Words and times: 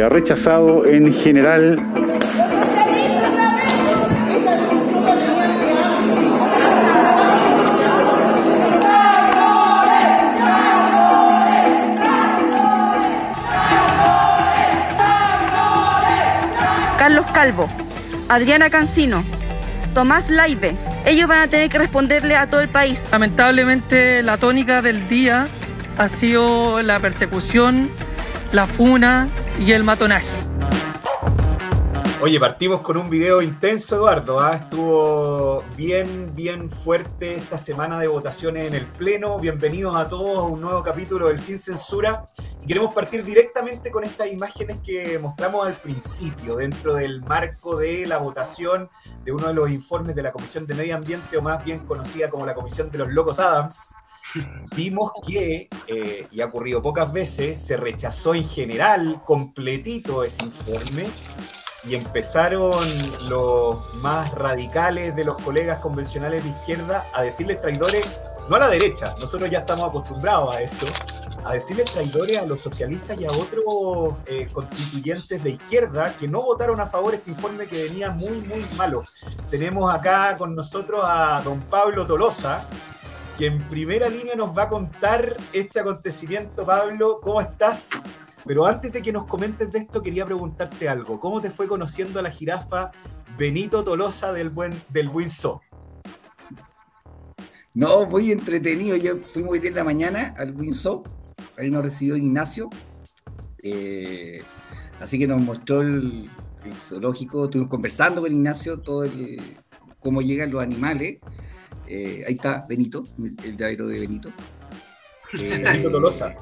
Ha 0.00 0.08
rechazado 0.08 0.86
en 0.86 1.12
general 1.12 1.78
Carlos 16.98 17.26
Calvo, 17.34 17.68
Adriana 18.30 18.70
Cancino, 18.70 19.22
Tomás 19.92 20.30
Laibe. 20.30 20.74
Ellos 21.04 21.28
van 21.28 21.40
a 21.40 21.48
tener 21.48 21.68
que 21.68 21.76
responderle 21.76 22.34
a 22.36 22.48
todo 22.48 22.62
el 22.62 22.70
país. 22.70 23.02
Lamentablemente 23.12 24.22
la 24.22 24.38
tónica 24.38 24.80
del 24.80 25.06
día 25.10 25.48
ha 25.98 26.08
sido 26.08 26.80
la 26.80 26.98
persecución, 26.98 27.90
la 28.52 28.66
funa 28.66 29.28
y 29.58 29.72
el 29.72 29.84
matonaje. 29.84 30.26
Oye, 32.20 32.38
partimos 32.38 32.82
con 32.82 32.96
un 32.96 33.10
video 33.10 33.42
intenso, 33.42 33.96
Eduardo. 33.96 34.38
¿ah? 34.38 34.54
Estuvo 34.54 35.64
bien, 35.76 36.32
bien 36.36 36.70
fuerte 36.70 37.34
esta 37.34 37.58
semana 37.58 37.98
de 37.98 38.06
votaciones 38.06 38.68
en 38.68 38.74
el 38.74 38.86
Pleno. 38.86 39.40
Bienvenidos 39.40 39.96
a 39.96 40.06
todos 40.06 40.38
a 40.38 40.42
un 40.42 40.60
nuevo 40.60 40.84
capítulo 40.84 41.26
del 41.26 41.40
Sin 41.40 41.58
Censura. 41.58 42.24
Y 42.62 42.66
queremos 42.68 42.94
partir 42.94 43.24
directamente 43.24 43.90
con 43.90 44.04
estas 44.04 44.30
imágenes 44.30 44.78
que 44.84 45.18
mostramos 45.18 45.66
al 45.66 45.74
principio, 45.74 46.54
dentro 46.54 46.94
del 46.94 47.22
marco 47.22 47.76
de 47.76 48.06
la 48.06 48.18
votación 48.18 48.88
de 49.24 49.32
uno 49.32 49.48
de 49.48 49.54
los 49.54 49.68
informes 49.68 50.14
de 50.14 50.22
la 50.22 50.30
Comisión 50.30 50.64
de 50.64 50.76
Medio 50.76 50.94
Ambiente, 50.94 51.36
o 51.36 51.42
más 51.42 51.64
bien 51.64 51.80
conocida 51.80 52.30
como 52.30 52.46
la 52.46 52.54
Comisión 52.54 52.88
de 52.92 52.98
los 52.98 53.08
Locos 53.08 53.40
Adams. 53.40 53.96
Vimos 54.74 55.12
que, 55.26 55.68
eh, 55.86 56.26
y 56.30 56.40
ha 56.40 56.46
ocurrido 56.46 56.82
pocas 56.82 57.12
veces, 57.12 57.60
se 57.60 57.76
rechazó 57.76 58.34
en 58.34 58.48
general 58.48 59.22
completito 59.24 60.24
ese 60.24 60.44
informe 60.44 61.06
y 61.84 61.94
empezaron 61.94 63.28
los 63.28 63.94
más 63.96 64.32
radicales 64.32 65.16
de 65.16 65.24
los 65.24 65.36
colegas 65.42 65.80
convencionales 65.80 66.44
de 66.44 66.50
izquierda 66.50 67.04
a 67.12 67.22
decirles 67.22 67.60
traidores, 67.60 68.06
no 68.48 68.56
a 68.56 68.60
la 68.60 68.68
derecha, 68.68 69.14
nosotros 69.18 69.50
ya 69.50 69.60
estamos 69.60 69.88
acostumbrados 69.88 70.54
a 70.54 70.62
eso, 70.62 70.86
a 71.44 71.54
decirles 71.54 71.90
traidores 71.90 72.38
a 72.38 72.46
los 72.46 72.60
socialistas 72.60 73.18
y 73.18 73.24
a 73.24 73.32
otros 73.32 74.14
eh, 74.26 74.48
constituyentes 74.52 75.42
de 75.42 75.50
izquierda 75.50 76.14
que 76.16 76.28
no 76.28 76.42
votaron 76.42 76.80
a 76.80 76.86
favor 76.86 77.14
este 77.14 77.30
informe 77.30 77.66
que 77.66 77.84
venía 77.84 78.10
muy, 78.10 78.38
muy 78.42 78.64
malo. 78.76 79.02
Tenemos 79.50 79.92
acá 79.92 80.36
con 80.36 80.54
nosotros 80.54 81.02
a 81.04 81.42
don 81.42 81.60
Pablo 81.62 82.06
Tolosa, 82.06 82.68
que 83.42 83.48
en 83.48 83.58
primera 83.58 84.08
línea 84.08 84.36
nos 84.36 84.56
va 84.56 84.62
a 84.62 84.68
contar 84.68 85.36
este 85.52 85.80
acontecimiento. 85.80 86.64
Pablo, 86.64 87.18
¿cómo 87.20 87.40
estás? 87.40 87.90
Pero 88.46 88.66
antes 88.66 88.92
de 88.92 89.02
que 89.02 89.10
nos 89.10 89.26
comentes 89.26 89.68
de 89.72 89.80
esto, 89.80 90.00
quería 90.00 90.24
preguntarte 90.24 90.88
algo. 90.88 91.18
¿Cómo 91.18 91.40
te 91.40 91.50
fue 91.50 91.66
conociendo 91.66 92.20
a 92.20 92.22
la 92.22 92.30
jirafa 92.30 92.92
Benito 93.36 93.82
Tolosa 93.82 94.32
del 94.32 94.48
buen 94.50 94.72
del? 94.90 95.10
No, 97.74 98.06
muy 98.06 98.30
entretenido. 98.30 98.94
Yo 98.94 99.16
fui 99.26 99.42
muy 99.42 99.58
bien 99.58 99.74
la 99.74 99.82
mañana 99.82 100.36
al 100.38 100.54
Winso. 100.54 101.02
Ahí 101.58 101.68
nos 101.68 101.82
recibió 101.82 102.16
Ignacio. 102.16 102.70
Eh, 103.60 104.40
así 105.00 105.18
que 105.18 105.26
nos 105.26 105.42
mostró 105.42 105.80
el, 105.80 106.30
zoológico. 106.72 107.46
Estuvimos 107.46 107.68
conversando 107.68 108.20
con 108.20 108.30
Ignacio 108.30 108.78
todo 108.78 109.02
el, 109.02 109.40
cómo 109.98 110.22
llegan 110.22 110.52
los 110.52 110.62
animales. 110.62 111.18
Eh, 111.94 112.24
ahí 112.26 112.34
está 112.36 112.64
Benito, 112.66 113.04
el 113.44 113.54
llavero 113.54 113.86
de 113.86 114.00
Benito. 114.00 114.30
Eh, 115.34 115.62
Benito 115.64 115.90
Tolosa. 115.90 116.36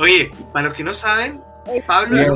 Oye, 0.00 0.32
para 0.52 0.66
los 0.66 0.76
que 0.76 0.82
no 0.82 0.92
saben, 0.92 1.40
Pablo 1.86 2.18
es 2.18 2.28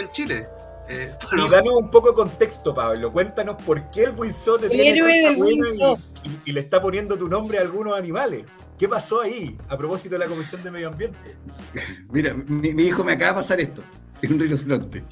en 0.00 0.10
Chile. 0.12 0.46
Eh, 0.88 1.12
y 1.32 1.50
danos 1.50 1.74
un 1.74 1.90
poco 1.90 2.10
de 2.10 2.14
contexto, 2.14 2.72
Pablo. 2.72 3.10
Cuéntanos 3.10 3.60
por 3.64 3.90
qué 3.90 4.04
el 4.04 4.10
Winsote 4.12 4.68
tiene 4.68 5.00
tanta 5.00 5.38
buena 5.38 5.66
y, 6.22 6.50
y, 6.50 6.52
le 6.52 6.60
está 6.60 6.80
poniendo 6.80 7.18
tu 7.18 7.26
nombre 7.26 7.58
a 7.58 7.62
algunos 7.62 7.98
animales. 7.98 8.44
¿Qué 8.78 8.88
pasó 8.88 9.22
ahí 9.22 9.56
a 9.68 9.76
propósito 9.76 10.14
de 10.14 10.20
la 10.20 10.26
Comisión 10.26 10.62
de 10.62 10.70
Medio 10.70 10.86
Ambiente? 10.86 11.36
Mira, 12.12 12.32
mi, 12.34 12.68
hijo 12.84 13.02
me 13.02 13.14
acaba 13.14 13.30
de 13.30 13.34
pasar 13.34 13.60
esto. 13.60 13.82
Es 14.22 14.30
un 14.30 14.38
rinoceronte. 14.38 15.02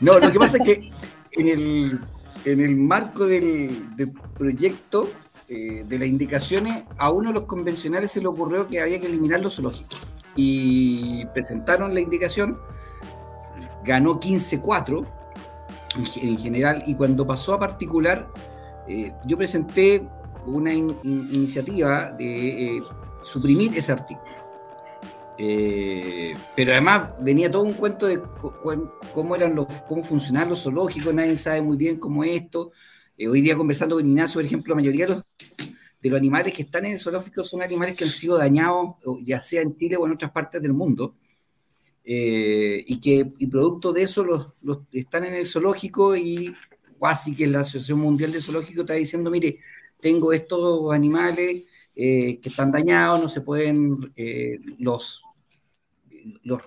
No, 0.00 0.18
lo 0.18 0.32
que 0.32 0.38
pasa 0.38 0.56
es 0.56 0.62
que 0.62 0.80
en 1.32 1.48
el, 1.48 2.00
en 2.46 2.60
el 2.62 2.76
marco 2.78 3.26
del, 3.26 3.94
del 3.94 4.10
proyecto 4.34 5.10
eh, 5.48 5.84
de 5.86 5.98
las 5.98 6.08
indicaciones, 6.08 6.82
a 6.98 7.10
uno 7.12 7.28
de 7.28 7.34
los 7.34 7.44
convencionales 7.44 8.10
se 8.10 8.20
le 8.20 8.26
ocurrió 8.26 8.66
que 8.66 8.80
había 8.80 8.98
que 8.98 9.06
eliminar 9.06 9.40
los 9.40 9.54
zoológicos. 9.54 10.00
Y 10.34 11.24
presentaron 11.26 11.94
la 11.94 12.00
indicación, 12.00 12.58
ganó 13.84 14.18
15-4 14.18 15.06
en, 16.20 16.38
general, 16.38 16.82
y 16.86 16.96
cuando 16.96 17.24
pasó 17.24 17.54
a 17.54 17.60
particular, 17.60 18.28
eh, 18.88 19.12
yo 19.24 19.38
presenté 19.38 20.08
una 20.46 20.74
iniciativa 20.74 22.10
de 22.10 22.78
eh, 22.78 22.82
suprimir 23.22 23.78
ese 23.78 23.92
artículo. 23.92 24.34
pero 26.56 26.72
además 26.72 27.14
venía 27.20 27.50
todo 27.50 27.62
un 27.62 27.74
cuento 27.74 28.06
de 28.06 28.20
cómo 29.14 29.36
eran 29.36 29.54
los, 29.54 29.66
cómo 29.86 30.02
funcionaban 30.02 30.48
los 30.48 30.64
zoológicos, 30.64 31.14
nadie 31.14 31.36
sabe 31.36 31.62
muy 31.62 31.76
bien 31.76 31.98
cómo 31.98 32.24
esto, 32.24 32.72
eh, 33.16 33.28
hoy 33.28 33.40
día 33.40 33.56
conversando 33.56 33.96
con 33.96 34.06
Ignacio, 34.06 34.38
por 34.38 34.44
ejemplo, 34.44 34.74
la 34.74 34.80
mayoría 34.80 35.06
de 35.06 35.14
los, 35.14 35.24
de 36.02 36.10
los 36.10 36.18
animales 36.18 36.52
que 36.52 36.62
están 36.62 36.84
en 36.84 36.92
el 36.92 36.98
zoológico 36.98 37.44
son 37.44 37.62
animales 37.62 37.94
que 37.94 38.04
han 38.04 38.10
sido 38.10 38.36
dañados, 38.36 38.96
ya 39.24 39.40
sea 39.40 39.62
en 39.62 39.74
Chile 39.74 39.96
o 39.96 40.06
en 40.06 40.12
otras 40.12 40.30
partes 40.30 40.60
del 40.60 40.72
mundo, 40.72 41.16
eh, 42.04 42.84
y 42.86 43.00
que 43.00 43.26
producto 43.50 43.92
de 43.92 44.02
eso 44.02 44.24
los, 44.24 44.52
están 44.92 45.24
en 45.24 45.34
el 45.34 45.46
zoológico 45.46 46.16
y 46.16 46.54
casi 47.00 47.34
que 47.34 47.46
la 47.46 47.60
Asociación 47.60 48.00
Mundial 48.00 48.32
de 48.32 48.40
Zoológico 48.40 48.82
está 48.82 48.94
diciendo, 48.94 49.30
mire, 49.30 49.58
tengo 50.00 50.32
estos 50.32 50.92
animales 50.92 51.64
eh, 51.94 52.38
que 52.40 52.48
están 52.48 52.70
dañados, 52.70 53.20
no 53.20 53.28
se 53.28 53.40
pueden, 53.40 54.12
los, 54.78 55.22
los, 56.42 56.62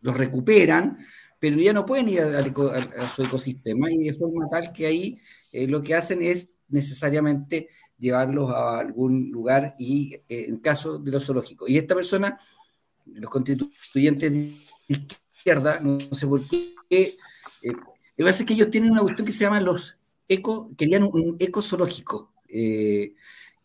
los 0.00 0.16
recuperan, 0.16 0.98
pero 1.48 1.60
ya 1.60 1.72
no 1.72 1.86
pueden 1.86 2.08
ir 2.08 2.22
a, 2.22 3.08
su 3.14 3.22
ecosistema 3.22 3.88
y 3.88 3.98
de 3.98 4.14
forma 4.14 4.48
tal 4.48 4.72
que 4.72 4.84
ahí 4.84 5.20
eh, 5.52 5.68
lo 5.68 5.80
que 5.80 5.94
hacen 5.94 6.20
es 6.20 6.48
necesariamente 6.66 7.68
llevarlos 7.96 8.50
a 8.50 8.80
algún 8.80 9.30
lugar 9.30 9.76
y 9.78 10.14
eh, 10.28 10.46
en 10.48 10.56
caso 10.56 10.98
de 10.98 11.12
los 11.12 11.24
zoológicos. 11.24 11.70
Y 11.70 11.78
esta 11.78 11.94
persona, 11.94 12.36
los 13.04 13.30
constituyentes 13.30 14.32
de 14.32 14.56
izquierda, 14.88 15.78
no 15.78 16.00
sé 16.12 16.26
por 16.26 16.44
qué, 16.48 16.74
eh, 16.90 17.16
lo 18.16 18.24
que 18.24 18.30
es 18.32 18.44
que 18.44 18.54
ellos 18.54 18.68
tienen 18.68 18.90
una 18.90 19.02
cuestión 19.02 19.24
que 19.24 19.32
se 19.32 19.44
llama 19.44 19.60
los 19.60 19.96
eco, 20.26 20.72
querían 20.76 21.04
un 21.04 21.36
eco 21.38 21.62
zoológico, 21.62 22.32
que 22.48 23.14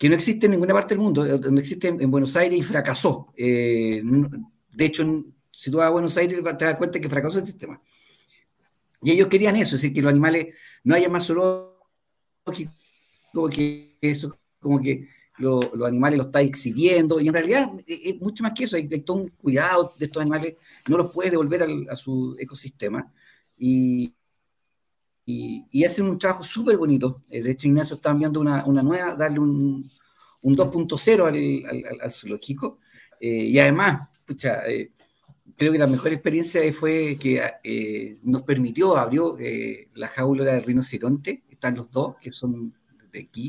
no 0.03 0.13
existe 0.13 0.45
en 0.45 0.51
ninguna 0.51 0.75
parte 0.75 0.93
del 0.93 1.03
mundo, 1.03 1.25
donde 1.39 1.61
existe 1.61 1.87
en, 1.87 2.11
Buenos 2.11 2.35
Aires 2.35 2.59
y 2.59 2.61
fracasó. 2.61 3.33
de 3.35 4.05
hecho, 4.77 5.03
si 5.61 5.69
tú 5.69 5.77
vas 5.77 5.85
a 5.85 5.91
Buenos 5.91 6.17
Aires, 6.17 6.35
te 6.35 6.41
vas 6.41 6.55
a 6.55 6.65
dar 6.65 6.77
cuenta 6.79 6.99
que 6.99 7.07
fracasó 7.07 7.37
el 7.37 7.45
sistema. 7.45 7.79
Y 8.99 9.11
ellos 9.11 9.27
querían 9.27 9.55
eso, 9.55 9.75
es 9.75 9.81
decir, 9.83 9.93
que 9.93 10.01
los 10.01 10.09
animales 10.09 10.55
no 10.83 10.95
haya 10.95 11.07
más 11.07 11.27
zoológicos, 11.27 11.77
que 13.53 13.95
eso, 14.01 14.35
como 14.59 14.81
que 14.81 15.07
los 15.37 15.71
animales 15.85 16.17
los 16.17 16.25
está 16.25 16.41
exhibiendo, 16.41 17.19
y 17.19 17.27
en 17.27 17.33
realidad 17.35 17.73
es 17.85 18.19
mucho 18.19 18.41
más 18.41 18.53
que 18.53 18.63
eso, 18.63 18.75
hay, 18.75 18.87
todo 19.01 19.17
un 19.17 19.27
cuidado 19.29 19.93
de 19.99 20.05
estos 20.05 20.23
animales, 20.23 20.55
no 20.87 20.97
los 20.97 21.11
puede 21.11 21.29
devolver 21.29 21.67
a 21.87 21.95
su 21.95 22.35
ecosistema, 22.39 23.13
y, 23.55 24.15
y, 25.27 25.83
hacen 25.85 26.05
un 26.05 26.17
trabajo 26.17 26.43
súper 26.43 26.75
bonito. 26.75 27.21
Eh, 27.29 27.43
de 27.43 27.51
hecho, 27.51 27.67
Ignacio 27.67 27.97
está 27.97 28.09
enviando 28.09 28.39
una, 28.39 28.65
una 28.65 28.81
nueva, 28.81 29.13
darle 29.13 29.37
un, 29.37 29.91
un 30.41 30.57
2.0 30.57 31.27
al, 31.27 32.01
al, 32.01 32.11
zoológico, 32.11 32.79
eh, 33.19 33.43
y 33.43 33.59
además, 33.59 34.09
escucha, 34.17 34.67
eh, 34.67 34.93
creo 35.55 35.71
que 35.71 35.77
la 35.77 35.87
mejor 35.87 36.13
experiencia 36.13 36.61
fue 36.73 37.17
que 37.19 37.41
eh, 37.63 38.17
nos 38.23 38.43
permitió, 38.43 38.97
abrió 38.97 39.37
eh, 39.39 39.89
la 39.95 40.07
jaula 40.07 40.43
del 40.43 40.63
rinoceronte, 40.63 41.43
están 41.49 41.75
los 41.75 41.91
dos, 41.91 42.17
que 42.17 42.31
son 42.31 42.73
de 43.11 43.19
aquí, 43.19 43.47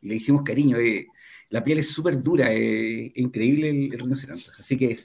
y 0.00 0.08
le 0.08 0.16
hicimos 0.16 0.42
cariño. 0.42 0.78
Eh, 0.78 1.06
la 1.50 1.62
piel 1.62 1.78
es 1.80 1.90
súper 1.90 2.22
dura, 2.22 2.52
increíble 2.52 3.70
el, 3.70 3.90
rinoceronte. 3.92 4.46
Así 4.58 4.76
que, 4.76 4.98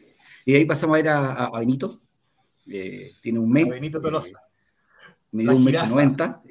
y 0.46 0.56
ahí 0.56 0.66
pasamos 0.66 0.96
a 0.96 0.98
ver 0.98 1.10
a, 1.10 1.52
Benito, 1.60 2.02
tiene 2.66 3.40
un 3.40 3.52
mes. 3.52 3.68
Benito 3.68 4.00
Tolosa. 4.00 4.42
Me 5.30 5.44
dio 5.44 5.58
un 5.58 5.64
metro 5.64 5.86
noventa, 5.88 6.42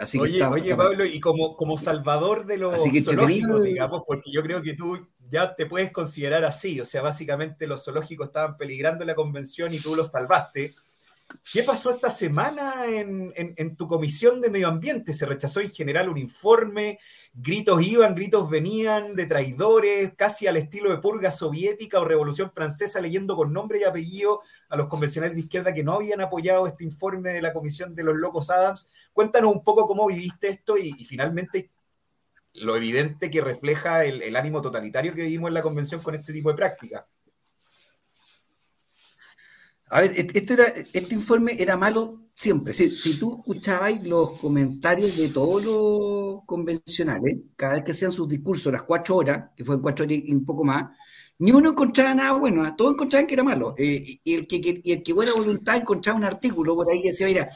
así 0.00 0.18
oye, 0.18 0.38
que 0.38 0.44
Oye, 0.44 0.74
Pablo, 0.74 1.04
y 1.04 1.20
como, 1.20 1.54
como 1.54 1.76
salvador 1.76 2.46
de 2.46 2.56
los 2.56 2.80
zoológicos, 3.04 3.62
digamos, 3.62 4.02
porque 4.06 4.32
yo 4.32 4.42
creo 4.42 4.62
que 4.62 4.74
tú 4.74 5.06
ya 5.30 5.54
te 5.54 5.66
puedes 5.66 5.92
considerar 5.92 6.44
así. 6.44 6.80
O 6.80 6.84
sea, 6.84 7.02
básicamente 7.02 7.66
los 7.66 7.84
zoológicos 7.84 8.28
estaban 8.28 8.56
peligrando 8.56 9.04
la 9.04 9.14
convención 9.14 9.72
y 9.74 9.80
tú 9.80 9.94
los 9.94 10.10
salvaste. 10.10 10.74
¿Qué 11.52 11.62
pasó 11.62 11.90
esta 11.90 12.10
semana 12.10 12.86
en, 12.86 13.76
tu 13.76 13.86
comisión 13.86 14.40
de 14.40 14.50
medio 14.50 14.68
ambiente? 14.68 15.12
¿Se 15.12 15.26
rechazó 15.26 15.60
en 15.60 15.70
general 15.70 16.08
un 16.08 16.18
informe? 16.18 16.98
¿Gritos 17.34 17.82
iban, 17.82 18.14
gritos 18.14 18.50
venían 18.50 19.14
de 19.14 19.26
traidores, 19.26 20.12
casi 20.16 20.46
al 20.46 20.56
estilo 20.56 20.90
de 20.90 20.98
purga 20.98 21.30
soviética 21.30 22.00
o 22.00 22.04
revolución 22.04 22.50
francesa, 22.50 23.00
leyendo 23.00 23.36
con 23.36 23.52
nombre 23.52 23.80
y 23.80 23.84
apellido 23.84 24.40
a 24.68 24.76
los 24.76 24.88
convencionales 24.88 25.36
de 25.36 25.42
izquierda 25.42 25.74
que 25.74 25.84
no 25.84 25.94
habían 25.94 26.20
apoyado 26.20 26.66
este 26.66 26.84
informe 26.84 27.30
de 27.30 27.42
la 27.42 27.52
comisión 27.52 27.94
de 27.94 28.04
los 28.04 28.16
locos 28.16 28.50
Adams? 28.50 28.90
Cuéntanos 29.12 29.52
un 29.52 29.62
poco 29.62 29.86
cómo 29.86 30.06
viviste 30.06 30.48
esto 30.48 30.76
y, 30.76 30.92
finalmente 31.04 31.70
lo 32.56 32.76
evidente 32.76 33.30
que 33.30 33.40
refleja 33.40 34.04
el, 34.04 34.22
el 34.22 34.36
ánimo 34.36 34.62
totalitario 34.62 35.14
que 35.14 35.22
vivimos 35.22 35.48
en 35.48 35.54
la 35.54 35.62
convención 35.62 36.02
con 36.02 36.14
este 36.14 36.32
tipo 36.32 36.50
de 36.50 36.56
práctica. 36.56 37.06
A 39.88 40.00
ver, 40.00 40.14
este, 40.16 40.88
este 40.92 41.14
informe 41.14 41.56
era 41.58 41.76
malo 41.76 42.30
siempre. 42.34 42.72
Si, 42.72 42.96
si 42.96 43.18
tú 43.18 43.38
escuchabas 43.38 44.02
los 44.02 44.38
comentarios 44.40 45.16
de 45.16 45.28
todos 45.28 45.64
los 45.64 46.44
convencionales, 46.44 47.38
cada 47.54 47.74
vez 47.74 47.84
que 47.84 47.92
hacían 47.92 48.10
sus 48.10 48.28
discursos, 48.28 48.72
las 48.72 48.82
cuatro 48.82 49.16
horas, 49.16 49.50
que 49.56 49.64
fueron 49.64 49.82
cuatro 49.82 50.04
horas 50.04 50.18
y 50.24 50.34
un 50.34 50.44
poco 50.44 50.64
más, 50.64 50.86
ni 51.38 51.52
uno 51.52 51.70
encontraba 51.70 52.14
nada 52.14 52.32
bueno, 52.32 52.74
todos 52.76 52.94
encontraban 52.94 53.26
que 53.26 53.34
era 53.34 53.44
malo. 53.44 53.74
Eh, 53.78 54.20
y, 54.24 54.34
el 54.34 54.46
que, 54.48 54.80
y 54.82 54.92
el 54.92 55.02
que 55.02 55.12
buena 55.12 55.32
voluntad 55.32 55.76
encontraba 55.76 56.18
un 56.18 56.24
artículo 56.24 56.74
por 56.74 56.90
ahí 56.90 57.02
que 57.02 57.10
decía, 57.10 57.26
mira, 57.28 57.50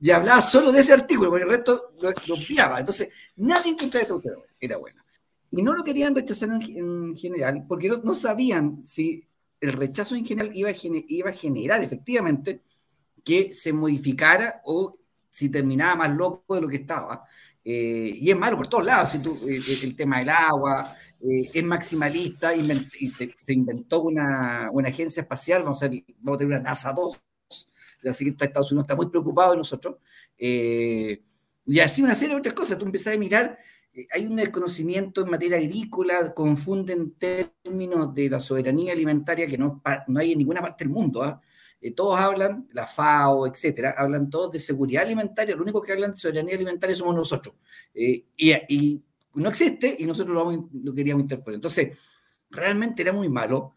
y 0.00 0.10
hablaba 0.10 0.40
solo 0.40 0.72
de 0.72 0.80
ese 0.80 0.92
artículo, 0.92 1.30
porque 1.30 1.44
el 1.44 1.50
resto 1.50 1.92
lo, 2.00 2.10
lo 2.10 2.78
Entonces, 2.78 3.08
nadie 3.36 3.72
encontraba 3.72 4.02
esto 4.02 4.20
que 4.20 4.30
era 4.60 4.76
bueno. 4.78 5.02
Y 5.50 5.62
no 5.62 5.74
lo 5.74 5.82
querían 5.82 6.14
rechazar 6.14 6.48
en, 6.50 7.14
general, 7.16 7.64
porque 7.68 7.88
no, 7.88 7.96
no 8.02 8.14
sabían 8.14 8.82
si 8.84 9.26
el 9.60 9.72
rechazo 9.72 10.14
en 10.14 10.24
general 10.24 10.50
iba 10.54 10.70
a, 10.70 10.74
iba 11.08 11.30
a 11.30 11.34
generar 11.34 11.82
efectivamente 11.82 12.62
que 13.22 13.52
se 13.52 13.72
modificara 13.72 14.62
o 14.64 14.92
si 15.28 15.48
terminaba 15.48 15.96
más 15.96 16.16
loco 16.16 16.54
de 16.54 16.60
lo 16.60 16.68
que 16.68 16.76
estaba. 16.76 17.24
Eh, 17.64 18.14
y 18.16 18.30
es 18.30 18.36
malo 18.36 18.56
por 18.56 18.68
todos 18.68 18.84
lados, 18.84 19.10
si 19.10 19.18
tú, 19.18 19.34
eh, 19.46 19.60
eh, 19.66 19.78
el 19.82 19.94
tema 19.94 20.18
del 20.18 20.30
agua, 20.30 20.94
es 21.20 21.62
maximalista 21.62 22.54
y 22.54 23.08
se, 23.08 23.52
inventó 23.52 24.02
una, 24.02 24.70
agencia 24.86 25.20
espacial, 25.20 25.62
vamos 25.62 25.82
a, 25.82 25.90
tener 25.90 26.46
una 26.46 26.60
NASA 26.60 26.92
2, 26.92 27.22
así 28.08 28.24
que 28.24 28.44
Estados 28.44 28.72
Unidos 28.72 28.84
está 28.84 28.96
muy 28.96 29.08
preocupado 29.08 29.52
de 29.52 29.56
nosotros. 29.58 29.96
y 30.38 31.80
así 31.80 32.02
una 32.02 32.14
serie 32.14 32.34
de 32.34 32.40
otras 32.40 32.54
cosas, 32.54 32.78
tú 32.78 32.84
empiezas 32.84 33.14
a 33.14 33.18
mirar 33.18 33.58
eh, 33.92 34.06
hay 34.12 34.26
un 34.26 34.36
desconocimiento 34.36 35.22
en 35.22 35.30
materia 35.30 35.58
agrícola, 35.58 36.32
confunden 36.32 37.14
términos 37.14 38.14
de 38.14 38.30
la 38.30 38.40
soberanía 38.40 38.92
alimentaria 38.92 39.46
que 39.46 39.58
no, 39.58 39.82
no 40.06 40.20
hay 40.20 40.32
en 40.32 40.38
ninguna 40.38 40.60
parte 40.60 40.84
del 40.84 40.92
mundo. 40.92 41.22
¿ah? 41.22 41.40
Eh, 41.80 41.92
todos 41.92 42.18
hablan, 42.18 42.68
la 42.72 42.86
FAO, 42.86 43.46
etcétera, 43.46 43.94
hablan 43.96 44.30
todos 44.30 44.52
de 44.52 44.60
seguridad 44.60 45.02
alimentaria, 45.04 45.56
lo 45.56 45.62
único 45.62 45.82
que 45.82 45.92
hablan 45.92 46.12
de 46.12 46.18
soberanía 46.18 46.54
alimentaria 46.54 46.94
somos 46.94 47.16
nosotros. 47.16 47.54
Eh, 47.94 48.26
y, 48.36 49.02
no 49.32 49.48
existe 49.48 49.96
y 49.96 50.04
nosotros 50.06 50.34
lo, 50.34 50.68
lo, 50.82 50.92
queríamos 50.92 51.22
interponer. 51.22 51.56
Entonces, 51.56 51.96
realmente 52.50 53.02
era 53.02 53.12
muy 53.12 53.28
malo. 53.28 53.74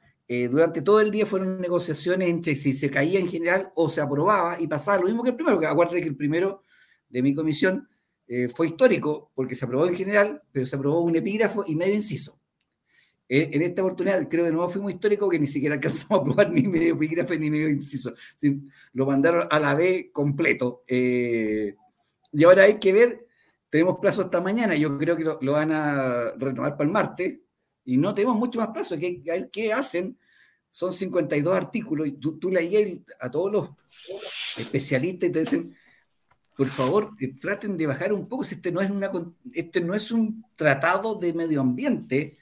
Durante 0.50 0.82
todo 0.82 1.00
el 1.02 1.12
día 1.12 1.26
fueron 1.26 1.60
negociaciones 1.60 2.30
entre 2.30 2.56
si 2.56 2.74
se 2.74 2.90
caía 2.90 3.20
en 3.20 3.28
general 3.28 3.72
o 3.76 3.90
se 3.90 4.02
aprobaba 4.02 4.60
y 4.60 4.68
pasaba 4.68 5.00
lo 5.00 5.08
mismo 5.08 5.24
que 5.24 5.30
el 5.30 5.36
primero, 5.36 5.60
que 5.60 5.66
acuérdate 5.66 6.02
que 6.02 6.08
el 6.08 6.16
primero 6.16 6.64
de 7.10 7.22
mi 7.22 7.34
comisión 7.34 7.88
eh, 8.28 8.48
fue 8.48 8.68
histórico 8.68 9.32
porque 9.36 9.56
se 9.56 9.66
aprobó 9.66 9.86
en 9.86 9.96
general, 9.96 10.42
pero 10.52 10.66
se 10.66 10.76
aprobó 10.76 11.02
un 11.02 11.16
epígrafo 11.16 11.64
y 11.68 11.76
medio 11.76 11.96
inciso. 11.96 12.40
Eh, 13.28 13.50
en 13.54 13.62
esta 13.62 13.82
oportunidad, 13.82 14.28
creo 14.30 14.46
de 14.46 14.52
nuevo 14.52 14.70
fue 14.70 14.82
muy 14.82 14.94
histórico 14.94 15.30
que 15.30 15.40
ni 15.40 15.48
siquiera 15.48 15.76
alcanzamos 15.76 16.12
a 16.12 16.22
aprobar 16.22 16.52
ni 16.52 16.64
medio 16.64 16.96
epígrafe 16.96 17.38
ni 17.38 17.50
medio 17.50 17.70
inciso. 17.70 18.14
lo 18.94 19.06
mandaron 19.06 19.48
a 19.50 19.60
la 19.60 19.76
B 19.76 20.10
completo. 20.12 20.84
Eh, 20.88 21.76
y 22.32 22.44
ahora 22.44 22.64
hay 22.64 22.80
que 22.80 22.94
ver, 22.94 23.28
tenemos 23.70 24.00
plazo 24.00 24.24
hasta 24.24 24.42
mañana, 24.42 24.76
yo 24.76 24.98
creo 24.98 25.16
que 25.16 25.24
lo, 25.24 25.52
van 25.52 25.72
a 25.72 26.32
renovar 26.38 26.76
para 26.76 26.86
el 26.86 26.92
martes, 26.92 27.40
y 27.86 27.98
no 27.98 28.14
tenemos 28.14 28.38
mucho 28.38 28.60
más 28.60 28.70
plazo. 28.70 28.98
¿Qué, 28.98 29.22
qué 29.52 29.74
hacen? 29.74 30.18
Son 30.70 30.92
52 30.92 31.56
artículos, 31.56 32.08
y 32.08 32.14
tú, 32.14 32.40
tú 32.40 32.50
leías 32.50 33.00
a 33.20 33.30
todos 33.30 33.52
los 33.52 33.70
especialistas 34.58 35.30
y 35.30 35.32
te 35.32 35.40
dicen, 35.40 35.76
por 36.56 36.68
favor, 36.68 37.16
que 37.16 37.30
traten 37.30 37.78
de 37.78 37.88
bajar 37.88 38.14
un 38.14 38.28
poco, 38.28 38.44
si 38.44 38.56
este 38.56 38.72
no 38.72 38.82
es, 38.82 38.90
una, 38.90 39.12
este 39.54 39.82
no 39.82 39.94
es 39.94 40.12
un 40.12 40.46
tratado 40.56 41.16
de 41.16 41.34
medio 41.34 41.62
ambiente 41.62 42.38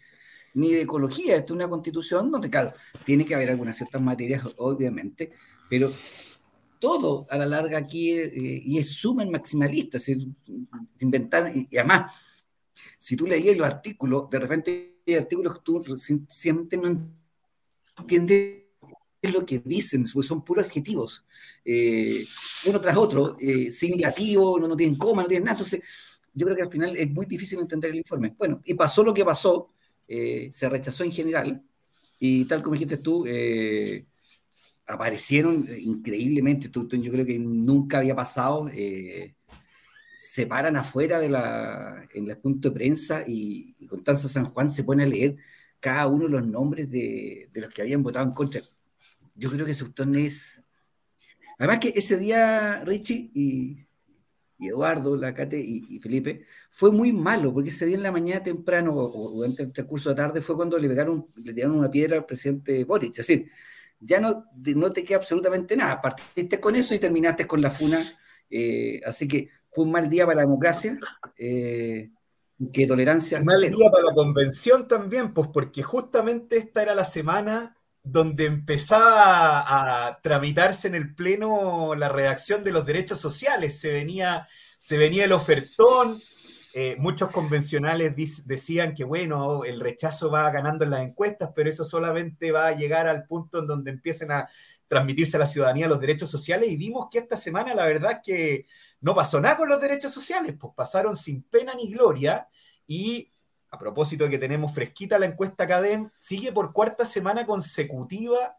ni 0.53 0.71
de 0.73 0.81
ecología, 0.81 1.37
esto 1.37 1.53
es 1.53 1.55
una 1.55 1.69
constitución 1.69 2.29
donde, 2.29 2.49
claro, 2.49 2.73
tiene 3.05 3.25
que 3.25 3.35
haber 3.35 3.51
algunas 3.51 3.77
ciertas 3.77 4.01
materias, 4.01 4.43
obviamente, 4.57 5.31
pero 5.69 5.93
todo 6.79 7.25
a 7.29 7.37
la 7.37 7.45
larga 7.45 7.77
aquí, 7.77 8.11
eh, 8.11 8.61
y 8.65 8.77
es 8.77 8.89
súper 8.89 9.29
maximalista, 9.29 9.97
inventar, 10.99 11.55
y, 11.55 11.69
además, 11.77 12.11
si 12.97 13.15
tú 13.15 13.27
leías 13.27 13.55
los 13.55 13.67
artículos, 13.67 14.29
de 14.29 14.39
repente 14.39 14.90
artículos 15.07 15.53
que 15.53 15.63
tú 15.63 15.83
siempre 16.29 16.77
no 16.77 17.11
entiendes 17.97 18.61
es 19.21 19.33
lo 19.33 19.45
que 19.45 19.59
dicen, 19.59 20.05
pues 20.11 20.25
son 20.25 20.43
puros 20.43 20.65
adjetivos, 20.65 21.23
eh, 21.63 22.25
uno 22.65 22.81
tras 22.81 22.97
otro, 22.97 23.37
eh, 23.39 23.69
sin 23.69 23.95
negativo, 23.95 24.59
no, 24.59 24.67
no 24.67 24.75
tienen 24.75 24.97
coma, 24.97 25.21
no 25.21 25.27
tienen 25.27 25.45
nada. 25.45 25.57
Entonces, 25.57 25.81
yo 26.33 26.45
creo 26.45 26.55
que 26.55 26.63
al 26.63 26.71
final 26.71 26.95
es 26.97 27.11
muy 27.11 27.25
difícil 27.25 27.59
entender 27.59 27.91
el 27.91 27.97
informe. 27.97 28.33
Bueno, 28.37 28.61
y 28.65 28.73
pasó 28.73 29.03
lo 29.03 29.13
que 29.13 29.23
pasó, 29.23 29.69
eh, 30.07 30.49
se 30.51 30.69
rechazó 30.69 31.03
en 31.03 31.11
general, 31.11 31.63
y 32.19 32.45
tal 32.45 32.63
como 32.63 32.73
dijiste 32.73 32.97
tú, 32.97 33.25
aparecieron 34.87 35.67
increíblemente, 35.79 36.69
yo 36.69 37.11
creo 37.11 37.25
que 37.25 37.39
nunca 37.39 37.99
había 37.99 38.15
pasado, 38.15 38.69
se 40.23 40.45
paran 40.45 40.75
afuera 40.75 41.19
de 41.19 41.29
la, 41.29 42.07
en 42.13 42.29
el 42.29 42.37
punto 42.37 42.69
de 42.69 42.75
prensa 42.75 43.23
y, 43.27 43.75
y 43.79 43.87
Constanza 43.87 44.27
San 44.27 44.45
Juan 44.45 44.69
se 44.69 44.83
pone 44.83 45.03
a 45.03 45.07
leer 45.07 45.35
cada 45.79 46.07
uno 46.07 46.25
de 46.25 46.31
los 46.31 46.45
nombres 46.45 46.91
de, 46.91 47.49
de 47.51 47.61
los 47.61 47.73
que 47.73 47.81
habían 47.81 48.03
votado 48.03 48.25
en 48.27 48.33
contra 48.33 48.61
yo 49.35 49.49
creo 49.49 49.65
que 49.65 49.73
Sutton 49.73 50.15
es. 50.15 50.65
Además 51.57 51.79
que 51.79 51.93
ese 51.95 52.17
día 52.17 52.83
Richie 52.85 53.31
y, 53.33 53.87
Eduardo, 54.59 55.15
Lacate 55.15 55.59
y, 55.59 55.83
y, 55.89 55.99
Felipe, 55.99 56.45
fue 56.69 56.91
muy 56.91 57.11
malo, 57.11 57.51
porque 57.53 57.69
ese 57.69 57.87
día 57.87 57.95
en 57.95 58.03
la 58.03 58.11
mañana 58.11 58.43
temprano 58.43 58.93
o, 58.95 59.31
durante 59.31 59.63
el 59.63 59.73
transcurso 59.73 60.09
de 60.09 60.15
tarde 60.15 60.41
fue 60.41 60.55
cuando 60.55 60.77
le 60.77 60.87
pegaron, 60.87 61.27
le 61.35 61.53
tiraron 61.53 61.77
una 61.79 61.89
piedra 61.89 62.17
al 62.17 62.25
presidente 62.25 62.83
Boric. 62.83 63.11
Es 63.11 63.27
decir, 63.27 63.49
ya 63.99 64.19
no, 64.19 64.45
no 64.75 64.93
te 64.93 65.03
queda 65.03 65.17
absolutamente 65.17 65.75
nada. 65.75 65.99
Partiste 66.01 66.59
con 66.59 66.75
eso 66.75 66.93
y 66.93 66.99
terminaste 66.99 67.47
con 67.47 67.61
la 67.61 67.71
funa. 67.71 68.05
Eh, 68.49 69.01
así 69.05 69.27
que 69.27 69.49
fue 69.71 69.85
un 69.85 69.91
mal 69.91 70.09
día 70.09 70.25
para 70.25 70.37
la 70.37 70.41
democracia. 70.41 70.97
Eh, 71.37 72.11
que 72.71 72.85
tolerancia. 72.85 73.39
Un 73.39 73.45
mal 73.45 73.61
día 73.61 73.89
para 73.89 74.03
la 74.03 74.13
convención 74.13 74.87
también, 74.87 75.33
pues 75.33 75.49
porque 75.51 75.81
justamente 75.81 76.57
esta 76.57 76.83
era 76.83 76.93
la 76.93 77.05
semana 77.05 77.75
donde 78.03 78.45
empezaba 78.45 80.07
a, 80.07 80.21
tramitarse 80.21 80.87
en 80.87 80.95
el 80.95 81.13
Pleno 81.13 81.95
la 81.95 82.09
redacción 82.09 82.63
de 82.63 82.71
los 82.71 82.85
derechos 82.85 83.19
sociales. 83.19 83.79
Se 83.79 83.91
venía, 83.91 84.47
se 84.77 84.97
venía 84.97 85.25
el 85.25 85.31
ofertón, 85.31 86.21
eh, 86.73 86.95
muchos 86.99 87.31
convencionales 87.31 88.15
decían 88.45 88.93
que, 88.93 89.03
bueno, 89.03 89.63
el 89.65 89.79
rechazo 89.79 90.31
va 90.31 90.49
ganando 90.51 90.83
en 90.83 90.91
las 90.91 91.01
encuestas, 91.01 91.51
pero 91.55 91.69
eso 91.69 91.83
solamente 91.83 92.51
va 92.51 92.67
a 92.67 92.75
llegar 92.75 93.07
al 93.07 93.25
punto 93.25 93.59
en 93.59 93.67
donde 93.67 93.91
empiecen 93.91 94.31
a 94.31 94.49
transmitirse 94.87 95.37
a 95.37 95.39
la 95.39 95.45
ciudadanía 95.45 95.87
los 95.87 96.01
derechos 96.01 96.29
sociales 96.29 96.69
y 96.69 96.75
vimos 96.75 97.07
que 97.09 97.19
esta 97.19 97.37
semana 97.37 97.73
la 97.73 97.85
verdad 97.85 98.11
es 98.11 98.19
que 98.25 98.65
no 99.01 99.13
pasó 99.13 99.41
nada 99.41 99.57
con 99.57 99.67
los 99.67 99.81
derechos 99.81 100.13
sociales, 100.13 100.55
pues 100.59 100.73
pasaron 100.75 101.15
sin 101.15 101.43
pena 101.43 101.73
ni 101.75 101.91
gloria 101.91 102.47
y 102.87 103.31
a 103.71 103.79
propósito 103.79 104.25
de 104.25 104.29
que 104.29 104.37
tenemos 104.37 104.73
fresquita 104.73 105.17
la 105.17 105.25
encuesta 105.25 105.65
CADEM, 105.65 106.09
sigue 106.17 106.51
por 106.51 106.73
cuarta 106.73 107.05
semana 107.05 107.45
consecutiva 107.45 108.57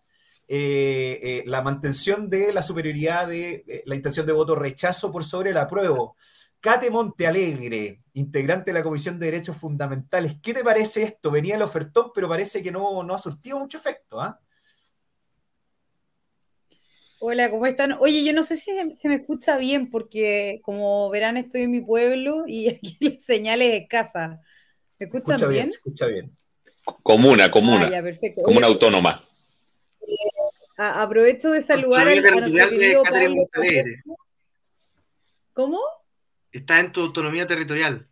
eh, 0.49 1.21
eh, 1.23 1.43
la 1.47 1.63
mantención 1.63 2.29
de 2.31 2.53
la 2.53 2.63
superioridad 2.63 3.29
de 3.29 3.65
eh, 3.67 3.83
la 3.87 3.95
intención 3.95 4.27
de 4.27 4.33
voto 4.33 4.55
rechazo 4.55 5.13
por 5.13 5.23
sobre 5.23 5.51
el 5.51 5.59
apruebo. 5.59 6.17
Cate 6.61 6.91
Montealegre, 6.91 8.03
integrante 8.15 8.71
de 8.71 8.79
la 8.79 8.85
Comisión 8.85 9.19
de 9.19 9.27
Derechos 9.27 9.57
Fundamentales, 9.57 10.37
¿qué 10.43 10.55
te 10.55 10.65
parece 10.65 11.03
esto? 11.03 11.31
Venía 11.31 11.57
el 11.57 11.63
ofertón, 11.63 12.13
pero 12.15 12.29
parece 12.29 12.63
que 12.63 12.71
no, 12.71 13.03
no 13.03 13.15
ha 13.15 13.19
surtido 13.19 13.59
mucho 13.59 13.79
efecto. 13.79 14.21
¿ah? 14.21 14.41
Hola, 17.25 17.53
¿cómo 17.53 17.67
están? 17.67 17.93
Oye, 18.01 18.25
yo 18.25 18.33
no 18.33 18.43
sé 18.43 18.57
si 18.57 18.73
se 18.91 19.09
me 19.09 19.15
escucha 19.15 19.57
bien 19.57 19.91
porque 19.91 20.59
como 20.65 21.09
verán 21.09 21.37
estoy 21.37 21.63
en 21.63 21.71
mi 21.71 21.81
pueblo 21.81 22.43
y 22.49 22.69
aquí 22.75 22.97
las 22.99 23.23
señales 23.25 23.81
escasas. 23.81 24.41
¿Me 24.99 25.07
escuchan 25.07 25.49
bien? 25.49 25.69
escucha 25.69 26.07
bien. 26.07 26.37
Comuna, 27.05 27.49
comuna. 27.49 27.89
Ah, 27.97 28.03
perfecto. 28.03 28.43
Comuna 28.43 28.67
autónoma. 28.67 29.25
Eh, 30.01 30.17
aprovecho 30.77 31.53
de 31.53 31.61
saludar 31.61 32.09
al, 32.09 32.27
a 32.27 32.31
nuestro 32.41 32.71
querido 32.71 33.05
Pablo. 33.05 33.37
¿Cómo? 35.53 35.79
Está 36.51 36.81
en 36.81 36.91
tu 36.91 37.03
autonomía 37.03 37.47
territorial. 37.47 38.09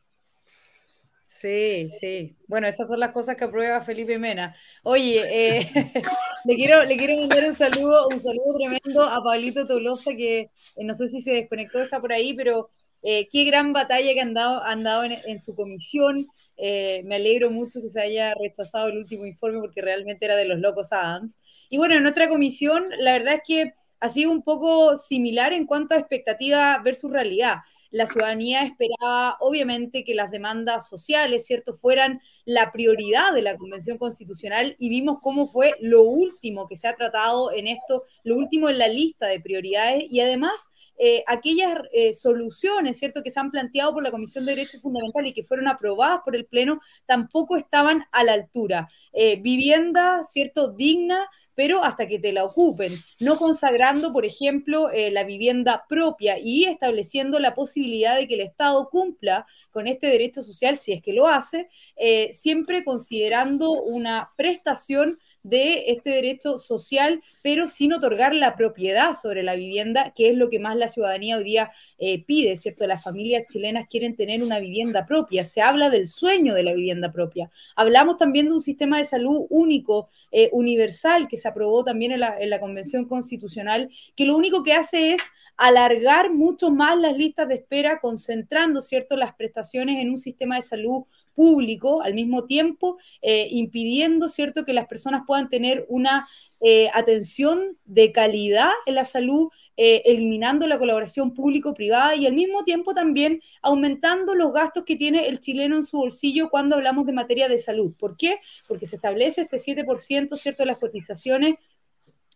Sí, 1.25 1.91
sí. 1.99 2.37
Bueno, 2.47 2.69
esas 2.69 2.87
son 2.87 3.01
las 3.01 3.11
cosas 3.11 3.35
que 3.35 3.43
aprueba 3.43 3.83
Felipe 3.83 4.21
Mena. 4.21 4.55
Oye, 4.85 5.59
eh, 5.59 5.73
le 6.45 6.55
quiero, 6.57 6.85
le 6.85 6.97
quiero 6.97 7.17
mandar 7.17 7.45
un 7.45 7.57
saludo, 7.57 8.09
un 8.09 8.21
saludo 8.21 8.55
tremendo 8.59 9.03
a 9.03 9.23
Pablito 9.23 9.67
Tolosa, 9.67 10.15
que 10.15 10.39
eh, 10.41 10.85
no 10.85 10.95
sé 10.95 11.09
si 11.09 11.21
se 11.21 11.33
desconectó, 11.33 11.83
está 11.83 12.01
por 12.01 12.13
ahí, 12.13 12.35
pero 12.35 12.71
eh, 13.03 13.29
qué 13.31 13.45
gran 13.45 13.73
batalla 13.73 14.13
que 14.13 14.21
han 14.21 14.35
dado, 14.35 15.05
en, 15.05 15.39
su 15.41 15.55
comisión. 15.55 16.27
Eh, 16.57 17.03
me 17.07 17.17
alegro 17.17 17.51
mucho 17.51 17.81
que 17.81 17.89
se 17.89 18.01
haya 18.03 18.35
rechazado 18.35 18.89
el 18.89 18.99
último 18.99 19.25
informe 19.25 19.61
porque 19.61 19.81
realmente 19.81 20.27
era 20.27 20.37
de 20.37 20.45
los 20.45 20.59
locos 20.59 20.93
Adams. 20.93 21.39
Y 21.71 21.79
bueno, 21.79 21.95
en 21.97 22.07
otra 22.07 22.29
comisión, 22.29 22.85
la 22.99 23.13
verdad 23.13 23.35
es 23.35 23.43
que 23.47 23.73
ha 24.01 24.09
sido 24.09 24.31
un 24.31 24.43
poco 24.43 24.97
similar 24.97 25.53
en 25.53 25.67
cuanto 25.67 25.95
a 25.95 25.99
expectativa 25.99 26.79
versus 26.83 27.11
realidad 27.11 27.59
la 27.91 28.07
ciudadanía 28.07 28.63
esperaba, 28.63 29.37
obviamente, 29.41 30.05
que 30.05 30.15
las 30.15 30.31
demandas 30.31 30.89
sociales, 30.89 31.47
¿cierto?, 31.47 31.75
fueran 31.75 32.21
la 32.45 32.71
prioridad 32.73 33.33
de 33.33 33.43
la 33.43 33.57
Convención 33.57 33.99
Constitucional 33.99 34.77
y 34.79 34.89
vimos 34.89 35.19
cómo 35.21 35.49
fue 35.49 35.75
lo 35.81 36.03
último 36.03 36.69
que 36.69 36.77
se 36.77 36.87
ha 36.89 36.95
tratado 36.95 37.53
en 37.53 37.67
esto, 37.67 38.05
lo 38.23 38.37
último 38.37 38.69
en 38.69 38.79
la 38.79 38.89
lista 38.89 39.27
de 39.27 39.41
prioridades 39.41 40.05
y 40.11 40.21
además 40.21 40.71
eh, 40.99 41.25
aquellas 41.27 41.79
eh, 41.93 42.13
soluciones, 42.13 42.99
¿cierto?, 42.99 43.23
que 43.23 43.31
se 43.31 43.41
han 43.41 43.51
planteado 43.51 43.93
por 43.93 44.05
la 44.05 44.13
Comisión 44.13 44.45
de 44.47 44.55
Derechos 44.55 44.83
Fundamentales 44.83 45.33
y 45.33 45.35
que 45.35 45.45
fueron 45.45 45.67
aprobadas 45.67 46.21
por 46.25 46.37
el 46.37 46.47
Pleno, 46.47 46.81
tampoco 47.07 47.57
estaban 47.57 48.05
a 48.13 48.23
la 48.23 48.35
altura. 48.35 48.89
Eh, 49.13 49.41
vivienda, 49.41 50.23
¿cierto?, 50.23 50.69
digna, 50.69 51.27
pero 51.61 51.85
hasta 51.85 52.09
que 52.09 52.19
te 52.19 52.33
la 52.33 52.43
ocupen, 52.45 52.95
no 53.19 53.37
consagrando, 53.37 54.15
por 54.15 54.25
ejemplo, 54.25 54.91
eh, 54.91 55.11
la 55.11 55.25
vivienda 55.25 55.85
propia 55.91 56.39
y 56.43 56.65
estableciendo 56.65 57.39
la 57.39 57.55
posibilidad 57.55 58.17
de 58.17 58.27
que 58.27 58.33
el 58.33 58.41
Estado 58.41 58.89
cumpla 58.89 59.45
con 59.71 59.87
este 59.87 60.07
derecho 60.07 60.41
social, 60.41 60.79
si 60.79 60.93
es 60.93 61.03
que 61.03 61.13
lo 61.13 61.29
hace, 61.29 61.69
eh, 61.97 62.33
siempre 62.33 62.83
considerando 62.83 63.73
una 63.73 64.31
prestación 64.39 65.19
de 65.43 65.85
este 65.89 66.11
derecho 66.11 66.59
social, 66.59 67.23
pero 67.43 67.67
sin 67.67 67.93
otorgar 67.93 68.35
la 68.35 68.57
propiedad 68.57 69.15
sobre 69.15 69.43
la 69.43 69.55
vivienda, 69.55 70.13
que 70.15 70.29
es 70.29 70.37
lo 70.37 70.51
que 70.51 70.59
más 70.59 70.77
la 70.77 70.89
ciudadanía 70.89 71.39
hoy 71.39 71.45
día 71.45 71.73
eh, 71.99 72.25
pide, 72.25 72.57
¿cierto? 72.57 72.87
Las 72.87 73.03
familias 73.03 73.45
chilenas 73.51 73.87
quieren 73.89 74.17
tener 74.17 74.43
una 74.43 74.61
vivienda 74.61 75.07
propia, 75.07 75.45
se 75.45 75.63
habla 75.63 75.91
del 75.91 76.07
sueño 76.07 76.55
de 76.55 76.63
la 76.63 76.75
vivienda 76.75 77.13
propia. 77.13 77.51
Hablamos 77.77 78.17
también 78.17 78.47
de 78.47 78.55
un 78.55 78.61
sistema 78.61 78.99
de 78.99 79.05
salud 79.05 79.47
único, 79.49 80.11
eh, 80.31 80.51
universal, 80.53 81.29
que 81.29 81.37
se 81.37 81.49
aprobó 81.49 81.85
también 81.85 82.13
en 82.13 82.21
la, 82.21 82.37
en 82.39 82.51
la 82.51 82.61
Convención 82.61 83.07
Constitucional, 83.07 83.91
que 84.15 84.27
lo 84.27 84.37
único 84.37 84.63
que 84.63 84.75
hace 84.75 85.13
es 85.13 85.21
alargar 85.57 86.33
mucho 86.33 86.71
más 86.71 86.99
las 86.99 87.15
listas 87.15 87.47
de 87.49 87.57
espera, 87.57 88.01
concentrando, 88.01 88.81
¿cierto?, 88.81 89.15
las 89.17 89.35
prestaciones 89.35 89.99
en 89.99 90.09
un 90.09 90.17
sistema 90.17 90.57
de 90.57 90.63
salud 90.63 91.05
público 91.35 92.03
al 92.03 92.15
mismo 92.15 92.45
tiempo, 92.47 92.99
eh, 93.23 93.49
impidiendo, 93.51 94.29
¿cierto?, 94.29 94.65
que 94.65 94.73
las 94.73 94.87
personas 94.87 95.23
puedan 95.27 95.49
tener 95.49 95.87
una 95.89 96.29
eh, 96.61 96.89
atención 96.93 97.79
de 97.87 98.13
calidad 98.13 98.71
en 98.85 98.95
la 98.95 99.07
salud, 99.07 99.49
eh, 99.79 100.03
eliminando 100.05 100.67
la 100.67 100.79
colaboración 100.79 101.33
público-privada 101.33 102.15
y 102.15 102.27
al 102.27 102.35
mismo 102.35 102.65
tiempo 102.65 102.93
también 102.93 103.41
aumentando 103.63 104.35
los 104.35 104.53
gastos 104.53 104.85
que 104.85 104.97
tiene 104.97 105.27
el 105.27 105.41
chileno 105.41 105.77
en 105.77 105.83
su 105.83 105.97
bolsillo 105.97 106.51
cuando 106.51 106.77
hablamos 106.77 107.07
de 107.07 107.13
materia 107.13 107.49
de 107.49 107.59
salud. 107.59 107.95
¿Por 107.99 108.17
qué? 108.19 108.41
Porque 108.69 108.85
se 108.85 108.97
establece 108.97 109.41
este 109.41 109.57
7%, 109.57 110.37
¿cierto?, 110.37 110.63
de 110.63 110.67
las 110.67 110.79
cotizaciones 110.79 111.55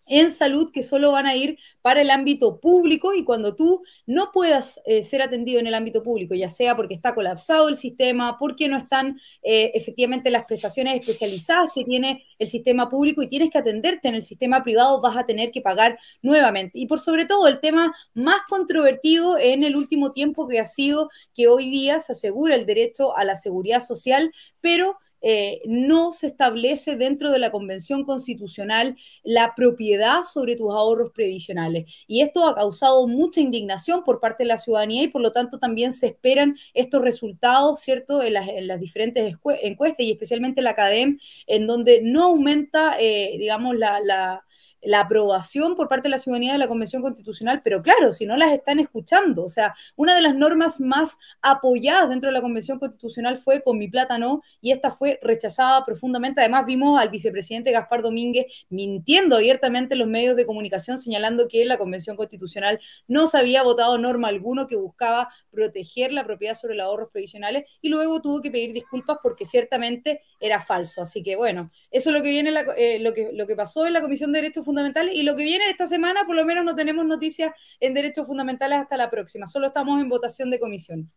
en 0.07 0.31
salud 0.31 0.71
que 0.71 0.83
solo 0.83 1.13
van 1.13 1.27
a 1.27 1.35
ir 1.35 1.59
para 1.83 2.01
el 2.01 2.11
ámbito 2.11 2.61
público 2.61 3.15
y 3.15 3.25
cuando 3.25 3.55
tú 3.55 3.83
no 4.07 4.31
puedas 4.33 4.81
eh, 4.87 5.03
ser 5.03 5.23
atendido 5.23 5.61
en 5.61 5.67
el 5.67 5.75
ámbito 5.75 6.03
público, 6.03 6.35
ya 6.35 6.51
sea 6.51 6.77
porque 6.77 6.95
está 6.95 7.15
colapsado 7.15 7.69
el 7.69 7.77
sistema, 7.77 8.39
porque 8.39 8.69
no 8.69 8.77
están 8.77 9.21
eh, 9.43 9.73
efectivamente 9.75 10.31
las 10.31 10.45
prestaciones 10.45 10.99
especializadas 10.99 11.71
que 11.75 11.85
tiene 11.85 12.25
el 12.39 12.47
sistema 12.47 12.89
público 12.89 13.23
y 13.23 13.29
tienes 13.29 13.51
que 13.51 13.59
atenderte 13.59 14.09
en 14.09 14.15
el 14.15 14.23
sistema 14.23 14.63
privado, 14.63 15.01
vas 15.01 15.17
a 15.17 15.27
tener 15.27 15.51
que 15.51 15.61
pagar 15.61 15.99
nuevamente. 16.23 16.79
Y 16.79 16.87
por 16.87 17.01
sobre 17.01 17.27
todo 17.27 17.49
el 17.49 17.61
tema 17.61 17.95
más 18.15 18.43
controvertido 18.49 19.39
en 19.39 19.65
el 19.65 19.77
último 19.77 20.13
tiempo 20.13 20.49
que 20.49 20.61
ha 20.61 20.67
sido 20.67 21.11
que 21.35 21.49
hoy 21.49 21.71
día 21.71 21.99
se 22.01 22.13
asegura 22.13 22.55
el 22.55 22.67
derecho 22.67 23.17
a 23.17 23.25
la 23.25 23.37
seguridad 23.37 23.81
social, 23.81 24.33
pero 24.61 24.99
eh, 25.27 25.63
no 25.65 26.13
se 26.13 26.27
establece 26.27 26.97
dentro 26.97 27.31
de 27.33 27.39
la 27.39 27.51
Convención 27.51 28.05
Constitucional 28.05 28.95
la 29.23 29.55
propiedad 29.57 30.23
sobre 30.23 30.55
tus 30.55 30.71
ahorros 30.71 31.13
previsionales. 31.13 31.87
Y 32.07 32.21
esto 32.21 32.47
ha 32.47 32.55
causado 32.55 33.07
mucha 33.07 33.41
indignación 33.41 34.05
por 34.05 34.21
parte 34.21 34.45
de 34.45 34.49
la 34.49 34.59
ciudadanía 34.59 35.03
y 35.03 35.09
por 35.09 35.23
lo 35.23 35.33
tanto 35.33 35.59
también 35.59 35.95
se 35.95 36.09
esperan 36.09 36.57
estos 36.75 37.01
resultados, 37.01 37.81
¿cierto?, 37.81 38.23
en 38.23 38.35
las, 38.35 38.81
diferentes 38.81 39.35
encuestas 39.63 40.07
y 40.07 40.11
especialmente 40.13 40.61
la 40.61 40.75
CADEM, 40.75 41.19
en 41.47 41.67
donde 41.67 42.03
no 42.03 42.25
aumenta, 42.25 42.97
eh, 43.01 43.37
digamos, 43.39 43.77
la 43.77 44.01
la 44.01 44.45
aprobación 44.93 45.75
por 45.75 45.89
parte 45.89 46.05
de 46.05 46.11
la 46.11 46.19
ciudadanía 46.19 46.53
de 46.53 46.59
la 46.59 46.69
Convención 46.69 47.03
Constitucional, 47.03 47.63
pero 47.63 47.83
claro, 47.83 48.13
si 48.13 48.27
no 48.27 48.37
las 48.37 48.53
están 48.53 48.79
escuchando, 48.81 49.45
o 49.45 49.49
sea, 49.49 49.75
una 49.97 50.15
de 50.15 50.23
las 50.23 50.35
normas 50.35 50.81
más 50.81 51.17
apoyadas 51.43 52.09
dentro 52.09 52.29
de 52.29 52.35
la 52.35 52.43
Convención 52.43 52.79
Constitucional 52.79 53.39
fue 53.39 53.63
con 53.63 53.79
mi 53.79 53.89
plata 53.89 54.19
no, 54.19 54.43
y 54.61 54.73
esta 54.73 54.91
fue 54.91 55.19
rechazada 55.23 55.85
profundamente. 55.85 56.41
Además, 56.41 56.67
vimos 56.67 57.01
al 57.01 57.09
vicepresidente 57.09 57.71
Gaspar 57.71 58.03
Domínguez 58.03 58.47
mintiendo 58.69 59.37
abiertamente 59.37 59.95
en 59.95 60.01
los 60.01 60.09
medios 60.09 60.37
de 60.37 60.47
comunicación, 60.47 60.99
señalando 60.99 61.49
que 61.49 61.65
la 61.65 61.79
Convención 61.79 62.17
Constitucional 62.17 62.81
no 63.09 63.27
se 63.27 63.39
había 63.39 63.63
votado 63.63 63.99
norma 63.99 64.29
alguno 64.29 64.67
que 64.67 64.77
buscaba 64.77 65.29
proteger 65.51 66.13
la 66.13 66.25
propiedad 66.25 66.55
sobre 66.55 66.75
los 66.75 66.85
ahorros 66.85 67.11
previsionales, 67.11 67.65
y 67.81 67.89
luego 67.89 68.21
tuvo 68.21 68.41
que 68.41 68.51
pedir 68.51 68.73
disculpas 68.73 69.19
porque 69.23 69.45
ciertamente 69.47 70.23
era 70.45 70.61
falso. 70.61 71.01
Así 71.01 71.23
que 71.23 71.37
bueno, 71.37 71.71
eso 71.91 72.11
es 72.11 72.17
lo 72.17 72.23
que 72.23 72.29
viene, 72.29 72.53
eh, 72.77 72.99
lo, 73.01 73.15
que, 73.15 73.31
lo 73.33 73.47
que 73.47 73.57
pasó 73.57 73.87
en 73.87 73.95
la 73.95 74.03
Comisión 74.03 74.31
de 74.31 74.43
Derechos 74.43 74.65
Fundamentales 74.65 75.15
y 75.15 75.23
lo 75.23 75.35
que 75.37 75.45
viene 75.45 75.71
esta 75.71 75.87
semana, 75.87 76.27
por 76.27 76.37
lo 76.37 76.45
menos 76.45 76.65
no 76.65 76.75
tenemos 76.75 77.07
noticias 77.07 77.53
en 77.81 77.95
derechos 77.95 78.27
fundamentales 78.27 78.79
hasta 78.79 78.97
la 78.99 79.11
próxima, 79.11 79.47
solo 79.47 79.69
estamos 79.69 80.01
en 80.01 80.09
votación 80.09 80.51
de 80.51 80.61
comisión. 80.61 81.11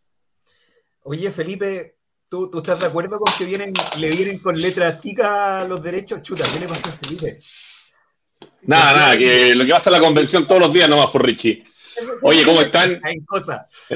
Oye, 1.03 1.29
Felipe, 1.29 1.97
¿tú, 2.29 2.49
tú 2.49 2.59
estás 2.59 2.79
de 2.79 2.85
acuerdo 2.85 3.19
con 3.19 3.33
que 3.37 3.43
vienen, 3.43 3.73
le 3.99 4.09
vienen 4.11 4.39
con 4.39 4.59
letras 4.59 5.01
chicas 5.01 5.67
los 5.67 5.83
derechos? 5.83 6.21
Chuta, 6.21 6.45
¿qué 6.51 6.59
le 6.59 6.67
pasa 6.67 6.89
a 6.89 6.93
Felipe? 6.93 7.41
Nada, 8.63 8.93
nada, 8.93 9.17
que 9.17 9.55
lo 9.55 9.65
que 9.65 9.71
pasa 9.71 9.89
en 9.89 9.93
la 9.93 9.99
convención 9.99 10.47
todos 10.47 10.61
los 10.61 10.73
días 10.73 10.89
no 10.89 10.97
va 10.97 11.11
por 11.11 11.25
Richie. 11.25 11.66
Oye, 12.23 12.43
¿cómo 12.43 12.61
están? 12.61 13.01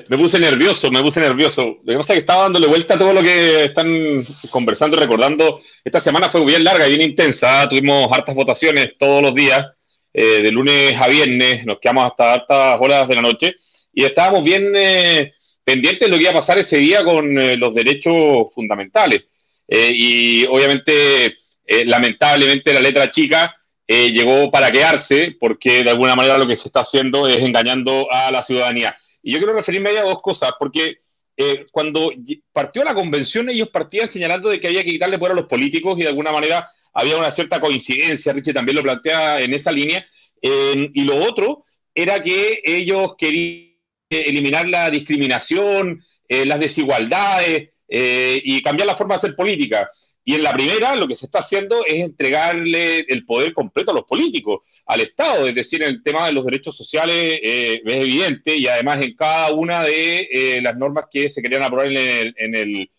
Me 0.07 0.17
puse 0.17 0.39
nervioso, 0.39 0.91
me 0.91 1.01
puse 1.01 1.19
nervioso. 1.19 1.79
Lo 1.83 1.93
que 1.93 1.97
pasa 1.97 2.13
es 2.13 2.17
que 2.17 2.21
estaba 2.21 2.43
dándole 2.43 2.67
vuelta 2.67 2.95
a 2.95 2.97
todo 2.97 3.13
lo 3.13 3.21
que 3.21 3.65
están 3.65 4.25
conversando 4.49 4.97
y 4.97 4.99
recordando. 4.99 5.61
Esta 5.83 5.99
semana 5.99 6.29
fue 6.29 6.43
bien 6.45 6.63
larga 6.63 6.87
y 6.87 6.97
bien 6.97 7.09
intensa. 7.09 7.67
Tuvimos 7.69 8.11
hartas 8.11 8.35
votaciones 8.35 8.93
todos 8.97 9.21
los 9.21 9.35
días, 9.35 9.67
eh, 10.13 10.41
de 10.41 10.51
lunes 10.51 10.95
a 10.99 11.07
viernes. 11.07 11.65
Nos 11.65 11.79
quedamos 11.79 12.05
hasta 12.05 12.33
hartas 12.33 12.77
horas 12.79 13.07
de 13.07 13.15
la 13.15 13.21
noche 13.21 13.55
y 13.93 14.03
estábamos 14.03 14.43
bien 14.43 14.71
eh, 14.75 15.33
pendientes 15.63 16.07
de 16.07 16.11
lo 16.11 16.17
que 16.17 16.23
iba 16.23 16.31
a 16.31 16.35
pasar 16.35 16.57
ese 16.57 16.77
día 16.77 17.03
con 17.03 17.37
eh, 17.37 17.55
los 17.57 17.73
derechos 17.73 18.51
fundamentales. 18.53 19.23
y 19.67 20.45
obviamente, 20.47 21.37
lamentablemente, 21.85 22.73
la 22.73 22.81
letra 22.81 23.09
chica 23.09 23.55
eh, 23.93 24.09
llegó 24.09 24.49
para 24.49 24.71
quedarse, 24.71 25.35
porque 25.37 25.83
de 25.83 25.89
alguna 25.89 26.15
manera 26.15 26.37
lo 26.37 26.47
que 26.47 26.55
se 26.55 26.69
está 26.69 26.79
haciendo 26.79 27.27
es 27.27 27.39
engañando 27.39 28.07
a 28.09 28.31
la 28.31 28.41
ciudadanía. 28.41 28.95
Y 29.21 29.33
yo 29.33 29.39
quiero 29.39 29.53
referirme 29.53 29.89
a 29.89 30.03
dos 30.03 30.21
cosas, 30.21 30.53
porque 30.57 30.99
eh, 31.35 31.65
cuando 31.73 32.09
partió 32.53 32.85
la 32.85 32.95
convención 32.95 33.49
ellos 33.49 33.67
partían 33.67 34.07
señalando 34.07 34.47
de 34.47 34.61
que 34.61 34.67
había 34.67 34.85
que 34.85 34.91
quitarle 34.91 35.19
poder 35.19 35.33
a 35.33 35.41
los 35.41 35.47
políticos 35.47 35.99
y 35.99 36.03
de 36.03 36.07
alguna 36.07 36.31
manera 36.31 36.71
había 36.93 37.17
una 37.17 37.33
cierta 37.33 37.59
coincidencia, 37.59 38.31
Richie 38.31 38.53
también 38.53 38.77
lo 38.77 38.81
plantea 38.81 39.41
en 39.41 39.53
esa 39.53 39.73
línea, 39.73 40.05
y 40.41 41.03
lo 41.03 41.17
otro 41.17 41.65
era 41.93 42.23
que 42.23 42.61
ellos 42.63 43.15
querían 43.17 43.75
eliminar 44.09 44.69
la 44.69 44.89
discriminación, 44.89 46.01
eh, 46.29 46.45
las 46.45 46.61
desigualdades 46.61 47.71
y 47.89 48.61
cambiar 48.61 48.87
la 48.87 48.95
forma 48.95 49.15
de 49.15 49.17
hacer 49.17 49.35
política. 49.35 49.89
Y 50.23 50.35
en 50.35 50.43
la 50.43 50.53
primera 50.53 50.95
lo 50.95 51.07
que 51.07 51.15
se 51.15 51.25
está 51.25 51.39
haciendo 51.39 51.83
es 51.85 51.95
entregarle 51.95 52.99
el 53.07 53.25
poder 53.25 53.53
completo 53.53 53.91
a 53.91 53.95
los 53.95 54.05
políticos, 54.05 54.61
al 54.85 55.01
Estado, 55.01 55.47
es 55.47 55.55
decir, 55.55 55.81
el 55.83 56.03
tema 56.03 56.25
de 56.25 56.33
los 56.33 56.45
derechos 56.45 56.75
sociales 56.75 57.39
eh, 57.41 57.81
es 57.85 57.93
evidente 57.95 58.55
y 58.55 58.67
además 58.67 59.03
en 59.03 59.15
cada 59.15 59.53
una 59.53 59.83
de 59.83 60.27
eh, 60.31 60.61
las 60.61 60.75
normas 60.75 61.05
que 61.09 61.29
se 61.29 61.41
querían 61.41 61.63
aprobar 61.63 61.87
en 61.87 61.97
el, 61.97 62.35
en 62.37 62.55
el, 62.55 62.91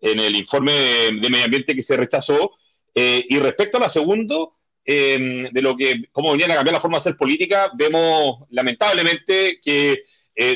en 0.00 0.20
el 0.20 0.36
informe 0.36 0.72
de, 0.72 1.30
medio 1.30 1.44
ambiente 1.44 1.74
que 1.74 1.82
se 1.82 1.96
rechazó. 1.96 2.52
Eh, 2.94 3.24
y 3.28 3.38
respecto 3.38 3.78
a 3.78 3.80
la 3.80 3.88
segunda, 3.88 4.36
em, 4.84 5.44
de 5.50 5.62
lo 5.62 5.76
que, 5.76 6.04
cómo 6.12 6.32
venían 6.32 6.50
a 6.50 6.56
cambiar 6.56 6.74
la 6.74 6.80
forma 6.80 6.98
de 6.98 7.00
hacer 7.00 7.16
política, 7.16 7.70
vemos 7.74 8.44
lamentablemente 8.50 9.60
que 9.62 10.02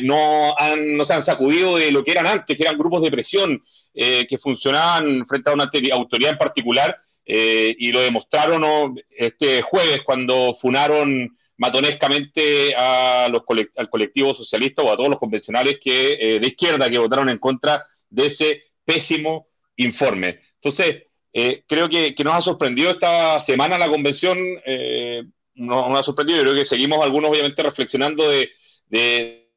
no, 0.02 0.54
han, 0.58 0.96
no 0.96 1.04
se 1.04 1.12
han 1.12 1.22
sacudido 1.22 1.76
de 1.76 1.92
lo 1.92 2.04
que 2.04 2.12
eran 2.12 2.26
antes, 2.26 2.56
que 2.56 2.62
eran 2.62 2.78
grupos 2.78 3.02
de 3.02 3.10
presión, 3.10 3.62
eh, 3.94 4.26
que 4.28 4.38
funcionaban 4.38 5.24
frente 5.24 5.50
a 5.50 5.54
una 5.54 5.70
autoridad 5.92 6.32
en 6.32 6.38
particular 6.38 6.98
eh, 7.24 7.74
y 7.78 7.92
lo 7.92 8.00
demostraron 8.00 9.00
este 9.08 9.62
jueves 9.62 10.02
cuando 10.04 10.54
funaron 10.60 11.38
matonescamente 11.56 12.74
a 12.76 13.28
los 13.30 13.42
al 13.76 13.88
colectivo 13.88 14.34
socialista 14.34 14.82
o 14.82 14.92
a 14.92 14.96
todos 14.96 15.08
los 15.08 15.18
convencionales 15.18 15.78
que, 15.80 16.18
eh, 16.20 16.40
de 16.40 16.46
izquierda 16.48 16.90
que 16.90 16.98
votaron 16.98 17.28
en 17.28 17.38
contra 17.38 17.86
de 18.10 18.26
ese 18.26 18.64
pésimo 18.84 19.46
informe. 19.76 20.40
Entonces, 20.56 21.04
creo 21.66 21.88
que, 21.88 22.14
nos 22.24 22.34
ha 22.34 22.42
sorprendido 22.42 22.90
esta 22.90 23.40
semana 23.40 23.78
la 23.78 23.88
convención, 23.88 24.38
eh, 24.66 25.22
nos, 25.54 25.98
ha 25.98 26.02
sorprendido, 26.02 26.42
creo 26.42 26.54
que 26.54 26.64
seguimos 26.64 26.98
algunos 27.02 27.30
obviamente 27.30 27.62
reflexionando 27.62 28.28
de, 28.28 29.48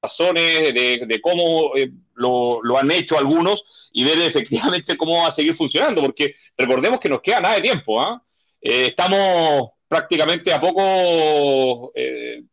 razones, 0.00 0.74
de, 0.74 1.20
cómo 1.20 1.72
eh, 2.16 2.60
lo, 2.62 2.78
han 2.78 2.90
hecho 2.90 3.18
algunos 3.18 3.64
y 3.92 4.04
ver 4.04 4.18
efectivamente 4.20 4.96
cómo 4.98 5.22
va 5.22 5.28
a 5.28 5.32
seguir 5.32 5.54
funcionando, 5.54 6.00
porque 6.02 6.34
recordemos 6.56 7.00
que 7.00 7.08
nos 7.08 7.22
queda 7.22 7.40
nada 7.40 7.56
de 7.56 7.62
tiempo, 7.62 8.00
¿ah? 8.00 8.22
estamos 8.60 9.70
prácticamente 9.86 10.52
a 10.52 10.60
poco, 10.60 11.92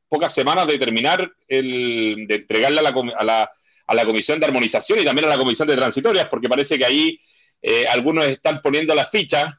pocas 0.09 0.33
semanas 0.33 0.67
de 0.67 0.77
terminar, 0.77 1.31
el, 1.47 2.25
de 2.27 2.35
entregarle 2.35 2.79
a 2.81 2.83
la, 2.83 2.89
a, 3.17 3.23
la, 3.23 3.51
a 3.87 3.95
la 3.95 4.05
Comisión 4.05 4.39
de 4.39 4.45
Armonización 4.45 4.99
y 4.99 5.05
también 5.05 5.25
a 5.25 5.29
la 5.29 5.37
Comisión 5.37 5.67
de 5.67 5.75
Transitorias, 5.75 6.27
porque 6.29 6.49
parece 6.49 6.77
que 6.77 6.85
ahí 6.85 7.19
eh, 7.61 7.85
algunos 7.89 8.27
están 8.27 8.61
poniendo 8.61 8.95
las 8.95 9.09
fichas 9.09 9.53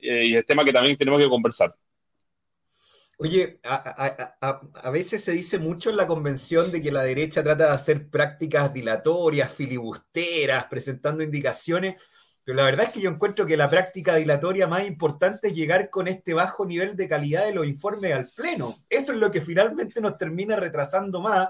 eh, 0.00 0.26
y 0.26 0.36
es 0.36 0.46
tema 0.46 0.64
que 0.64 0.72
también 0.72 0.96
tenemos 0.96 1.20
que 1.22 1.28
conversar. 1.28 1.72
Oye, 3.18 3.58
a, 3.64 4.90
veces 4.90 5.24
se 5.24 5.32
dice 5.32 5.58
mucho 5.58 5.88
en 5.88 5.96
la 5.96 6.06
convención 6.06 6.70
de 6.70 6.82
que 6.82 6.92
la 6.92 7.02
derecha 7.02 7.42
trata 7.42 7.64
de 7.68 7.70
hacer 7.70 8.10
prácticas 8.10 8.74
dilatorias, 8.74 9.50
filibusteras, 9.50 10.66
presentando 10.66 11.22
indicaciones, 11.22 12.02
pero 12.44 12.56
la 12.56 12.64
verdad 12.64 12.86
es 12.86 12.90
que 12.92 13.00
yo 13.00 13.08
encuentro 13.08 13.46
que 13.46 13.56
la 13.56 13.70
práctica 13.70 14.16
dilatoria 14.16 14.66
más 14.66 14.86
importante 14.86 15.48
es 15.48 15.54
llegar 15.54 15.88
con 15.88 16.08
este 16.08 16.34
bajo 16.34 16.66
nivel 16.66 16.94
de 16.94 17.08
calidad 17.08 17.46
de 17.46 17.54
los 17.54 17.66
informes 17.66 18.12
al 18.12 18.28
Pleno. 18.36 18.84
Eso 18.90 19.12
es 19.12 19.18
lo 19.18 19.30
que 19.30 19.40
finalmente 19.40 20.02
nos 20.02 20.18
termina 20.18 20.56
retrasando 20.56 21.22
más 21.22 21.48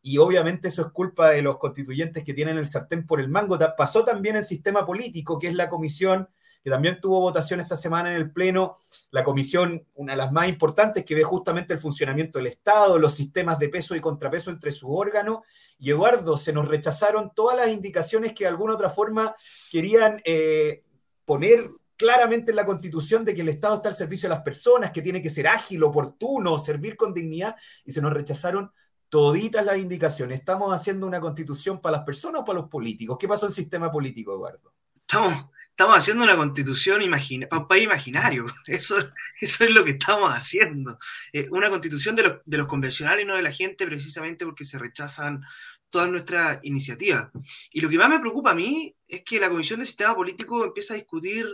y 0.00 0.18
obviamente 0.18 0.68
eso 0.68 0.86
es 0.86 0.92
culpa 0.92 1.30
de 1.30 1.42
los 1.42 1.58
constituyentes 1.58 2.22
que 2.22 2.32
tienen 2.32 2.58
el 2.58 2.66
sartén 2.66 3.06
por 3.06 3.20
el 3.20 3.28
mango. 3.28 3.58
Pasó 3.76 4.04
también 4.04 4.36
el 4.36 4.44
sistema 4.44 4.86
político, 4.86 5.36
que 5.38 5.48
es 5.48 5.54
la 5.54 5.68
comisión 5.68 6.28
también 6.68 7.00
tuvo 7.00 7.20
votación 7.20 7.60
esta 7.60 7.76
semana 7.76 8.10
en 8.10 8.16
el 8.16 8.30
Pleno, 8.30 8.74
la 9.10 9.24
comisión, 9.24 9.86
una 9.94 10.12
de 10.12 10.18
las 10.18 10.32
más 10.32 10.48
importantes, 10.48 11.04
que 11.04 11.14
ve 11.14 11.22
justamente 11.22 11.72
el 11.72 11.78
funcionamiento 11.78 12.38
del 12.38 12.48
Estado, 12.48 12.98
los 12.98 13.14
sistemas 13.14 13.58
de 13.58 13.68
peso 13.68 13.94
y 13.94 14.00
contrapeso 14.00 14.50
entre 14.50 14.72
sus 14.72 14.90
órganos. 14.92 15.38
Y 15.78 15.90
Eduardo, 15.90 16.36
se 16.36 16.52
nos 16.52 16.68
rechazaron 16.68 17.32
todas 17.34 17.56
las 17.56 17.68
indicaciones 17.68 18.32
que 18.32 18.44
de 18.44 18.48
alguna 18.48 18.74
otra 18.74 18.90
forma 18.90 19.34
querían 19.70 20.20
eh, 20.24 20.82
poner 21.24 21.70
claramente 21.96 22.52
en 22.52 22.56
la 22.56 22.64
Constitución 22.64 23.24
de 23.24 23.34
que 23.34 23.42
el 23.42 23.48
Estado 23.48 23.76
está 23.76 23.88
al 23.88 23.94
servicio 23.94 24.28
de 24.28 24.34
las 24.34 24.44
personas, 24.44 24.92
que 24.92 25.02
tiene 25.02 25.20
que 25.20 25.30
ser 25.30 25.48
ágil, 25.48 25.82
oportuno, 25.82 26.58
servir 26.58 26.96
con 26.96 27.12
dignidad, 27.12 27.56
y 27.84 27.92
se 27.92 28.00
nos 28.00 28.12
rechazaron 28.12 28.70
toditas 29.08 29.64
las 29.64 29.78
indicaciones. 29.78 30.38
¿Estamos 30.38 30.72
haciendo 30.72 31.06
una 31.06 31.20
constitución 31.20 31.80
para 31.80 31.98
las 31.98 32.06
personas 32.06 32.42
o 32.42 32.44
para 32.44 32.60
los 32.60 32.68
políticos? 32.68 33.16
¿Qué 33.18 33.26
pasó 33.26 33.46
en 33.46 33.50
el 33.50 33.56
sistema 33.56 33.90
político, 33.90 34.34
Eduardo? 34.34 34.72
Estamos, 35.00 35.46
estamos 35.78 35.96
haciendo 35.96 36.24
una 36.24 36.36
constitución 36.36 37.00
para 37.48 37.62
un 37.62 37.68
país 37.68 37.84
imaginario. 37.84 38.46
Eso, 38.66 38.96
eso 39.40 39.64
es 39.64 39.70
lo 39.70 39.84
que 39.84 39.92
estamos 39.92 40.28
haciendo. 40.30 40.98
Eh, 41.32 41.46
una 41.52 41.70
constitución 41.70 42.16
de 42.16 42.24
los, 42.24 42.32
de 42.44 42.58
los 42.58 42.66
convencionales 42.66 43.22
y 43.22 43.28
no 43.28 43.36
de 43.36 43.42
la 43.42 43.52
gente, 43.52 43.86
precisamente 43.86 44.44
porque 44.44 44.64
se 44.64 44.76
rechazan 44.76 45.40
todas 45.88 46.10
nuestras 46.10 46.58
iniciativas. 46.64 47.28
Y 47.70 47.80
lo 47.80 47.88
que 47.88 47.96
más 47.96 48.10
me 48.10 48.18
preocupa 48.18 48.50
a 48.50 48.54
mí 48.56 48.92
es 49.06 49.22
que 49.24 49.38
la 49.38 49.48
Comisión 49.48 49.78
de 49.78 49.86
Sistema 49.86 50.16
Político 50.16 50.64
empieza 50.64 50.94
a 50.94 50.96
discutir 50.96 51.46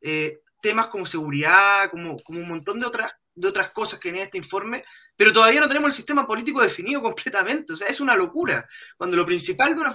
eh, 0.00 0.38
temas 0.62 0.86
como 0.86 1.04
seguridad, 1.04 1.90
como, 1.90 2.20
como 2.20 2.38
un 2.38 2.48
montón 2.48 2.78
de 2.78 2.86
otras 2.86 3.12
de 3.34 3.48
otras 3.48 3.70
cosas 3.70 3.98
que 3.98 4.10
en 4.10 4.16
este 4.16 4.38
informe, 4.38 4.84
pero 5.16 5.32
todavía 5.32 5.60
no 5.60 5.66
tenemos 5.66 5.88
el 5.88 5.96
sistema 5.96 6.26
político 6.26 6.60
definido 6.60 7.02
completamente. 7.02 7.72
O 7.72 7.76
sea, 7.76 7.88
es 7.88 8.00
una 8.00 8.14
locura. 8.16 8.66
Cuando 8.96 9.16
lo 9.16 9.26
principal 9.26 9.74
de 9.74 9.80
una 9.80 9.92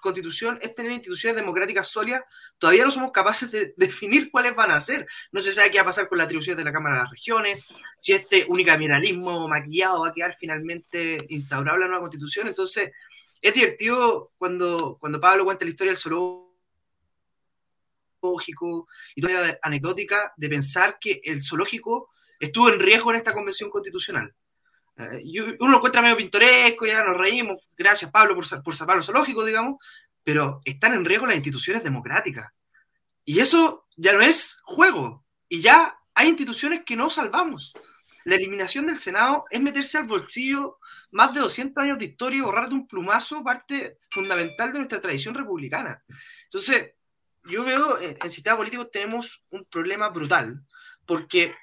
constitución 0.00 0.58
es 0.60 0.74
tener 0.74 0.92
instituciones 0.92 1.36
democráticas 1.36 1.88
sólidas, 1.88 2.22
todavía 2.58 2.84
no 2.84 2.90
somos 2.90 3.12
capaces 3.12 3.50
de 3.50 3.74
definir 3.76 4.30
cuáles 4.30 4.54
van 4.54 4.70
a 4.70 4.80
ser. 4.80 5.06
No 5.32 5.40
se 5.40 5.52
sabe 5.52 5.70
qué 5.70 5.78
va 5.78 5.82
a 5.82 5.86
pasar 5.86 6.08
con 6.08 6.18
la 6.18 6.24
atribución 6.24 6.56
de 6.56 6.64
la 6.64 6.72
Cámara 6.72 6.96
de 6.96 7.02
las 7.02 7.10
Regiones, 7.10 7.64
si 7.96 8.12
este 8.12 8.46
unicameralismo 8.48 9.46
maquillado 9.48 10.00
va 10.00 10.08
a 10.08 10.14
quedar 10.14 10.34
finalmente 10.38 11.18
instaurable 11.28 11.84
en 11.84 11.90
una 11.90 12.00
constitución. 12.00 12.48
Entonces, 12.48 12.90
es 13.40 13.54
divertido 13.54 14.32
cuando, 14.36 14.98
cuando 15.00 15.20
Pablo 15.20 15.44
cuenta 15.44 15.64
la 15.64 15.70
historia 15.70 15.92
del 15.92 16.00
zoológico 18.20 18.88
y 19.14 19.22
toda 19.22 19.58
anecdótica 19.62 20.34
de 20.36 20.48
pensar 20.48 20.98
que 21.00 21.20
el 21.24 21.42
zoológico 21.42 22.10
estuvo 22.40 22.70
en 22.70 22.80
riesgo 22.80 23.10
en 23.10 23.18
esta 23.18 23.32
convención 23.32 23.70
constitucional. 23.70 24.34
Eh, 24.96 25.56
uno 25.60 25.70
lo 25.70 25.76
encuentra 25.76 26.02
medio 26.02 26.16
pintoresco, 26.16 26.86
ya 26.86 27.04
nos 27.04 27.16
reímos, 27.16 27.62
gracias 27.76 28.10
Pablo 28.10 28.34
por, 28.34 28.62
por 28.62 28.74
salvar 28.74 28.96
lo 28.96 29.02
zoológico, 29.02 29.44
digamos, 29.44 29.76
pero 30.24 30.60
están 30.64 30.94
en 30.94 31.04
riesgo 31.04 31.26
las 31.26 31.36
instituciones 31.36 31.84
democráticas. 31.84 32.48
Y 33.24 33.38
eso 33.38 33.86
ya 33.96 34.14
no 34.14 34.22
es 34.22 34.56
juego, 34.62 35.24
y 35.48 35.60
ya 35.60 35.96
hay 36.14 36.28
instituciones 36.28 36.82
que 36.84 36.96
no 36.96 37.10
salvamos. 37.10 37.74
La 38.24 38.34
eliminación 38.34 38.86
del 38.86 38.98
Senado 38.98 39.44
es 39.50 39.60
meterse 39.60 39.98
al 39.98 40.04
bolsillo 40.04 40.78
más 41.10 41.32
de 41.34 41.40
200 41.40 41.82
años 41.82 41.98
de 41.98 42.06
historia 42.06 42.38
y 42.38 42.42
borrar 42.42 42.68
de 42.68 42.74
un 42.74 42.86
plumazo 42.86 43.42
parte 43.42 43.98
fundamental 44.10 44.72
de 44.72 44.78
nuestra 44.78 45.00
tradición 45.00 45.34
republicana. 45.34 46.02
Entonces, 46.44 46.92
yo 47.44 47.64
veo 47.64 47.98
en 47.98 48.16
el 48.22 48.30
sistema 48.30 48.56
político 48.56 48.88
tenemos 48.88 49.42
un 49.50 49.64
problema 49.64 50.10
brutal, 50.10 50.62
porque 51.06 51.54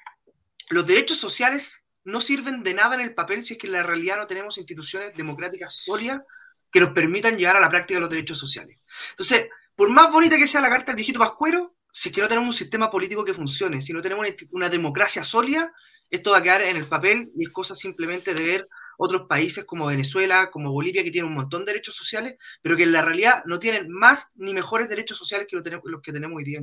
los 0.70 0.86
derechos 0.86 1.18
sociales 1.18 1.84
no 2.04 2.20
sirven 2.20 2.62
de 2.62 2.74
nada 2.74 2.94
en 2.94 3.02
el 3.02 3.14
papel 3.14 3.44
si 3.44 3.54
es 3.54 3.58
que 3.58 3.66
en 3.66 3.74
la 3.74 3.82
realidad 3.82 4.16
no 4.16 4.26
tenemos 4.26 4.58
instituciones 4.58 5.12
democráticas 5.16 5.74
sólidas 5.74 6.22
que 6.70 6.80
nos 6.80 6.90
permitan 6.90 7.36
llegar 7.36 7.56
a 7.56 7.60
la 7.60 7.68
práctica 7.68 7.96
de 7.96 8.00
los 8.00 8.10
derechos 8.10 8.38
sociales. 8.38 8.78
Entonces, 9.10 9.48
por 9.74 9.90
más 9.90 10.10
bonita 10.10 10.36
que 10.36 10.46
sea 10.46 10.60
la 10.60 10.70
carta 10.70 10.86
del 10.86 10.96
viejito 10.96 11.18
Pascuero, 11.18 11.74
si 11.92 12.10
es 12.10 12.14
que 12.14 12.20
no 12.20 12.28
tenemos 12.28 12.48
un 12.48 12.54
sistema 12.54 12.90
político 12.90 13.24
que 13.24 13.34
funcione, 13.34 13.82
si 13.82 13.92
no 13.92 14.02
tenemos 14.02 14.26
una 14.50 14.68
democracia 14.68 15.24
sólida, 15.24 15.72
esto 16.10 16.30
va 16.30 16.38
a 16.38 16.42
quedar 16.42 16.62
en 16.62 16.76
el 16.76 16.88
papel 16.88 17.30
y 17.36 17.44
es 17.44 17.50
cosa 17.50 17.74
simplemente 17.74 18.34
de 18.34 18.42
ver 18.42 18.68
otros 18.98 19.26
países 19.28 19.64
como 19.64 19.86
Venezuela, 19.86 20.50
como 20.50 20.72
Bolivia, 20.72 21.04
que 21.04 21.10
tienen 21.10 21.30
un 21.30 21.36
montón 21.36 21.64
de 21.64 21.72
derechos 21.72 21.94
sociales, 21.94 22.36
pero 22.62 22.76
que 22.76 22.82
en 22.84 22.92
la 22.92 23.02
realidad 23.02 23.42
no 23.46 23.58
tienen 23.58 23.90
más 23.90 24.32
ni 24.36 24.52
mejores 24.52 24.88
derechos 24.88 25.16
sociales 25.16 25.46
que 25.48 25.56
los 25.56 26.02
que 26.02 26.12
tenemos 26.12 26.36
hoy 26.36 26.44
día 26.44 26.60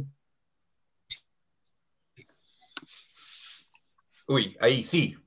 Uy, 4.28 4.58
ahí 4.60 4.84
sí. 4.84 5.18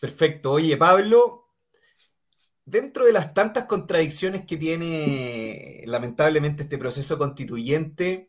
Perfecto. 0.00 0.52
Oye, 0.52 0.76
Pablo, 0.76 1.48
dentro 2.64 3.04
de 3.06 3.12
las 3.12 3.34
tantas 3.34 3.64
contradicciones 3.64 4.44
que 4.46 4.56
tiene 4.56 5.82
lamentablemente 5.86 6.62
este 6.62 6.78
proceso 6.78 7.18
constituyente, 7.18 8.28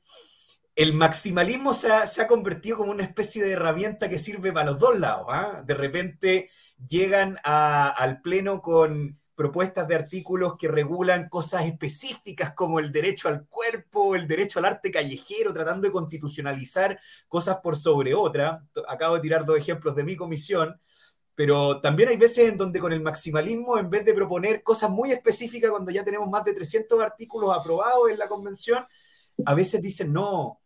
el 0.75 0.93
maximalismo 0.93 1.73
se 1.73 1.91
ha, 1.91 2.27
convertido 2.27 2.77
como 2.77 2.91
una 2.91 3.03
especie 3.03 3.43
de 3.43 3.53
herramienta 3.53 4.09
que 4.09 4.19
sirve 4.19 4.51
para 4.51 4.71
los 4.71 4.79
dos 4.79 4.99
lados. 4.99 5.25
¿ah? 5.29 5.63
De 5.65 5.73
repente 5.73 6.49
llegan 6.87 7.37
al 7.43 8.21
Pleno 8.21 8.61
con 8.61 9.19
propuestas 9.35 9.87
de 9.87 9.95
artículos 9.95 10.55
que 10.57 10.67
regulan 10.67 11.29
cosas 11.29 11.65
específicas 11.65 12.53
como 12.53 12.79
el 12.79 12.91
derecho 12.91 13.27
al 13.27 13.45
cuerpo, 13.47 14.15
el 14.15 14.27
derecho 14.27 14.59
al 14.59 14.65
arte 14.65 14.91
callejero, 14.91 15.53
tratando 15.53 15.87
de 15.87 15.91
constitucionalizar 15.91 16.99
cosas 17.27 17.57
por 17.57 17.75
sobre 17.75 18.13
otra. 18.13 18.65
Acabo 18.87 19.15
de 19.15 19.21
tirar 19.21 19.45
dos 19.45 19.57
ejemplos 19.57 19.95
de 19.95 20.03
mi 20.03 20.15
comisión, 20.15 20.79
pero 21.35 21.81
también 21.81 22.09
hay 22.09 22.17
veces 22.17 22.49
en 22.49 22.57
donde 22.57 22.79
con 22.79 22.93
el 22.93 23.01
maximalismo, 23.01 23.77
en 23.77 23.89
vez 23.89 24.05
de 24.05 24.13
proponer 24.13 24.63
cosas 24.63 24.89
muy 24.89 25.11
específicas 25.11 25.69
cuando 25.69 25.91
ya 25.91 26.05
tenemos 26.05 26.29
más 26.29 26.45
de 26.45 26.53
300 26.53 27.01
artículos 27.01 27.53
aprobados 27.53 28.09
en 28.09 28.17
la 28.17 28.29
convención, 28.29 28.85
a 29.45 29.53
veces 29.53 29.81
dicen, 29.81 30.13
no, 30.13 30.61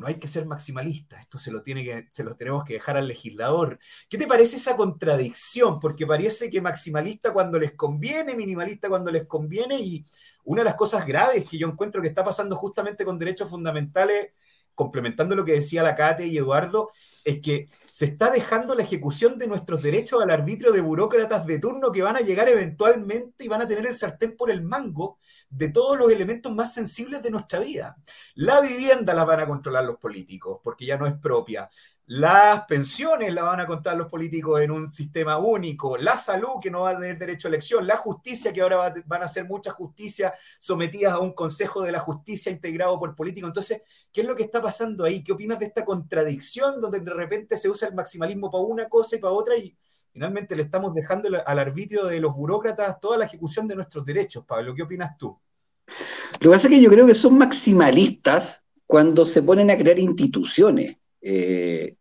no 0.00 0.06
hay 0.06 0.14
que 0.14 0.26
ser 0.26 0.46
maximalista, 0.46 1.20
esto 1.20 1.38
se 1.38 1.52
lo, 1.52 1.62
tiene 1.62 1.84
que, 1.84 2.08
se 2.10 2.24
tenemos 2.34 2.64
que 2.64 2.72
dejar 2.74 2.96
al 2.96 3.06
legislador. 3.06 3.78
¿Qué 4.08 4.16
te 4.16 4.26
parece 4.26 4.56
esa 4.56 4.74
contradicción? 4.74 5.78
Porque 5.78 6.06
parece 6.06 6.48
que 6.50 6.62
maximalista 6.62 7.32
cuando 7.34 7.58
les 7.58 7.72
conviene, 7.72 8.34
minimalista 8.34 8.88
cuando 8.88 9.10
les 9.10 9.26
conviene, 9.26 9.78
y 9.78 10.04
una 10.44 10.62
de 10.62 10.64
las 10.64 10.74
cosas 10.74 11.06
graves 11.06 11.44
que 11.44 11.58
yo 11.58 11.68
encuentro 11.68 12.00
que 12.00 12.08
está 12.08 12.24
pasando 12.24 12.56
justamente 12.56 13.04
con 13.04 13.18
derechos 13.18 13.50
fundamentales, 13.50 14.30
complementando 14.74 15.34
lo 15.36 15.44
que 15.44 15.52
decía 15.52 15.82
la 15.82 15.94
Cate 15.94 16.26
y 16.26 16.38
Eduardo, 16.38 16.90
es 17.24 17.40
que 17.40 17.68
se 17.90 18.04
está 18.04 18.30
dejando 18.30 18.74
la 18.74 18.84
ejecución 18.84 19.36
de 19.38 19.48
nuestros 19.48 19.82
derechos 19.82 20.22
al 20.22 20.30
arbitrio 20.30 20.72
de 20.72 20.80
burócratas 20.80 21.44
de 21.44 21.58
turno 21.58 21.90
que 21.90 22.02
van 22.02 22.16
a 22.16 22.20
llegar 22.20 22.48
eventualmente 22.48 23.44
y 23.44 23.48
van 23.48 23.62
a 23.62 23.68
tener 23.68 23.86
el 23.86 23.94
sartén 23.94 24.36
por 24.36 24.50
el 24.50 24.62
mango 24.62 25.18
de 25.48 25.70
todos 25.70 25.98
los 25.98 26.10
elementos 26.10 26.54
más 26.54 26.72
sensibles 26.72 27.22
de 27.22 27.30
nuestra 27.30 27.58
vida. 27.58 27.96
La 28.34 28.60
vivienda 28.60 29.12
la 29.12 29.24
van 29.24 29.40
a 29.40 29.46
controlar 29.46 29.84
los 29.84 29.98
políticos 29.98 30.60
porque 30.62 30.86
ya 30.86 30.96
no 30.96 31.06
es 31.06 31.14
propia. 31.14 31.68
Las 32.12 32.64
pensiones 32.64 33.32
la 33.32 33.44
van 33.44 33.60
a 33.60 33.68
contar 33.68 33.96
los 33.96 34.08
políticos 34.08 34.60
en 34.60 34.72
un 34.72 34.90
sistema 34.90 35.38
único, 35.38 35.96
la 35.96 36.16
salud 36.16 36.58
que 36.60 36.68
no 36.68 36.80
va 36.80 36.90
a 36.90 36.98
tener 36.98 37.16
derecho 37.16 37.46
a 37.46 37.50
elección, 37.50 37.86
la 37.86 37.98
justicia 37.98 38.52
que 38.52 38.62
ahora 38.62 38.92
van 39.06 39.22
a 39.22 39.28
ser 39.28 39.44
muchas 39.44 39.74
justicias 39.74 40.32
sometidas 40.58 41.12
a 41.12 41.20
un 41.20 41.32
consejo 41.32 41.82
de 41.82 41.92
la 41.92 42.00
justicia 42.00 42.50
integrado 42.50 42.98
por 42.98 43.14
políticos. 43.14 43.50
Entonces, 43.50 43.82
¿qué 44.10 44.22
es 44.22 44.26
lo 44.26 44.34
que 44.34 44.42
está 44.42 44.60
pasando 44.60 45.04
ahí? 45.04 45.22
¿Qué 45.22 45.30
opinas 45.30 45.60
de 45.60 45.66
esta 45.66 45.84
contradicción 45.84 46.80
donde 46.80 46.98
de 46.98 47.14
repente 47.14 47.56
se 47.56 47.68
usa 47.68 47.86
el 47.86 47.94
maximalismo 47.94 48.50
para 48.50 48.64
una 48.64 48.88
cosa 48.88 49.14
y 49.14 49.20
para 49.20 49.32
otra 49.32 49.56
y 49.56 49.76
finalmente 50.12 50.56
le 50.56 50.64
estamos 50.64 50.92
dejando 50.92 51.28
al 51.46 51.58
arbitrio 51.60 52.06
de 52.06 52.18
los 52.18 52.34
burócratas 52.34 52.98
toda 52.98 53.18
la 53.18 53.26
ejecución 53.26 53.68
de 53.68 53.76
nuestros 53.76 54.04
derechos? 54.04 54.44
Pablo, 54.44 54.74
¿qué 54.74 54.82
opinas 54.82 55.16
tú? 55.16 55.38
Lo 55.86 56.38
que 56.40 56.48
pasa 56.48 56.66
es 56.66 56.74
que 56.74 56.80
yo 56.80 56.90
creo 56.90 57.06
que 57.06 57.14
son 57.14 57.38
maximalistas 57.38 58.64
cuando 58.84 59.24
se 59.24 59.42
ponen 59.42 59.70
a 59.70 59.78
crear 59.78 60.00
instituciones. 60.00 60.96
Eh, 61.22 61.94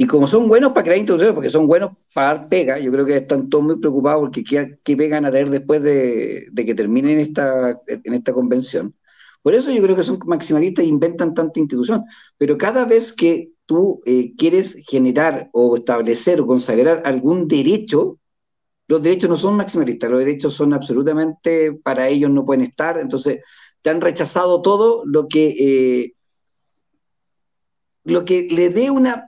y 0.00 0.06
como 0.06 0.28
son 0.28 0.46
buenos 0.46 0.70
para 0.70 0.84
crear 0.84 0.98
instituciones, 0.98 1.34
porque 1.34 1.50
son 1.50 1.66
buenos 1.66 1.90
para 2.14 2.28
dar 2.28 2.48
pega, 2.48 2.78
yo 2.78 2.92
creo 2.92 3.04
que 3.04 3.16
están 3.16 3.48
todos 3.50 3.64
muy 3.64 3.78
preocupados 3.80 4.20
porque 4.20 4.44
qué, 4.44 4.78
qué 4.84 4.96
pegan 4.96 5.24
a 5.24 5.32
tener 5.32 5.50
después 5.50 5.82
de, 5.82 6.46
que 6.54 6.74
terminen 6.76 7.18
esta, 7.18 7.80
en 7.88 8.14
esta 8.14 8.32
convención. 8.32 8.94
Por 9.42 9.56
eso 9.56 9.72
yo 9.72 9.82
creo 9.82 9.96
que 9.96 10.04
son 10.04 10.20
maximalistas 10.24 10.84
e 10.84 10.88
inventan 10.88 11.34
tanta 11.34 11.58
institución. 11.58 12.04
Pero 12.36 12.56
cada 12.56 12.84
vez 12.84 13.12
que 13.12 13.50
tú 13.66 14.00
eh, 14.06 14.34
quieres 14.38 14.76
generar 14.86 15.50
o 15.52 15.74
establecer 15.74 16.40
o 16.40 16.46
consagrar 16.46 17.02
algún 17.04 17.48
derecho, 17.48 18.20
los 18.86 19.02
derechos 19.02 19.28
no 19.28 19.36
son 19.36 19.56
maximalistas, 19.56 20.08
los 20.08 20.20
derechos 20.20 20.54
son 20.54 20.74
absolutamente 20.74 21.72
para 21.72 22.06
ellos 22.06 22.30
no 22.30 22.44
pueden 22.44 22.62
estar. 22.62 23.00
Entonces, 23.00 23.40
te 23.82 23.90
han 23.90 24.00
rechazado 24.00 24.62
todo 24.62 25.02
lo 25.06 25.26
que, 25.26 25.48
eh, 25.58 26.12
lo 28.04 28.24
que 28.24 28.46
le 28.48 28.70
dé 28.70 28.92
una 28.92 29.27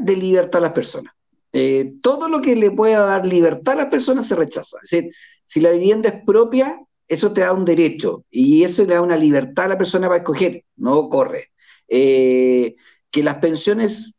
de 0.00 0.16
libertad 0.16 0.58
a 0.60 0.68
las 0.68 0.72
personas. 0.72 1.12
Eh, 1.52 1.94
todo 2.00 2.28
lo 2.28 2.40
que 2.40 2.54
le 2.54 2.70
pueda 2.70 3.04
dar 3.04 3.26
libertad 3.26 3.74
a 3.74 3.82
las 3.82 3.86
personas 3.86 4.26
se 4.28 4.36
rechaza. 4.36 4.78
Es 4.82 4.90
decir, 4.90 5.12
si 5.44 5.60
la 5.60 5.70
vivienda 5.70 6.08
es 6.08 6.24
propia, 6.24 6.80
eso 7.08 7.32
te 7.32 7.40
da 7.40 7.52
un 7.52 7.64
derecho 7.64 8.24
y 8.30 8.62
eso 8.62 8.84
le 8.84 8.94
da 8.94 9.02
una 9.02 9.16
libertad 9.16 9.64
a 9.64 9.70
la 9.70 9.78
persona 9.78 10.06
para 10.06 10.18
escoger, 10.18 10.64
no 10.76 11.08
corre. 11.08 11.50
Eh, 11.88 12.76
que 13.10 13.24
las 13.24 13.38
pensiones, 13.38 14.14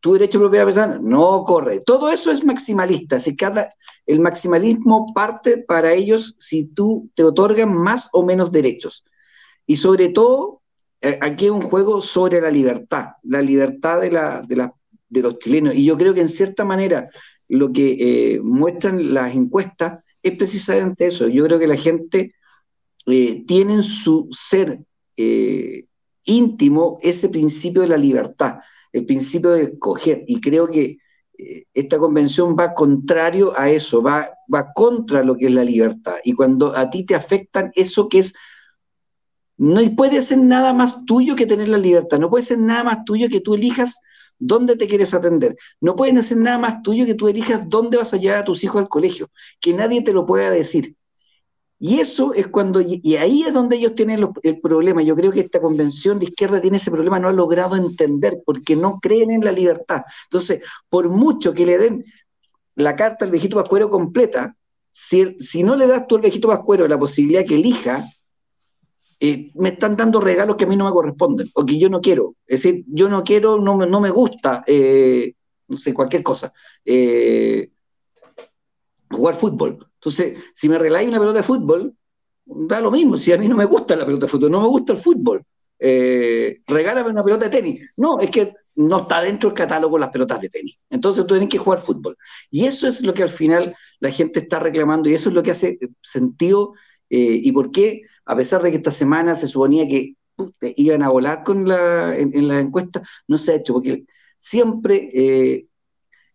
tu 0.00 0.12
derecho 0.12 0.38
propio 0.38 0.60
de 0.60 0.66
la 0.66 0.72
persona, 0.72 0.98
no 1.02 1.44
corre. 1.44 1.80
Todo 1.80 2.10
eso 2.10 2.30
es 2.30 2.44
maximalista. 2.44 3.18
Si 3.18 3.34
cada, 3.34 3.72
el 4.04 4.20
maximalismo 4.20 5.06
parte 5.14 5.58
para 5.58 5.94
ellos 5.94 6.34
si 6.38 6.64
tú 6.64 7.10
te 7.14 7.24
otorgan 7.24 7.74
más 7.74 8.10
o 8.12 8.22
menos 8.22 8.52
derechos. 8.52 9.04
Y 9.66 9.76
sobre 9.76 10.10
todo, 10.10 10.60
eh, 11.00 11.18
aquí 11.22 11.46
es 11.46 11.50
un 11.50 11.62
juego 11.62 12.02
sobre 12.02 12.42
la 12.42 12.50
libertad, 12.50 13.12
la 13.22 13.40
libertad 13.40 14.02
de 14.02 14.10
la, 14.10 14.42
de 14.46 14.56
la 14.56 14.74
de 15.14 15.22
los 15.22 15.38
chilenos. 15.38 15.74
Y 15.74 15.84
yo 15.84 15.96
creo 15.96 16.12
que 16.12 16.20
en 16.20 16.28
cierta 16.28 16.64
manera 16.64 17.08
lo 17.48 17.72
que 17.72 17.96
eh, 17.98 18.40
muestran 18.40 19.14
las 19.14 19.34
encuestas 19.34 20.02
es 20.22 20.36
precisamente 20.36 21.06
eso. 21.06 21.28
Yo 21.28 21.44
creo 21.44 21.58
que 21.58 21.66
la 21.66 21.76
gente 21.76 22.34
eh, 23.06 23.44
tiene 23.46 23.74
en 23.74 23.82
su 23.82 24.28
ser 24.32 24.80
eh, 25.16 25.86
íntimo 26.24 26.98
ese 27.00 27.28
principio 27.28 27.82
de 27.82 27.88
la 27.88 27.96
libertad, 27.96 28.58
el 28.92 29.06
principio 29.06 29.50
de 29.50 29.64
escoger. 29.64 30.24
Y 30.26 30.40
creo 30.40 30.68
que 30.68 30.98
esta 31.74 31.98
convención 31.98 32.54
va 32.58 32.74
contrario 32.74 33.58
a 33.58 33.68
eso, 33.68 34.00
va, 34.00 34.30
va 34.52 34.72
contra 34.72 35.24
lo 35.24 35.36
que 35.36 35.46
es 35.46 35.52
la 35.52 35.64
libertad. 35.64 36.14
Y 36.22 36.32
cuando 36.32 36.76
a 36.76 36.88
ti 36.88 37.04
te 37.04 37.16
afectan 37.16 37.72
eso 37.74 38.08
que 38.08 38.20
es 38.20 38.34
no 39.56 39.80
puede 39.96 40.20
ser 40.22 40.38
nada 40.38 40.72
más 40.72 41.04
tuyo 41.04 41.36
que 41.36 41.46
tener 41.46 41.68
la 41.68 41.78
libertad, 41.78 42.18
no 42.18 42.30
puede 42.30 42.44
ser 42.44 42.58
nada 42.58 42.82
más 42.84 43.04
tuyo 43.04 43.28
que 43.28 43.40
tú 43.40 43.54
elijas 43.54 44.00
dónde 44.46 44.76
te 44.76 44.86
quieres 44.86 45.14
atender. 45.14 45.56
No 45.80 45.96
pueden 45.96 46.18
hacer 46.18 46.38
nada 46.38 46.58
más 46.58 46.82
tuyo 46.82 47.06
que 47.06 47.14
tú 47.14 47.28
elijas 47.28 47.68
dónde 47.68 47.96
vas 47.96 48.12
a 48.12 48.18
llevar 48.18 48.40
a 48.40 48.44
tus 48.44 48.62
hijos 48.62 48.80
al 48.80 48.88
colegio, 48.88 49.30
que 49.60 49.72
nadie 49.72 50.02
te 50.02 50.12
lo 50.12 50.26
pueda 50.26 50.50
decir. 50.50 50.96
Y 51.78 52.00
eso 52.00 52.32
es 52.32 52.46
cuando, 52.46 52.80
y 52.80 53.16
ahí 53.16 53.42
es 53.42 53.52
donde 53.52 53.76
ellos 53.76 53.94
tienen 53.94 54.26
el 54.42 54.60
problema. 54.60 55.02
Yo 55.02 55.16
creo 55.16 55.32
que 55.32 55.40
esta 55.40 55.60
convención 55.60 56.18
de 56.18 56.26
izquierda 56.26 56.60
tiene 56.60 56.76
ese 56.76 56.90
problema, 56.90 57.18
no 57.18 57.28
ha 57.28 57.32
logrado 57.32 57.76
entender, 57.76 58.42
porque 58.46 58.76
no 58.76 59.00
creen 59.00 59.30
en 59.32 59.44
la 59.44 59.52
libertad. 59.52 60.02
Entonces, 60.24 60.62
por 60.88 61.08
mucho 61.10 61.52
que 61.52 61.66
le 61.66 61.78
den 61.78 62.04
la 62.76 62.96
carta 62.96 63.24
al 63.24 63.30
viejito 63.30 63.56
Pascuero 63.56 63.90
completa, 63.90 64.56
si, 64.90 65.36
si 65.40 65.62
no 65.62 65.76
le 65.76 65.86
das 65.86 66.06
tú 66.06 66.16
al 66.16 66.22
viejito 66.22 66.48
Pascuero 66.48 66.86
la 66.86 66.98
posibilidad 66.98 67.44
que 67.44 67.56
elija, 67.56 68.08
eh, 69.26 69.50
me 69.54 69.70
están 69.70 69.96
dando 69.96 70.20
regalos 70.20 70.54
que 70.54 70.64
a 70.64 70.66
mí 70.66 70.76
no 70.76 70.84
me 70.84 70.90
corresponden 70.90 71.50
o 71.54 71.64
que 71.64 71.78
yo 71.78 71.88
no 71.88 72.02
quiero. 72.02 72.34
Es 72.46 72.62
decir, 72.62 72.84
yo 72.88 73.08
no 73.08 73.22
quiero, 73.22 73.58
no, 73.58 73.74
no 73.86 73.98
me 73.98 74.10
gusta, 74.10 74.62
eh, 74.66 75.32
no 75.66 75.78
sé, 75.78 75.94
cualquier 75.94 76.22
cosa. 76.22 76.52
Eh, 76.84 77.70
jugar 79.10 79.34
fútbol. 79.34 79.78
Entonces, 79.94 80.38
si 80.52 80.68
me 80.68 80.78
regaláis 80.78 81.08
una 81.08 81.20
pelota 81.20 81.38
de 81.38 81.42
fútbol, 81.42 81.94
da 82.44 82.82
lo 82.82 82.90
mismo. 82.90 83.16
Si 83.16 83.32
a 83.32 83.38
mí 83.38 83.48
no 83.48 83.56
me 83.56 83.64
gusta 83.64 83.96
la 83.96 84.04
pelota 84.04 84.26
de 84.26 84.30
fútbol, 84.30 84.50
no 84.50 84.60
me 84.60 84.68
gusta 84.68 84.92
el 84.92 84.98
fútbol. 84.98 85.42
regálame 85.78 87.08
una 87.08 87.24
pelota 87.24 87.48
de 87.48 87.50
tenis. 87.50 87.80
No, 87.96 88.20
es 88.20 88.28
que 88.30 88.52
no 88.74 88.98
está 89.00 89.22
dentro 89.22 89.48
del 89.48 89.56
catálogo 89.56 89.96
las 89.96 90.10
pelotas 90.10 90.42
de 90.42 90.50
tenis. 90.50 90.78
Entonces 90.90 91.24
tú 91.24 91.32
tienes 91.32 91.48
que 91.48 91.56
jugar 91.56 91.80
fútbol. 91.80 92.14
Y 92.50 92.66
eso 92.66 92.86
es 92.88 93.00
lo 93.00 93.14
que 93.14 93.22
al 93.22 93.30
final 93.30 93.74
la 94.00 94.10
gente 94.10 94.40
está 94.40 94.60
reclamando 94.60 95.08
y 95.08 95.14
eso 95.14 95.30
es 95.30 95.34
lo 95.34 95.42
que 95.42 95.52
hace 95.52 95.78
sentido 96.02 96.74
y 97.08 97.52
por 97.52 97.70
qué 97.70 98.02
a 98.26 98.36
pesar 98.36 98.62
de 98.62 98.70
que 98.70 98.76
esta 98.78 98.90
semana 98.90 99.36
se 99.36 99.48
suponía 99.48 99.86
que 99.86 100.14
iban 100.76 101.02
a 101.02 101.10
volar 101.10 101.42
con 101.44 101.68
la, 101.68 102.16
en, 102.16 102.48
la 102.48 102.60
encuesta, 102.60 103.02
no 103.28 103.38
se 103.38 103.52
ha 103.52 103.54
hecho, 103.56 103.74
porque 103.74 104.04
siempre, 104.38 105.10
eh, 105.12 105.66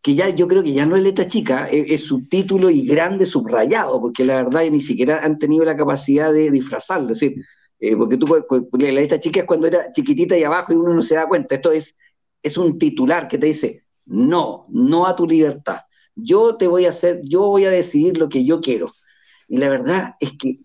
que 0.01 0.15
ya 0.15 0.29
yo 0.29 0.47
creo 0.47 0.63
que 0.63 0.73
ya 0.73 0.85
no 0.85 0.95
es 0.95 1.03
letra 1.03 1.27
chica, 1.27 1.67
es, 1.69 2.05
subtítulo 2.05 2.69
y 2.69 2.85
grande 2.85 3.25
subrayado, 3.25 3.99
porque 3.99 4.23
la 4.23 4.43
verdad 4.43 4.63
ni 4.71 4.81
siquiera 4.81 5.23
han 5.23 5.37
tenido 5.37 5.65
la 5.65 5.75
capacidad 5.75 6.31
de 6.31 6.51
disfrazarlo, 6.51 7.11
es 7.11 7.19
decir, 7.19 7.43
eh, 7.79 7.95
porque 7.95 8.17
tú 8.17 8.27
la 8.73 8.91
letra 8.91 9.19
chica 9.19 9.41
es 9.41 9.45
cuando 9.45 9.67
era 9.67 9.91
chiquitita 9.91 10.37
y 10.37 10.43
abajo 10.43 10.73
y 10.73 10.77
uno 10.77 10.93
no 10.93 11.01
se 11.01 11.15
da 11.15 11.27
cuenta, 11.27 11.55
esto 11.55 11.71
es, 11.71 11.95
es 12.41 12.57
un 12.57 12.77
titular 12.77 13.27
que 13.27 13.37
te 13.37 13.47
dice, 13.47 13.83
no, 14.05 14.65
no 14.69 15.05
a 15.05 15.15
tu 15.15 15.27
libertad, 15.27 15.81
yo 16.15 16.55
te 16.55 16.67
voy 16.67 16.85
a 16.85 16.89
hacer, 16.89 17.21
yo 17.23 17.47
voy 17.47 17.65
a 17.65 17.71
decidir 17.71 18.17
lo 18.17 18.29
que 18.29 18.45
yo 18.45 18.61
quiero. 18.61 18.93
Y 19.47 19.57
la 19.57 19.69
verdad 19.69 20.15
es 20.19 20.33
que 20.37 20.59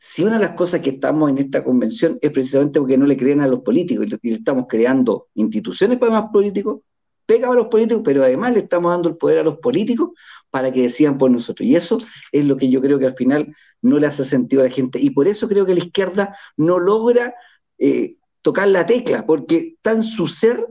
si 0.00 0.22
una 0.22 0.34
de 0.34 0.44
las 0.44 0.52
cosas 0.52 0.80
que 0.80 0.90
estamos 0.90 1.28
en 1.28 1.38
esta 1.38 1.64
convención 1.64 2.18
es 2.22 2.30
precisamente 2.30 2.78
porque 2.78 2.96
no 2.96 3.04
le 3.04 3.16
creen 3.16 3.40
a 3.40 3.48
los 3.48 3.60
políticos 3.60 4.06
y 4.22 4.30
le 4.30 4.36
estamos 4.36 4.66
creando 4.68 5.26
instituciones 5.34 5.98
para 5.98 6.12
más 6.12 6.30
políticos, 6.32 6.82
pega 7.26 7.48
a 7.48 7.54
los 7.54 7.66
políticos, 7.66 8.02
pero 8.04 8.22
además 8.22 8.52
le 8.52 8.60
estamos 8.60 8.92
dando 8.92 9.08
el 9.08 9.16
poder 9.16 9.38
a 9.38 9.42
los 9.42 9.58
políticos 9.58 10.10
para 10.50 10.72
que 10.72 10.82
decidan 10.82 11.18
por 11.18 11.32
nosotros. 11.32 11.66
Y 11.66 11.74
eso 11.74 11.98
es 12.30 12.44
lo 12.44 12.56
que 12.56 12.70
yo 12.70 12.80
creo 12.80 13.00
que 13.00 13.06
al 13.06 13.16
final 13.16 13.52
no 13.82 13.98
le 13.98 14.06
hace 14.06 14.24
sentido 14.24 14.62
a 14.62 14.66
la 14.66 14.70
gente. 14.70 15.00
Y 15.00 15.10
por 15.10 15.26
eso 15.26 15.48
creo 15.48 15.66
que 15.66 15.74
la 15.74 15.84
izquierda 15.84 16.36
no 16.56 16.78
logra 16.78 17.34
eh, 17.76 18.16
tocar 18.40 18.68
la 18.68 18.86
tecla, 18.86 19.26
porque 19.26 19.76
en 19.82 20.02
su 20.04 20.28
ser 20.28 20.64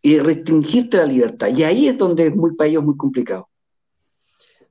y 0.00 0.18
restringirte 0.18 0.96
la 0.96 1.06
libertad. 1.06 1.48
Y 1.48 1.64
ahí 1.64 1.88
es 1.88 1.98
donde 1.98 2.28
es 2.28 2.36
muy 2.36 2.54
para 2.54 2.70
ellos 2.70 2.84
muy 2.84 2.96
complicado. 2.96 3.48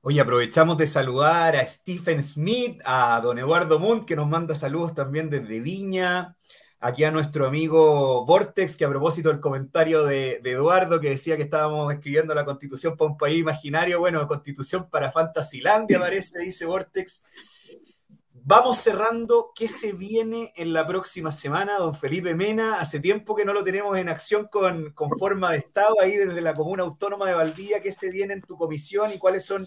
Oye, 0.06 0.20
aprovechamos 0.20 0.78
de 0.78 0.86
saludar 0.86 1.56
a 1.56 1.66
Stephen 1.66 2.22
Smith, 2.22 2.82
a 2.84 3.22
don 3.24 3.40
Eduardo 3.40 3.80
Munt, 3.80 4.04
que 4.04 4.18
nos 4.18 4.28
manda 4.28 4.54
saludos 4.54 4.94
también 4.94 5.30
desde 5.30 5.62
Viña. 5.62 6.36
Aquí 6.82 7.06
a 7.06 7.12
nuestro 7.12 7.48
amigo 7.48 8.26
Vortex, 8.26 8.76
que 8.76 8.84
a 8.84 8.90
propósito 8.90 9.30
del 9.30 9.40
comentario 9.40 10.04
de, 10.04 10.42
Eduardo, 10.44 11.00
que 11.00 11.12
decía 11.12 11.38
que 11.38 11.44
estábamos 11.44 11.94
escribiendo 11.94 12.36
la 12.36 12.44
constitución 12.44 12.98
para 12.98 13.12
un 13.12 13.18
país 13.18 13.40
imaginario, 13.40 14.02
bueno, 14.02 14.28
constitución 14.28 14.90
para 14.90 15.10
Fantasilandia 15.10 15.98
parece, 16.02 16.40
dice 16.40 16.66
Vortex. 16.66 17.24
Vamos 18.34 18.80
cerrando. 18.80 19.54
¿Qué 19.56 19.70
se 19.70 19.94
viene 19.94 20.52
en 20.58 20.74
la 20.74 20.86
próxima 20.86 21.32
semana, 21.32 21.78
don 21.78 21.96
Felipe 21.96 22.36
Mena? 22.36 22.82
Hace 22.82 23.00
tiempo 23.00 23.38
que 23.38 23.46
no 23.46 23.54
lo 23.54 23.64
tenemos 23.64 23.98
en 23.98 24.10
acción 24.10 24.50
con, 24.52 24.92
con 24.92 25.18
forma 25.18 25.52
de 25.52 25.60
Estado 25.60 25.96
ahí 26.02 26.18
desde 26.18 26.42
la 26.42 26.54
Comuna 26.54 26.84
Autónoma 26.84 27.26
de 27.26 27.36
Valdía. 27.36 27.82
¿Qué 27.82 27.94
se 27.94 28.10
viene 28.10 28.34
en 28.34 28.42
tu 28.42 28.58
comisión 28.58 29.14
y 29.14 29.18
cuáles 29.18 29.46
son 29.46 29.66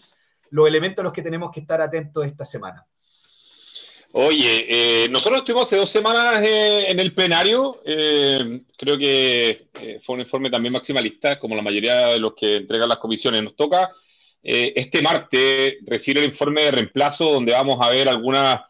los 0.50 0.68
elementos 0.68 1.02
a 1.02 1.04
los 1.04 1.12
que 1.12 1.22
tenemos 1.22 1.50
que 1.50 1.60
estar 1.60 1.80
atentos 1.80 2.24
esta 2.24 2.44
semana. 2.44 2.86
Oye, 4.18 4.66
eh, 5.04 5.08
nosotros 5.10 5.40
estuvimos 5.40 5.66
hace 5.66 5.76
dos 5.76 5.90
semanas 5.90 6.42
eh, 6.42 6.86
en 6.88 7.00
el 7.00 7.12
plenario, 7.12 7.82
eh, 7.84 8.62
creo 8.78 8.96
que 8.96 9.66
fue 10.02 10.14
un 10.14 10.22
informe 10.22 10.48
también 10.48 10.72
maximalista, 10.72 11.38
como 11.38 11.54
la 11.54 11.60
mayoría 11.60 12.06
de 12.06 12.18
los 12.18 12.34
que 12.34 12.56
entregan 12.56 12.88
las 12.88 12.96
comisiones 12.96 13.42
nos 13.42 13.54
toca. 13.54 13.90
este 14.42 15.02
martes 15.02 15.74
recibir 15.84 16.18
el 16.18 16.30
informe 16.30 16.62
de 16.62 16.70
reemplazo 16.70 17.32
donde 17.32 17.52
vamos 17.52 17.78
a 17.84 17.90
ver 17.90 18.08
algunas, 18.08 18.60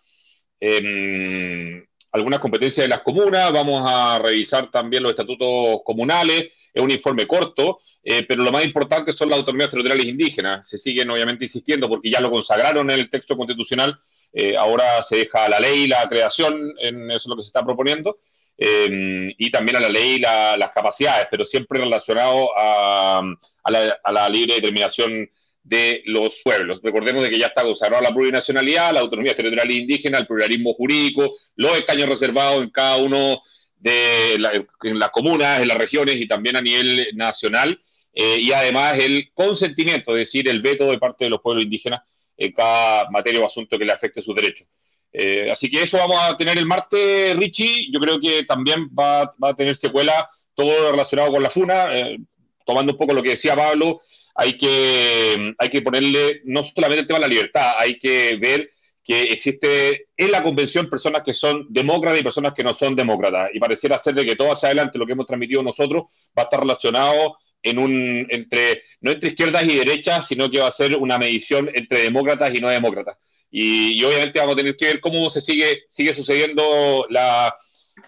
em, 0.58 1.86
algunas 2.12 2.40
competencias 2.40 2.84
de 2.84 2.88
las 2.88 3.02
comunas, 3.02 3.52
vamos 3.52 3.84
a 3.86 4.18
revisar 4.18 4.70
también 4.70 5.02
los 5.04 5.12
estatutos 5.12 5.82
comunales, 5.84 6.50
es 6.74 6.82
un 6.82 6.90
informe 6.90 7.26
corto, 7.26 7.80
eh, 8.08 8.22
pero 8.22 8.44
lo 8.44 8.52
más 8.52 8.64
importante 8.64 9.12
son 9.12 9.28
las 9.28 9.40
autonomías 9.40 9.68
territoriales 9.68 10.06
indígenas. 10.06 10.68
Se 10.68 10.78
siguen 10.78 11.10
obviamente 11.10 11.44
insistiendo 11.44 11.88
porque 11.88 12.08
ya 12.08 12.20
lo 12.20 12.30
consagraron 12.30 12.88
en 12.88 13.00
el 13.00 13.10
texto 13.10 13.36
constitucional, 13.36 13.98
eh, 14.32 14.56
ahora 14.56 15.02
se 15.02 15.16
deja 15.16 15.46
a 15.46 15.48
la 15.48 15.58
ley 15.58 15.88
la 15.88 16.08
creación, 16.08 16.72
en 16.78 17.10
eso 17.10 17.16
es 17.16 17.26
lo 17.26 17.36
que 17.36 17.42
se 17.42 17.48
está 17.48 17.64
proponiendo, 17.64 18.20
eh, 18.56 19.34
y 19.36 19.50
también 19.50 19.78
a 19.78 19.80
la 19.80 19.88
ley 19.88 20.20
las 20.20 20.70
capacidades, 20.72 21.26
pero 21.32 21.44
siempre 21.44 21.80
relacionado 21.80 22.48
a, 22.56 23.22
la, 23.68 24.28
libre 24.28 24.54
determinación 24.54 25.28
de 25.64 26.02
los 26.06 26.40
pueblos. 26.44 26.78
Recordemos 26.84 27.24
de 27.24 27.30
que 27.30 27.40
ya 27.40 27.48
está 27.48 27.62
consagrada 27.62 28.04
la 28.04 28.14
plurinacionalidad, 28.14 28.92
la 28.92 29.00
autonomía 29.00 29.34
territorial 29.34 29.72
indígena, 29.72 30.18
el 30.18 30.28
pluralismo 30.28 30.74
jurídico, 30.74 31.34
los 31.56 31.74
escaños 31.76 32.08
reservados 32.08 32.62
en 32.62 32.70
cada 32.70 32.98
uno 32.98 33.42
de 33.80 34.38
las 34.38 35.10
comunas, 35.10 35.58
en 35.58 35.66
las 35.66 35.76
regiones 35.76 36.14
y 36.20 36.28
también 36.28 36.54
a 36.54 36.62
nivel 36.62 37.08
nacional. 37.14 37.80
Eh, 38.18 38.38
y 38.40 38.50
además 38.50 38.94
el 38.98 39.30
consentimiento, 39.34 40.16
es 40.16 40.26
decir, 40.26 40.48
el 40.48 40.62
veto 40.62 40.90
de 40.90 40.98
parte 40.98 41.24
de 41.24 41.30
los 41.30 41.42
pueblos 41.42 41.64
indígenas 41.64 42.00
en 42.38 42.50
cada 42.52 43.10
materia 43.10 43.42
o 43.42 43.46
asunto 43.46 43.78
que 43.78 43.84
le 43.84 43.92
afecte 43.92 44.22
sus 44.22 44.34
derechos. 44.34 44.66
Eh, 45.12 45.50
así 45.50 45.68
que 45.68 45.82
eso 45.82 45.98
vamos 45.98 46.16
a 46.22 46.34
tener 46.34 46.56
el 46.56 46.64
martes, 46.64 47.36
Richie. 47.36 47.92
Yo 47.92 48.00
creo 48.00 48.18
que 48.18 48.44
también 48.44 48.88
va, 48.88 49.34
a 49.42 49.54
tener 49.54 49.76
secuela 49.76 50.30
todo 50.54 50.90
relacionado 50.90 51.30
con 51.30 51.42
la 51.42 51.50
FUNA, 51.50 51.94
eh, 51.94 52.18
tomando 52.64 52.92
un 52.92 52.98
poco 52.98 53.12
lo 53.12 53.22
que 53.22 53.30
decía 53.30 53.54
Pablo. 53.54 54.00
Hay 54.34 54.56
que, 54.56 55.54
hay 55.58 55.68
que 55.68 55.82
ponerle 55.82 56.40
no 56.44 56.64
solamente 56.64 57.02
el 57.02 57.06
tema 57.06 57.18
de 57.18 57.26
la 57.26 57.34
libertad, 57.34 57.72
hay 57.78 57.98
que 57.98 58.36
ver 58.36 58.70
que 59.04 59.24
existe 59.24 60.08
en 60.16 60.32
la 60.32 60.42
convención 60.42 60.88
personas 60.88 61.22
que 61.22 61.34
son 61.34 61.66
demócratas 61.68 62.20
y 62.20 62.24
personas 62.24 62.54
que 62.54 62.64
no 62.64 62.72
son 62.72 62.96
demócratas. 62.96 63.50
Y 63.52 63.60
pareciera 63.60 63.98
ser 63.98 64.14
de 64.14 64.24
que 64.24 64.36
todo 64.36 64.52
hacia 64.52 64.68
adelante 64.68 64.98
lo 64.98 65.06
que 65.06 65.12
hemos 65.12 65.26
transmitido 65.26 65.62
nosotros 65.62 66.04
va 66.36 66.42
a 66.42 66.44
estar 66.44 66.60
relacionado 66.60 67.36
en 67.66 67.78
un 67.78 68.26
entre 68.30 68.82
no 69.00 69.10
entre 69.10 69.30
izquierdas 69.30 69.64
y 69.64 69.76
derechas, 69.76 70.28
sino 70.28 70.50
que 70.50 70.60
va 70.60 70.68
a 70.68 70.72
ser 70.72 70.96
una 70.96 71.18
medición 71.18 71.68
entre 71.74 72.02
demócratas 72.02 72.54
y 72.54 72.60
no 72.60 72.68
demócratas. 72.68 73.16
Y, 73.50 74.02
obviamente 74.04 74.38
vamos 74.38 74.54
a 74.54 74.58
tener 74.58 74.76
que 74.76 74.86
ver 74.86 75.00
cómo 75.00 75.30
se 75.30 75.40
sigue, 75.40 75.84
sigue 75.88 76.14
sucediendo 76.14 77.06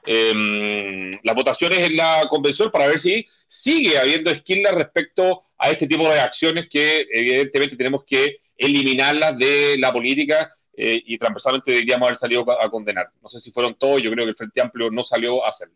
em, 0.07 1.13
las 1.23 1.35
votaciones 1.35 1.79
en 1.81 1.97
la 1.97 2.27
convención 2.29 2.71
para 2.71 2.87
ver 2.87 3.01
si 3.01 3.27
sigue 3.47 3.99
habiendo 3.99 4.31
esquina 4.31 4.71
respecto 4.71 5.45
a 5.57 5.71
este 5.71 5.87
tipo 5.87 6.09
de 6.09 6.21
acciones 6.21 6.69
que 6.69 7.07
evidentemente 7.13 7.77
tenemos 7.77 8.05
que 8.05 8.41
eliminarlas 8.57 9.39
de 9.39 9.77
la 9.79 9.93
política 9.93 10.53
eh, 10.77 11.03
y 11.05 11.19
transversalmente 11.19 11.73
deberíamos 11.73 12.07
haber 12.09 12.19
salido 12.19 12.45
a 12.61 12.71
condenar. 12.71 13.09
No 13.23 13.29
sé 13.29 13.41
si 13.41 13.51
fueron 13.51 13.75
todos, 13.75 14.03
yo 14.03 14.11
creo 14.13 14.25
que 14.25 14.31
el 14.31 14.37
Frente 14.37 14.61
Amplio 14.61 14.91
no 14.91 15.03
salió 15.03 15.45
a 15.45 15.49
hacerlo. 15.49 15.75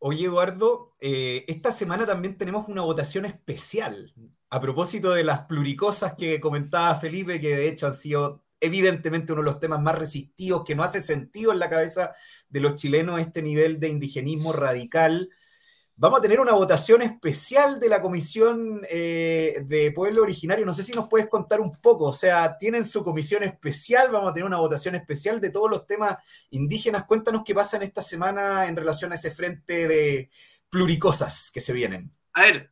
Oye, 0.00 0.26
Eduardo, 0.26 0.92
eh, 1.00 1.44
esta 1.48 1.72
semana 1.72 2.06
también 2.06 2.38
tenemos 2.38 2.68
una 2.68 2.82
votación 2.82 3.24
especial 3.24 4.14
a 4.50 4.60
propósito 4.60 5.10
de 5.12 5.24
las 5.24 5.40
pluricosas 5.42 6.14
que 6.14 6.40
comentaba 6.40 6.94
Felipe, 6.94 7.40
que 7.40 7.56
de 7.56 7.68
hecho 7.68 7.86
han 7.86 7.94
sido 7.94 8.44
evidentemente 8.60 9.32
uno 9.32 9.42
de 9.42 9.46
los 9.46 9.60
temas 9.60 9.80
más 9.80 9.98
resistidos, 9.98 10.62
que 10.64 10.76
no 10.76 10.84
hace 10.84 11.00
sentido 11.00 11.52
en 11.52 11.58
la 11.58 11.68
cabeza 11.68 12.14
de 12.48 12.60
los 12.60 12.76
chilenos 12.76 13.20
este 13.20 13.42
nivel 13.42 13.80
de 13.80 13.88
indigenismo 13.88 14.52
radical. 14.52 15.30
Vamos 16.00 16.20
a 16.20 16.22
tener 16.22 16.38
una 16.38 16.52
votación 16.52 17.02
especial 17.02 17.80
de 17.80 17.88
la 17.88 18.00
Comisión 18.00 18.82
eh, 18.88 19.62
de 19.64 19.90
Pueblo 19.90 20.22
Originario. 20.22 20.64
No 20.64 20.72
sé 20.72 20.84
si 20.84 20.92
nos 20.92 21.08
puedes 21.08 21.26
contar 21.26 21.60
un 21.60 21.74
poco. 21.80 22.04
O 22.04 22.12
sea, 22.12 22.56
tienen 22.56 22.84
su 22.84 23.02
comisión 23.02 23.42
especial. 23.42 24.12
Vamos 24.12 24.30
a 24.30 24.32
tener 24.32 24.46
una 24.46 24.58
votación 24.58 24.94
especial 24.94 25.40
de 25.40 25.50
todos 25.50 25.68
los 25.68 25.88
temas 25.88 26.16
indígenas. 26.50 27.04
Cuéntanos 27.04 27.42
qué 27.44 27.52
pasa 27.52 27.78
en 27.78 27.82
esta 27.82 28.00
semana 28.00 28.68
en 28.68 28.76
relación 28.76 29.10
a 29.10 29.16
ese 29.16 29.32
frente 29.32 29.88
de 29.88 30.30
pluricosas 30.70 31.50
que 31.52 31.60
se 31.60 31.72
vienen. 31.72 32.12
A 32.34 32.42
ver, 32.42 32.70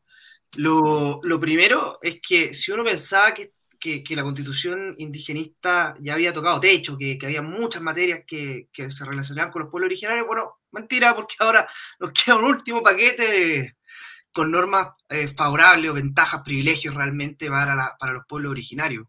lo, 0.53 1.21
primero 1.41 1.99
es 2.03 2.21
que 2.21 2.55
si 2.55 2.71
uno 2.71 2.85
pensaba 2.85 3.35
que, 3.35 3.55
la 4.09 4.23
constitución 4.23 4.95
indigenista 4.99 5.95
ya 6.01 6.15
había 6.15 6.33
tocado 6.33 6.61
techo, 6.61 6.97
que, 6.97 7.19
que 7.19 7.27
había 7.27 7.43
muchas 7.43 7.83
materias 7.83 8.21
que, 8.27 8.69
se 8.73 9.05
relacionaban 9.05 9.53
con 9.53 9.63
los 9.63 9.71
pueblos 9.71 9.89
originarios, 9.89 10.27
bueno, 10.27 10.59
mentira, 10.73 11.15
porque 11.15 11.37
ahora 11.41 11.69
nos 11.99 12.13
queda 12.13 12.37
un 12.37 12.45
último 12.45 12.83
paquete 12.83 13.77
con 14.33 14.51
normas 14.51 14.89
eh, 15.09 15.29
favorables 15.29 15.91
o 15.91 15.95
ventajas, 15.95 16.43
privilegios 16.45 16.95
realmente 16.95 17.49
para, 17.49 17.97
para 17.99 18.13
los 18.13 18.25
pueblos 18.29 18.51
originarios. 18.51 19.07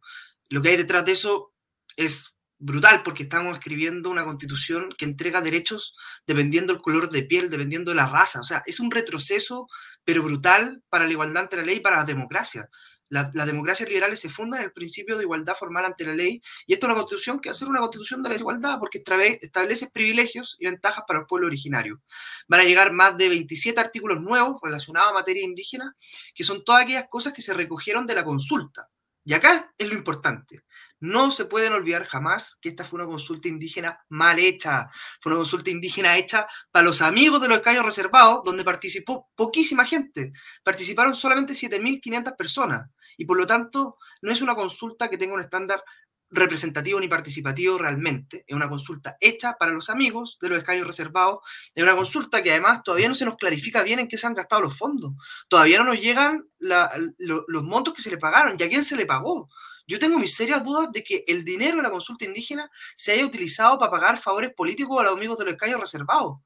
Lo 0.49 0.61
que 0.61 0.69
hay 0.69 0.77
detrás 0.77 1.05
de 1.05 1.11
eso 1.11 1.53
es 1.97 2.33
brutal 2.59 3.03
porque 3.03 3.23
estamos 3.23 3.57
escribiendo 3.57 4.09
una 4.09 4.25
constitución 4.25 4.89
que 4.97 5.05
entrega 5.05 5.41
derechos 5.41 5.95
dependiendo 6.25 6.73
del 6.73 6.81
color 6.81 7.09
de 7.09 7.23
piel, 7.23 7.49
dependiendo 7.49 7.91
de 7.91 7.95
la 7.95 8.07
raza. 8.07 8.41
O 8.41 8.43
sea, 8.43 8.63
es 8.65 8.79
un 8.79 8.91
retroceso, 8.91 9.67
pero 10.03 10.23
brutal 10.23 10.81
para 10.89 11.05
la 11.05 11.11
igualdad 11.11 11.43
ante 11.43 11.57
la 11.57 11.63
ley 11.63 11.77
y 11.77 11.81
para 11.81 11.97
la 11.97 12.03
democracia. 12.03 12.69
Las 13.09 13.33
la 13.33 13.45
democracias 13.45 13.87
liberales 13.87 14.19
se 14.19 14.29
fundan 14.29 14.59
en 14.59 14.65
el 14.65 14.71
principio 14.73 15.17
de 15.17 15.23
igualdad 15.23 15.55
formal 15.55 15.85
ante 15.85 16.05
la 16.05 16.13
ley 16.13 16.41
y 16.65 16.73
esta 16.73 16.87
es 16.87 16.91
una 16.91 16.99
constitución 16.99 17.39
que 17.39 17.49
va 17.49 17.51
a 17.51 17.55
ser 17.55 17.67
una 17.67 17.79
constitución 17.79 18.21
de 18.23 18.29
la 18.29 18.35
igualdad 18.35 18.79
porque 18.79 19.03
establece 19.41 19.89
privilegios 19.89 20.55
y 20.59 20.65
ventajas 20.65 21.03
para 21.07 21.19
el 21.19 21.25
pueblo 21.25 21.47
originario. 21.47 22.01
Van 22.47 22.61
a 22.61 22.63
llegar 22.63 22.91
más 22.91 23.17
de 23.17 23.29
27 23.29 23.79
artículos 23.79 24.21
nuevos 24.21 24.59
relacionados 24.61 25.11
a 25.11 25.13
materia 25.13 25.43
indígena 25.43 25.95
que 26.33 26.43
son 26.43 26.63
todas 26.63 26.83
aquellas 26.83 27.07
cosas 27.09 27.33
que 27.33 27.41
se 27.41 27.53
recogieron 27.53 28.05
de 28.05 28.15
la 28.15 28.23
consulta. 28.23 28.89
Y 29.27 29.33
acá 29.33 29.73
es 29.77 29.89
lo 29.89 29.95
importante. 29.95 30.61
No 31.01 31.31
se 31.31 31.43
pueden 31.43 31.73
olvidar 31.73 32.05
jamás 32.05 32.57
que 32.61 32.69
esta 32.69 32.85
fue 32.85 32.95
una 33.01 33.09
consulta 33.09 33.49
indígena 33.49 33.99
mal 34.07 34.39
hecha. 34.39 34.89
Fue 35.19 35.33
una 35.33 35.39
consulta 35.39 35.69
indígena 35.69 36.17
hecha 36.17 36.47
para 36.71 36.85
los 36.85 37.01
amigos 37.01 37.41
de 37.41 37.49
los 37.49 37.57
escaños 37.57 37.85
reservados, 37.85 38.39
donde 38.45 38.63
participó 38.63 39.29
poquísima 39.35 39.85
gente. 39.85 40.31
Participaron 40.63 41.13
solamente 41.13 41.51
7.500 41.51 42.37
personas. 42.37 42.89
Y 43.17 43.25
por 43.25 43.35
lo 43.35 43.45
tanto, 43.45 43.97
no 44.21 44.31
es 44.31 44.41
una 44.41 44.55
consulta 44.55 45.09
que 45.09 45.17
tenga 45.17 45.33
un 45.33 45.41
estándar 45.41 45.83
representativo 46.29 46.99
ni 46.99 47.07
participativo 47.07 47.77
realmente. 47.77 48.43
Es 48.47 48.55
una 48.55 48.69
consulta 48.69 49.17
hecha 49.19 49.57
para 49.57 49.71
los 49.71 49.89
amigos 49.89 50.37
de 50.41 50.49
los 50.49 50.57
escaños 50.57 50.87
reservados. 50.87 51.39
Es 51.73 51.83
una 51.83 51.95
consulta 51.95 52.43
que 52.43 52.51
además 52.51 52.83
todavía 52.83 53.07
no 53.07 53.15
se 53.15 53.25
nos 53.25 53.35
clarifica 53.35 53.83
bien 53.83 53.99
en 53.99 54.07
qué 54.07 54.17
se 54.17 54.27
han 54.27 54.33
gastado 54.33 54.61
los 54.61 54.77
fondos. 54.77 55.13
Todavía 55.47 55.79
no 55.79 55.85
nos 55.85 55.99
llegan 55.99 56.45
los 56.59 57.63
montos 57.63 57.93
que 57.93 58.01
se 58.01 58.11
le 58.11 58.17
pagaron 58.17 58.55
y 58.59 58.63
a 58.63 58.69
quién 58.69 58.83
se 58.83 58.95
le 58.95 59.05
pagó. 59.05 59.49
Yo 59.87 59.99
tengo 59.99 60.19
mis 60.19 60.35
serias 60.35 60.63
dudas 60.65 60.91
de 60.91 61.01
que 61.01 61.23
el 61.27 61.45
dinero 61.45 61.77
de 61.77 61.83
la 61.83 61.89
consulta 61.89 62.25
indígena 62.25 62.69
se 62.97 63.13
haya 63.13 63.25
utilizado 63.25 63.79
para 63.79 63.91
pagar 63.91 64.17
favores 64.19 64.53
políticos 64.53 64.99
a 64.99 65.03
los 65.03 65.13
amigos 65.13 65.37
de 65.37 65.45
los 65.45 65.53
escaños 65.53 65.79
reservados. 65.79 66.39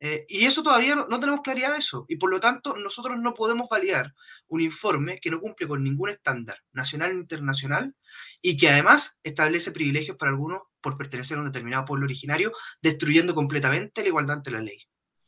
Eh, 0.00 0.24
y 0.28 0.46
eso 0.46 0.62
todavía 0.62 0.96
no, 0.96 1.20
tenemos 1.20 1.42
claridad 1.42 1.72
de 1.72 1.78
eso. 1.78 2.06
Y 2.08 2.16
por 2.16 2.30
lo 2.30 2.40
tanto, 2.40 2.74
nosotros 2.74 3.18
no 3.18 3.34
podemos 3.34 3.68
validar 3.68 4.14
un 4.48 4.62
informe 4.62 5.20
que 5.20 5.30
no 5.30 5.40
cumple 5.40 5.68
con 5.68 5.84
ningún 5.84 6.08
estándar 6.08 6.56
nacional 6.72 7.14
ni 7.14 7.20
internacional 7.20 7.94
y 8.40 8.56
que 8.56 8.70
además 8.70 9.20
establece 9.22 9.72
privilegios 9.72 10.16
para 10.16 10.30
algunos 10.30 10.62
por 10.80 10.96
pertenecer 10.96 11.36
a 11.36 11.40
un 11.40 11.46
determinado 11.46 11.84
pueblo 11.84 12.06
originario, 12.06 12.52
destruyendo 12.80 13.34
completamente 13.34 14.00
la 14.00 14.08
igualdad 14.08 14.38
ante 14.38 14.50
la 14.50 14.60
ley. 14.60 14.78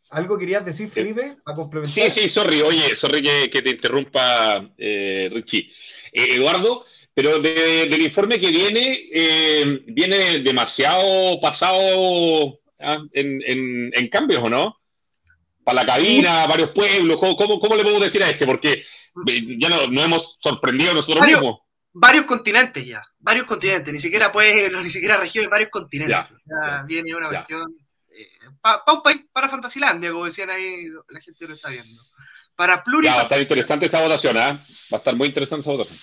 ¿Algo 0.09 0.39
querías 0.39 0.65
decir, 0.65 0.89
Felipe, 0.89 1.37
a 1.45 1.55
complementar? 1.55 2.11
Sí, 2.11 2.23
sí, 2.23 2.29
sorry, 2.29 2.61
oye, 2.61 2.95
sorry 2.97 3.23
que, 3.23 3.63
te 3.63 3.71
interrumpa, 3.71 4.73
eh, 4.77 5.31
Richie. 5.33 5.71
Eh, 6.13 6.35
Eduardo, 6.35 6.85
pero 7.15 7.41
del 7.41 8.03
informe 8.03 8.39
que 8.39 8.51
viene, 8.51 9.09
eh, 9.11 9.83
viene 9.87 10.41
demasiado 10.41 11.41
pasado 11.41 12.62
ah, 12.83 12.99
en, 13.13 14.09
cambios, 14.11 14.43
¿o 14.43 14.51
no? 14.51 14.79
Para 15.65 15.83
la 15.83 15.87
cabina, 15.87 16.47
varios 16.47 16.71
pueblos, 16.71 17.17
¿cómo, 17.19 17.61
cómo, 17.61 17.77
le 17.77 17.83
podemos 17.83 18.03
decir 18.03 18.23
a 18.23 18.31
este? 18.31 18.47
Porque 18.47 18.85
ya 19.59 19.69
nos 19.69 19.91
no 19.91 20.03
hemos 20.03 20.37
sorprendido 20.41 20.95
nosotros 20.95 21.27
mismos. 21.27 21.61
Varios 21.95 22.25
continentes 22.25 22.87
ya, 22.87 23.03
varios 23.19 23.47
continentes, 23.47 23.93
ni 23.93 24.01
siquiera 24.01 24.33
pueblos, 24.33 24.83
ni 24.85 24.91
siquiera 24.91 25.17
regiones, 25.19 25.51
varios 25.51 25.71
continentes. 25.71 26.33
Ya, 26.47 26.83
viene 26.87 27.15
una 27.15 27.29
cuestión 27.29 27.63
eh, 28.11 28.27
para 28.61 28.83
un 28.93 29.03
país, 29.03 29.21
para 29.33 29.49
Fantasilandia, 29.49 30.11
como 30.11 30.25
decían 30.25 30.51
ahí, 30.51 30.89
la 31.09 31.21
gente 31.21 31.47
lo 31.47 31.55
está 31.55 31.69
viendo. 31.69 32.03
Para 32.55 32.83
pluris. 32.83 33.11
va 33.11 33.21
a 33.21 33.23
estar 33.23 33.41
interesante 33.41 33.87
esa 33.87 34.03
votación, 34.03 34.37
¿eh? 34.37 34.41
Va 34.41 34.59
a 34.93 34.97
estar 34.97 35.17
muy 35.17 35.29
interesante 35.29 35.63
esa 35.63 35.73
votación. 35.73 35.99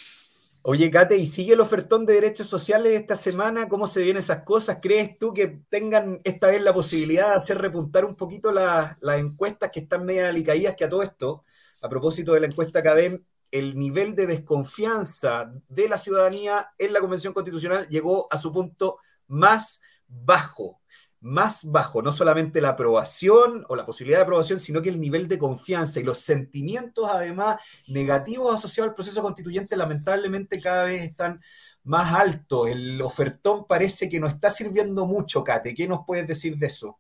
Oye, 0.61 0.91
Kate, 0.91 1.15
¿y 1.17 1.25
sigue 1.25 1.53
el 1.53 1.61
ofertón 1.61 2.05
de 2.05 2.13
derechos 2.13 2.47
sociales 2.47 2.93
esta 2.93 3.15
semana? 3.15 3.69
¿Cómo 3.69 3.87
se 3.87 4.01
vienen 4.01 4.19
esas 4.19 4.43
cosas? 4.43 4.79
¿Crees 4.81 5.17
tú 5.17 5.33
que 5.33 5.61
tengan 5.69 6.19
esta 6.23 6.47
vez 6.47 6.61
la 6.61 6.73
posibilidad 6.73 7.29
de 7.29 7.35
hacer 7.35 7.57
repuntar 7.59 8.03
un 8.05 8.15
poquito 8.15 8.51
las 8.51 8.97
encuestas 9.19 9.71
que 9.71 9.79
están 9.79 10.05
medio 10.05 10.27
alicaídas 10.27 10.75
que 10.75 10.83
a 10.83 10.89
todo 10.89 11.01
esto? 11.01 11.45
A 11.81 11.89
propósito 11.89 12.33
de 12.33 12.41
la 12.41 12.47
encuesta 12.47 12.83
CADEM, 12.83 13.23
el 13.51 13.77
nivel 13.79 14.15
de 14.15 14.27
desconfianza 14.27 15.51
de 15.69 15.87
la 15.87 15.97
ciudadanía 15.97 16.69
en 16.77 16.93
la 16.93 16.99
Convención 16.99 17.33
Constitucional 17.33 17.87
llegó 17.87 18.27
a 18.31 18.37
su 18.37 18.51
punto 18.51 18.97
más 19.27 19.81
bajo 20.07 20.81
más 21.21 21.69
bajo, 21.69 22.01
no 22.01 22.11
solamente 22.11 22.61
la 22.61 22.69
aprobación 22.69 23.65
o 23.67 23.75
la 23.75 23.85
posibilidad 23.85 24.19
de 24.19 24.23
aprobación, 24.23 24.59
sino 24.59 24.81
que 24.81 24.89
el 24.89 24.99
nivel 24.99 25.27
de 25.27 25.37
confianza 25.37 25.99
y 25.99 26.03
los 26.03 26.19
sentimientos 26.19 27.09
además 27.09 27.61
negativos 27.87 28.55
asociados 28.55 28.89
al 28.89 28.95
proceso 28.95 29.21
constituyente 29.21 29.75
lamentablemente 29.75 30.61
cada 30.61 30.85
vez 30.85 31.01
están 31.01 31.41
más 31.83 32.13
altos. 32.13 32.69
El 32.69 33.01
ofertón 33.01 33.65
parece 33.67 34.09
que 34.09 34.19
no 34.19 34.27
está 34.27 34.49
sirviendo 34.49 35.05
mucho, 35.05 35.43
Kate. 35.43 35.73
¿Qué 35.73 35.87
nos 35.87 36.01
puedes 36.05 36.27
decir 36.27 36.57
de 36.57 36.67
eso? 36.67 36.99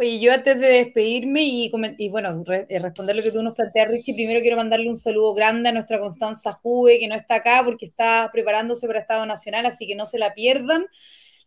Oye, 0.00 0.20
yo 0.20 0.32
antes 0.32 0.60
de 0.60 0.68
despedirme 0.68 1.42
y, 1.42 2.08
bueno, 2.10 2.44
eh, 2.52 2.78
responder 2.78 3.16
lo 3.16 3.22
que 3.22 3.32
tú 3.32 3.42
nos 3.42 3.56
planteas, 3.56 3.88
Richie, 3.88 4.14
primero 4.14 4.40
quiero 4.40 4.56
mandarle 4.56 4.88
un 4.88 4.96
saludo 4.96 5.34
grande 5.34 5.70
a 5.70 5.72
nuestra 5.72 5.98
Constanza 5.98 6.52
Juve, 6.52 7.00
que 7.00 7.08
no 7.08 7.16
está 7.16 7.36
acá 7.36 7.62
porque 7.64 7.86
está 7.86 8.30
preparándose 8.32 8.86
para 8.86 9.00
Estado 9.00 9.26
Nacional, 9.26 9.66
así 9.66 9.88
que 9.88 9.96
no 9.96 10.06
se 10.06 10.18
la 10.18 10.34
pierdan. 10.34 10.86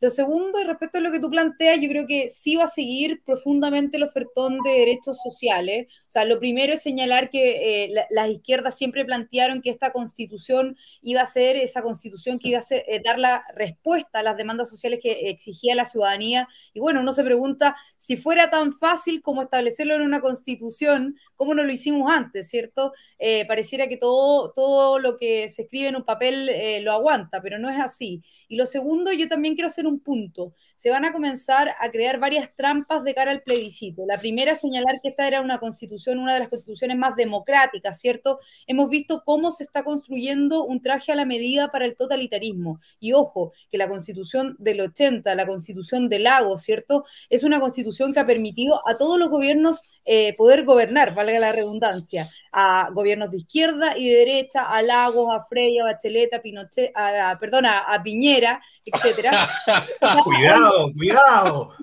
Lo 0.02 0.10
segundo, 0.10 0.58
respecto 0.64 0.98
a 0.98 1.02
lo 1.02 1.12
que 1.12 1.20
tú 1.20 1.30
planteas, 1.30 1.80
yo 1.80 1.88
creo 1.88 2.08
que 2.08 2.28
sí 2.28 2.56
va 2.56 2.64
a 2.64 2.68
seguir 2.68 3.22
profundamente 3.24 3.98
el 3.98 4.04
ofertón 4.04 4.58
de 4.64 4.72
derechos 4.72 5.22
sociales. 5.22 5.86
O 6.08 6.10
sea, 6.10 6.26
lo 6.26 6.40
primero 6.40 6.74
es 6.74 6.82
señalar 6.82 7.30
que 7.30 7.86
eh, 7.86 7.94
las 8.10 8.30
izquierdas 8.32 8.76
siempre 8.76 9.06
plantearon 9.06 9.62
que 9.62 9.70
esta 9.70 9.92
constitución 9.94 10.76
iba 11.04 11.22
a 11.22 11.28
ser 11.28 11.56
esa 11.56 11.84
constitución 11.84 12.40
que 12.40 12.50
iba 12.50 12.58
a 12.58 12.64
ser, 12.64 12.84
eh, 12.88 13.00
dar 13.06 13.20
la 13.20 13.44
respuesta 13.56 14.20
a 14.20 14.24
las 14.24 14.38
demandas 14.38 14.72
sociales 14.72 15.00
que 15.04 15.30
exigía 15.30 15.76
la 15.76 15.86
ciudadanía. 15.86 16.48
Y 16.74 16.80
bueno, 16.80 17.02
uno 17.02 17.14
se 17.14 17.24
pregunta 17.24 17.76
si 17.98 18.18
fuera 18.18 18.50
tan 18.50 18.74
fácil 18.74 19.22
como 19.22 19.44
establecerlo 19.44 19.94
en 19.94 20.02
una 20.02 20.20
constitución, 20.20 21.16
¿cómo 21.36 21.54
no 21.54 21.64
lo 21.64 21.72
hicimos 21.72 22.12
antes, 22.12 22.50
cierto? 22.50 22.92
Eh, 23.20 23.46
pareciera 23.46 23.88
que 23.88 23.98
todo, 23.98 24.52
todo 24.52 24.98
lo 24.98 25.18
que 25.18 25.48
se 25.48 25.62
escribe 25.62 25.90
en 25.90 25.98
un 25.98 26.06
papel 26.06 26.50
lo 26.84 26.92
aguanta, 26.92 27.40
pero 27.44 27.60
no 27.60 27.70
es 27.70 27.80
así. 27.80 28.24
Y 28.52 28.58
lo 28.58 28.66
segundo, 28.66 29.14
yo 29.14 29.30
también 29.30 29.56
quiero 29.56 29.68
hacer 29.68 29.88
un 29.88 30.02
punto. 30.02 30.54
Se 30.76 30.90
van 30.90 31.06
a 31.06 31.14
comenzar 31.14 31.74
a 31.80 31.90
crear 31.90 32.20
varias 32.20 32.54
trampas 32.54 33.02
de 33.06 33.14
cara 33.14 33.32
al 33.32 33.44
plebiscito. 33.44 34.04
La 34.06 34.20
primera, 34.20 34.56
señalar 34.56 35.00
que 35.02 35.08
esta 35.08 35.26
era 35.26 35.40
una 35.40 35.58
constitución, 35.58 36.20
una 36.20 36.34
de 36.34 36.40
las 36.42 36.50
constituciones 36.50 36.98
más 36.98 37.16
democráticas, 37.16 38.02
¿cierto? 38.02 38.40
Hemos 38.68 38.90
visto 38.90 39.24
cómo 39.26 39.54
se 39.54 39.64
está 39.64 39.86
construyendo 39.86 40.66
un 40.66 40.82
traje 40.82 41.14
a 41.14 41.16
la 41.16 41.24
medida 41.24 41.70
para 41.72 41.86
el 41.86 41.96
totalitarismo. 41.96 42.82
Y 43.00 43.14
ojo, 43.14 43.54
que 43.70 43.78
la 43.78 43.88
constitución 43.88 44.58
del 44.60 44.82
80, 44.82 45.34
la 45.34 45.48
constitución 45.48 46.10
del 46.10 46.24
lago, 46.24 46.58
¿cierto? 46.58 47.06
Es 47.30 47.44
una 47.44 47.62
constitución 47.62 48.12
que 48.12 48.20
ha 48.20 48.28
permitido 48.28 48.82
a 48.86 48.98
todos 48.98 49.18
los 49.18 49.30
gobiernos 49.30 49.84
eh, 50.04 50.36
poder 50.36 50.66
gobernar, 50.66 51.16
valga 51.16 51.40
la 51.40 51.54
redundancia, 51.54 52.28
a 52.52 52.90
gobiernos 52.92 53.32
de 53.32 53.38
izquierda 53.38 53.98
y 53.98 54.10
de 54.10 54.18
derecha, 54.18 54.64
a 54.64 54.82
Lagos, 54.82 55.34
a 55.34 55.46
Freya, 55.46 55.84
a 55.84 55.94
Bachelet, 55.94 56.34
a 56.34 56.42
Pinochet, 56.42 56.92
a, 56.96 57.38
perdona, 57.40 57.80
a 57.80 58.04
Piñera 58.04 58.41
etcétera. 58.86 59.50
cuidado, 60.24 60.92
cuidado. 60.94 61.74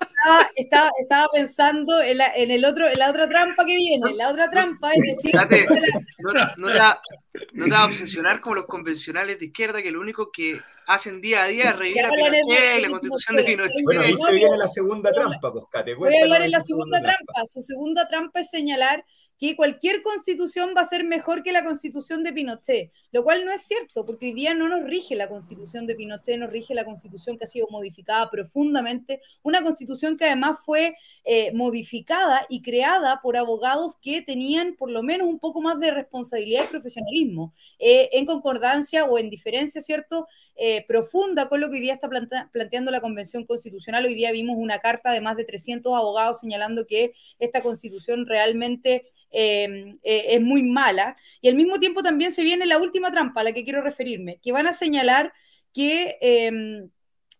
Estaba, 0.55 0.91
estaba, 0.99 1.27
pensando 1.33 2.01
en, 2.01 2.17
la, 2.17 2.33
en, 2.35 2.51
el 2.51 2.65
otro, 2.65 2.87
en 2.87 2.99
la 2.99 3.09
otra 3.09 3.27
trampa 3.29 3.65
que 3.65 3.75
viene. 3.75 4.13
La 4.15 4.29
otra 4.29 4.49
trampa 4.49 4.91
es 4.91 5.15
decir. 5.15 5.33
no, 5.35 6.67
te, 6.67 7.71
va, 7.71 7.81
a 7.81 7.85
obsesionar 7.85 8.41
como 8.41 8.55
los 8.55 8.65
convencionales 8.65 9.39
de 9.39 9.45
izquierda, 9.45 9.81
que 9.81 9.91
lo 9.91 10.01
único 10.01 10.31
que 10.31 10.59
hacen 10.87 11.21
día 11.21 11.43
a 11.43 11.47
día 11.47 11.69
es 11.69 11.75
revivir 11.77 12.03
la 12.03 12.09
Pinochet 12.09 12.81
la 12.81 12.89
constitución 12.89 13.37
de 13.37 13.43
Pinochet. 13.43 13.83
Bueno, 13.83 14.01
ahí 14.01 14.13
se 14.13 14.31
viene 14.33 14.57
la 14.57 14.67
segunda 14.67 15.11
trampa, 15.13 15.51
Coscate. 15.51 15.95
Voy 15.95 16.15
a 16.15 16.23
hablar 16.23 16.41
en 16.41 16.51
la 16.51 16.61
segunda 16.61 16.99
trampa. 16.99 17.45
Su 17.45 17.61
segunda 17.61 18.07
trampa 18.07 18.41
es 18.41 18.49
señalar 18.49 19.05
que 19.39 19.55
cualquier 19.55 20.03
constitución 20.03 20.73
va 20.75 20.81
a 20.81 20.85
ser 20.85 21.05
mejor 21.05 21.43
que 21.43 21.53
la 21.53 21.63
constitución 21.63 22.23
de 22.23 22.33
Pinochet, 22.33 22.91
lo 23.11 23.23
cual 23.23 23.45
no 23.45 23.53
es 23.53 23.61
cierto, 23.61 24.05
porque 24.05 24.27
hoy 24.27 24.33
día 24.33 24.53
no 24.53 24.67
nos 24.67 24.83
rige 24.83 25.15
la 25.15 25.29
constitución 25.29 25.87
de 25.87 25.95
Pinochet, 25.95 26.37
nos 26.37 26.51
rige 26.51 26.75
la 26.75 26.83
constitución 26.83 27.37
que 27.37 27.45
ha 27.45 27.47
sido 27.47 27.67
modificada 27.71 28.29
profundamente, 28.29 29.21
una 29.41 29.63
constitución 29.63 30.17
que 30.17 30.25
además 30.25 30.59
fue 30.65 30.97
eh, 31.23 31.53
modificada 31.53 32.45
y 32.49 32.61
creada 32.61 33.21
por 33.21 33.37
abogados 33.37 33.95
que 34.01 34.21
tenían 34.21 34.75
por 34.75 34.91
lo 34.91 35.03
menos 35.03 35.27
un 35.27 35.39
poco 35.39 35.61
más 35.61 35.79
de 35.79 35.91
responsabilidad 35.91 36.65
y 36.65 36.67
profesionalismo, 36.67 37.53
eh, 37.79 38.09
en 38.11 38.25
concordancia 38.25 39.05
o 39.05 39.17
en 39.17 39.29
diferencia, 39.29 39.81
¿cierto?, 39.81 40.27
eh, 40.61 40.83
profunda 40.85 41.47
con 41.47 41.61
lo 41.61 41.69
que 41.69 41.75
hoy 41.75 41.79
día 41.79 41.93
está 41.93 42.09
planteando 42.51 42.91
la 42.91 42.99
Convención 42.99 43.45
Constitucional. 43.45 44.05
Hoy 44.05 44.15
día 44.15 44.33
vimos 44.33 44.57
una 44.57 44.79
carta 44.79 45.13
de 45.13 45.21
más 45.21 45.37
de 45.37 45.45
300 45.45 45.93
abogados 45.93 46.41
señalando 46.41 46.85
que 46.85 47.13
esta 47.39 47.63
constitución 47.63 48.25
realmente 48.25 49.05
Em, 49.31 49.99
eh, 50.03 50.25
es 50.35 50.41
muy 50.41 50.63
mala. 50.63 51.15
Y 51.41 51.49
al 51.49 51.55
mismo 51.55 51.79
tiempo 51.79 52.03
también 52.03 52.31
se 52.31 52.43
viene 52.43 52.65
la 52.65 52.79
última 52.79 53.11
trampa 53.11 53.41
a 53.41 53.43
la 53.43 53.53
que 53.53 53.63
quiero 53.63 53.81
referirme, 53.81 54.39
que 54.41 54.51
van 54.51 54.67
a 54.67 54.73
señalar 54.73 55.33
que 55.73 56.17
em, 56.21 56.89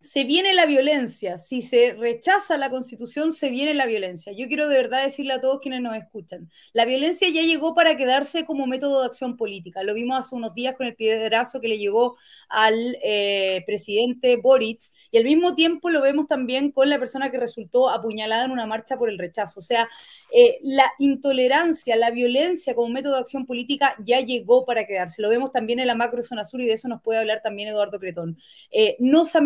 se 0.01 0.23
viene 0.23 0.53
la 0.53 0.65
violencia. 0.65 1.37
Si 1.37 1.61
se 1.61 1.93
rechaza 1.93 2.57
la 2.57 2.69
constitución, 2.69 3.31
se 3.31 3.49
viene 3.49 3.73
la 3.73 3.85
violencia. 3.85 4.31
Yo 4.31 4.47
quiero 4.47 4.67
de 4.69 4.77
verdad 4.77 5.03
decirle 5.03 5.33
a 5.33 5.41
todos 5.41 5.59
quienes 5.59 5.81
nos 5.81 5.95
escuchan, 5.95 6.49
la 6.73 6.85
violencia 6.85 7.27
ya 7.29 7.41
llegó 7.41 7.75
para 7.75 7.97
quedarse 7.97 8.45
como 8.45 8.65
método 8.67 9.01
de 9.01 9.07
acción 9.07 9.35
política. 9.35 9.83
Lo 9.83 9.93
vimos 9.93 10.17
hace 10.19 10.35
unos 10.35 10.53
días 10.53 10.75
con 10.75 10.87
el 10.87 10.95
piedrazo 10.95 11.59
que 11.59 11.67
le 11.67 11.77
llegó 11.77 12.17
al 12.47 12.97
eh, 13.03 13.63
presidente 13.65 14.37
Boric 14.37 14.81
y 15.11 15.17
al 15.17 15.23
mismo 15.23 15.55
tiempo 15.55 15.89
lo 15.89 16.01
vemos 16.01 16.27
también 16.27 16.71
con 16.71 16.89
la 16.89 16.99
persona 16.99 17.31
que 17.31 17.37
resultó 17.37 17.89
apuñalada 17.89 18.45
en 18.45 18.51
una 18.51 18.67
marcha 18.67 18.97
por 18.97 19.09
el 19.09 19.17
rechazo. 19.17 19.59
O 19.59 19.63
sea, 19.63 19.89
eh, 20.31 20.59
la 20.63 20.85
intolerancia, 20.99 21.95
la 21.95 22.11
violencia 22.11 22.75
como 22.75 22.89
método 22.89 23.15
de 23.15 23.19
acción 23.19 23.45
política 23.45 23.95
ya 24.03 24.19
llegó 24.21 24.65
para 24.65 24.85
quedarse. 24.85 25.21
Lo 25.21 25.29
vemos 25.29 25.51
también 25.51 25.79
en 25.79 25.87
la 25.87 25.95
macro 25.95 26.23
zona 26.23 26.45
sur 26.45 26.61
y 26.61 26.65
de 26.65 26.73
eso 26.73 26.87
nos 26.87 27.01
puede 27.01 27.19
hablar 27.19 27.41
también 27.43 27.69
Eduardo 27.69 27.99
Cretón. 27.99 28.37
Eh, 28.71 28.95
no 28.99 29.25
se 29.25 29.39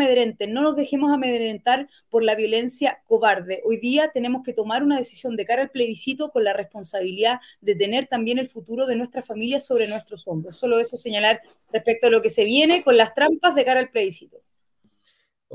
no 0.47 0.61
nos 0.61 0.75
dejemos 0.75 1.11
amedrentar 1.11 1.87
por 2.09 2.23
la 2.23 2.35
violencia 2.35 3.01
cobarde. 3.07 3.61
Hoy 3.65 3.77
día 3.77 4.11
tenemos 4.13 4.43
que 4.43 4.53
tomar 4.53 4.83
una 4.83 4.97
decisión 4.97 5.35
de 5.35 5.45
cara 5.45 5.61
al 5.63 5.71
plebiscito 5.71 6.31
con 6.31 6.43
la 6.43 6.53
responsabilidad 6.53 7.39
de 7.61 7.75
tener 7.75 8.07
también 8.07 8.39
el 8.39 8.47
futuro 8.47 8.85
de 8.85 8.95
nuestra 8.95 9.21
familia 9.21 9.59
sobre 9.59 9.87
nuestros 9.87 10.27
hombros. 10.27 10.55
Solo 10.55 10.79
eso 10.79 10.97
señalar 10.97 11.41
respecto 11.71 12.07
a 12.07 12.09
lo 12.09 12.21
que 12.21 12.29
se 12.29 12.45
viene 12.45 12.83
con 12.83 12.97
las 12.97 13.13
trampas 13.13 13.55
de 13.55 13.65
cara 13.65 13.79
al 13.79 13.89
plebiscito. 13.89 14.41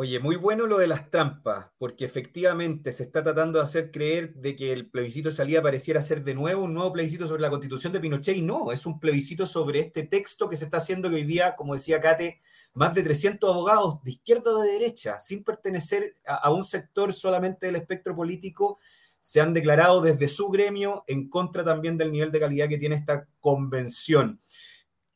Oye, 0.00 0.20
muy 0.20 0.36
bueno 0.36 0.68
lo 0.68 0.78
de 0.78 0.86
las 0.86 1.10
trampas, 1.10 1.72
porque 1.76 2.04
efectivamente 2.04 2.92
se 2.92 3.02
está 3.02 3.24
tratando 3.24 3.58
de 3.58 3.64
hacer 3.64 3.90
creer 3.90 4.32
de 4.34 4.54
que 4.54 4.72
el 4.72 4.88
plebiscito 4.88 5.28
de 5.28 5.34
salida 5.34 5.60
pareciera 5.60 6.00
ser 6.02 6.22
de 6.22 6.36
nuevo 6.36 6.62
un 6.62 6.74
nuevo 6.74 6.92
plebiscito 6.92 7.26
sobre 7.26 7.42
la 7.42 7.50
constitución 7.50 7.92
de 7.92 7.98
Pinochet 7.98 8.36
y 8.36 8.42
no, 8.42 8.70
es 8.70 8.86
un 8.86 9.00
plebiscito 9.00 9.44
sobre 9.44 9.80
este 9.80 10.04
texto 10.04 10.48
que 10.48 10.56
se 10.56 10.66
está 10.66 10.76
haciendo 10.76 11.10
que 11.10 11.16
hoy 11.16 11.24
día, 11.24 11.56
como 11.56 11.74
decía 11.74 12.00
Kate, 12.00 12.40
más 12.74 12.94
de 12.94 13.02
300 13.02 13.50
abogados 13.50 14.00
de 14.04 14.12
izquierda 14.12 14.52
o 14.52 14.60
de 14.60 14.70
derecha, 14.70 15.18
sin 15.18 15.42
pertenecer 15.42 16.14
a, 16.24 16.36
a 16.36 16.50
un 16.52 16.62
sector 16.62 17.12
solamente 17.12 17.66
del 17.66 17.74
espectro 17.74 18.14
político, 18.14 18.78
se 19.20 19.40
han 19.40 19.52
declarado 19.52 20.00
desde 20.00 20.28
su 20.28 20.48
gremio 20.48 21.02
en 21.08 21.28
contra 21.28 21.64
también 21.64 21.98
del 21.98 22.12
nivel 22.12 22.30
de 22.30 22.38
calidad 22.38 22.68
que 22.68 22.78
tiene 22.78 22.94
esta 22.94 23.26
convención. 23.40 24.38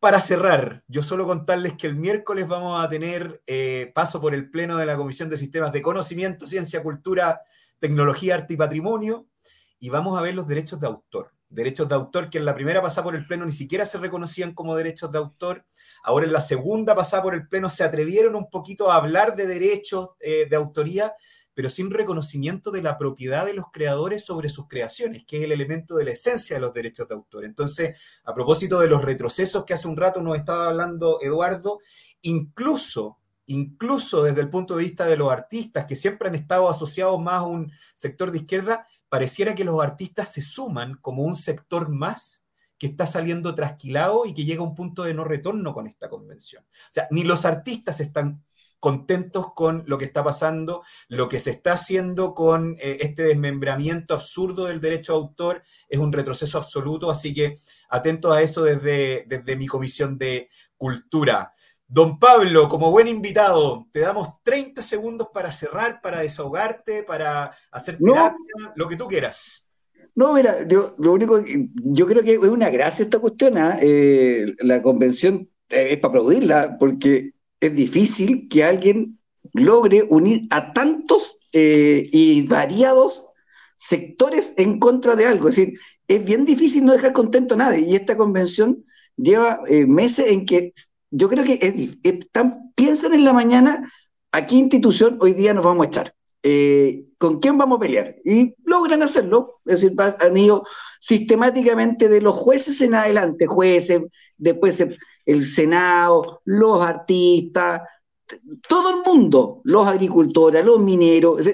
Para 0.03 0.21
cerrar, 0.21 0.83
yo 0.89 1.05
solo 1.05 1.27
contarles 1.27 1.75
que 1.75 1.87
el 1.87 1.95
miércoles 1.95 2.49
vamos 2.49 2.85
a 2.85 2.89
tener 2.89 3.41
eh, 3.47 3.93
paso 3.95 4.21
por 4.21 4.35
el 4.35 4.51
Pleno 4.51 4.77
de 4.77 4.85
la 4.85 4.97
Comisión 4.97 5.29
de 5.29 5.37
Sistemas 5.37 5.71
de 5.71 5.81
Conocimiento, 5.81 6.49
Ciencia, 6.49 6.83
Cultura, 6.83 7.43
Tecnología, 7.79 8.35
Arte 8.35 8.55
y 8.55 8.57
Patrimonio, 8.57 9.29
y 9.79 9.91
vamos 9.91 10.19
a 10.19 10.23
ver 10.23 10.35
los 10.35 10.49
derechos 10.49 10.81
de 10.81 10.89
autor. 10.89 11.31
Derechos 11.49 11.89
de 11.89 11.95
autor 11.95 12.31
que 12.31 12.39
en 12.39 12.47
la 12.47 12.57
primera 12.57 12.83
pasada 12.83 13.05
por 13.05 13.15
el 13.15 13.29
Pleno 13.29 13.47
ni 13.47 13.53
siquiera 13.53 13.85
se 13.85 13.99
reconocían 13.99 14.55
como 14.55 14.75
derechos 14.75 15.13
de 15.13 15.19
autor, 15.19 15.65
ahora 16.03 16.27
en 16.27 16.33
la 16.33 16.41
segunda 16.41 16.97
pasada 16.97 17.23
por 17.23 17.35
el 17.35 17.47
Pleno 17.47 17.71
se 17.71 17.85
atrevieron 17.85 18.35
un 18.35 18.51
poquito 18.51 18.91
a 18.91 18.97
hablar 18.97 19.37
de 19.37 19.47
derechos 19.47 20.09
eh, 20.19 20.49
de 20.51 20.57
autoría, 20.57 21.15
pero 21.55 21.69
sin 21.69 21.91
reconocimiento 21.91 22.71
de 22.71 22.83
la 22.83 22.99
propiedad 22.99 23.47
de 23.47 23.55
los 23.55 23.67
creadores 23.73 24.25
sobre 24.25 24.49
sus 24.49 24.69
creaciones, 24.69 25.25
que 25.27 25.39
es 25.39 25.45
el 25.45 25.53
elemento 25.53 25.97
de 25.97 26.05
la 26.05 26.13
esencia 26.13 26.57
de 26.57 26.61
los 26.61 26.73
derechos 26.73 27.09
de 27.09 27.15
autor. 27.15 27.45
Entonces, 27.45 27.99
a 28.25 28.35
propósito 28.35 28.81
de 28.81 28.89
los 28.89 29.03
retrocesos 29.03 29.65
que 29.65 29.75
hace 29.75 29.89
un 29.89 29.97
rato 29.97 30.23
nos 30.23 30.39
estaba 30.39 30.69
hablando 30.69 31.21
Eduardo, 31.21 31.81
incluso, 32.23 33.19
incluso 33.47 34.23
desde 34.23 34.41
el 34.41 34.49
punto 34.49 34.77
de 34.77 34.85
vista 34.85 35.07
de 35.07 35.17
los 35.17 35.31
artistas, 35.31 35.85
que 35.85 35.97
siempre 35.97 36.29
han 36.29 36.35
estado 36.35 36.69
asociados 36.69 37.21
más 37.21 37.41
a 37.41 37.43
un 37.43 37.71
sector 37.95 38.31
de 38.31 38.39
izquierda, 38.39 38.87
pareciera 39.09 39.55
que 39.55 39.65
los 39.65 39.83
artistas 39.83 40.33
se 40.33 40.41
suman 40.41 40.95
como 41.03 41.23
un 41.23 41.35
sector 41.35 41.89
más 41.91 42.45
que 42.79 42.89
está 42.89 43.07
saliendo 43.07 43.55
trasquilado 43.55 44.27
y 44.27 44.35
que 44.35 44.45
llega 44.45 44.61
a 44.61 44.65
un 44.65 44.75
punto 44.75 45.05
de 45.05 45.15
no 45.15 45.23
retorno 45.23 45.73
con 45.73 45.87
esta 45.87 46.09
convención. 46.09 46.65
O 46.65 46.93
sea, 46.93 47.07
ni 47.13 47.23
los 47.23 47.45
artistas 47.45 48.01
están 48.01 48.43
contentos 48.83 49.55
con 49.55 49.85
lo 49.87 49.97
que 49.97 50.07
está 50.07 50.25
pasando, 50.25 50.83
lo 51.07 51.29
que 51.29 51.39
se 51.39 51.51
está 51.51 51.75
haciendo 51.75 52.35
con 52.35 52.75
eh, 52.81 52.99
este 52.99 53.23
desmembramiento 53.23 54.13
absurdo 54.13 54.65
del 54.65 54.81
derecho 54.81 55.13
de 55.13 55.19
autor 55.21 55.63
es 55.89 56.01
un 56.01 56.13
retroceso 56.13 56.59
absoluto, 56.59 57.09
así 57.09 57.33
que 57.33 57.55
atento 57.91 58.33
a 58.33 58.43
eso 58.43 58.65
desde, 58.65 59.25
desde 59.29 59.55
mi 59.55 59.69
comisión 59.69 60.19
de 60.19 60.49
cultura. 60.77 61.55
Don 61.87 62.19
Pablo, 62.19 62.69
como 62.69 62.91
buen 62.91 63.07
invitado, 63.07 63.87
te 63.93 64.01
damos 64.01 64.43
30 64.43 64.83
segundos 64.83 65.29
para 65.33 65.53
cerrar, 65.53 66.01
para 66.01 66.19
desahogarte, 66.23 67.05
para 67.05 67.53
hacer 67.71 67.99
terapia, 67.99 68.73
lo 68.75 68.89
que 68.89 68.97
tú 68.97 69.07
quieras. 69.07 69.69
No, 70.17 70.33
mira, 70.33 70.67
yo, 70.67 70.97
lo 70.99 71.13
único, 71.13 71.41
yo 71.47 72.07
creo 72.09 72.25
que 72.25 72.33
es 72.33 72.39
una 72.41 72.69
gracia 72.69 73.05
esta 73.05 73.21
cuestión, 73.21 73.57
¿ah? 73.59 73.79
eh, 73.81 74.45
la 74.59 74.83
convención 74.83 75.49
eh, 75.69 75.93
es 75.93 75.99
para 75.99 76.09
aplaudirla, 76.09 76.79
porque 76.81 77.32
es 77.63 77.75
difícil 77.77 78.49
que 78.49 78.65
alguien 78.65 79.21
logre 79.55 80.05
unir 80.09 80.49
a 80.51 80.73
tantos 80.73 81.39
eh, 81.53 82.09
y 82.13 82.43
variados 82.43 83.27
sectores 83.77 84.53
en 84.57 84.81
contra 84.81 85.15
de 85.15 85.27
algo. 85.27 85.49
Es 85.49 85.57
decir, 85.57 85.79
es 86.09 86.25
bien 86.25 86.45
difícil 86.45 86.85
no 86.85 86.93
dejar 86.93 87.13
contento 87.13 87.55
a 87.55 87.59
nadie. 87.59 87.87
Y 87.87 87.95
esta 87.95 88.17
convención 88.17 88.85
lleva 89.17 89.61
eh, 89.69 89.87
meses 89.87 90.33
en 90.33 90.45
que 90.45 90.73
yo 91.13 91.29
creo 91.29 91.45
que 91.45 91.93
están, 92.03 92.73
piensan 92.75 93.15
en 93.15 93.25
la 93.25 93.33
mañana 93.33 93.89
a 94.33 94.45
qué 94.45 94.57
institución 94.57 95.19
hoy 95.21 95.33
día 95.35 95.55
nos 95.55 95.65
vamos 95.65 95.87
a 95.87 95.89
echar. 95.89 96.15
Eh, 96.43 97.05
¿Con 97.23 97.39
quién 97.39 97.57
vamos 97.57 97.77
a 97.77 97.83
pelear? 97.83 98.17
Y 98.25 98.53
logran 98.65 99.01
hacerlo, 99.01 99.61
es 99.65 99.81
decir, 99.81 99.97
han 99.97 100.37
ido 100.37 100.65
sistemáticamente 100.99 102.09
de 102.09 102.21
los 102.21 102.35
jueces 102.35 102.81
en 102.81 102.97
adelante, 102.97 103.47
jueces, 103.47 104.03
después 104.37 104.85
el 105.25 105.47
Senado, 105.47 106.43
los 106.45 106.83
artistas, 106.85 107.83
todo 108.69 108.91
el 108.91 109.03
mundo, 109.07 109.61
los 109.63 109.87
agricultores, 109.87 110.65
los 110.65 110.81
mineros. 110.81 111.49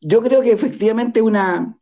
Yo 0.00 0.22
creo 0.22 0.40
que 0.40 0.52
efectivamente 0.52 1.20
una, 1.20 1.76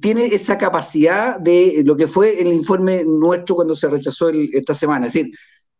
tiene 0.00 0.26
esa 0.26 0.58
capacidad 0.58 1.38
de 1.38 1.80
lo 1.84 1.96
que 1.96 2.08
fue 2.08 2.40
el 2.40 2.48
informe 2.48 3.04
nuestro 3.04 3.54
cuando 3.54 3.76
se 3.76 3.88
rechazó 3.88 4.30
esta 4.30 4.74
semana, 4.74 5.06
es 5.06 5.12
decir, 5.12 5.32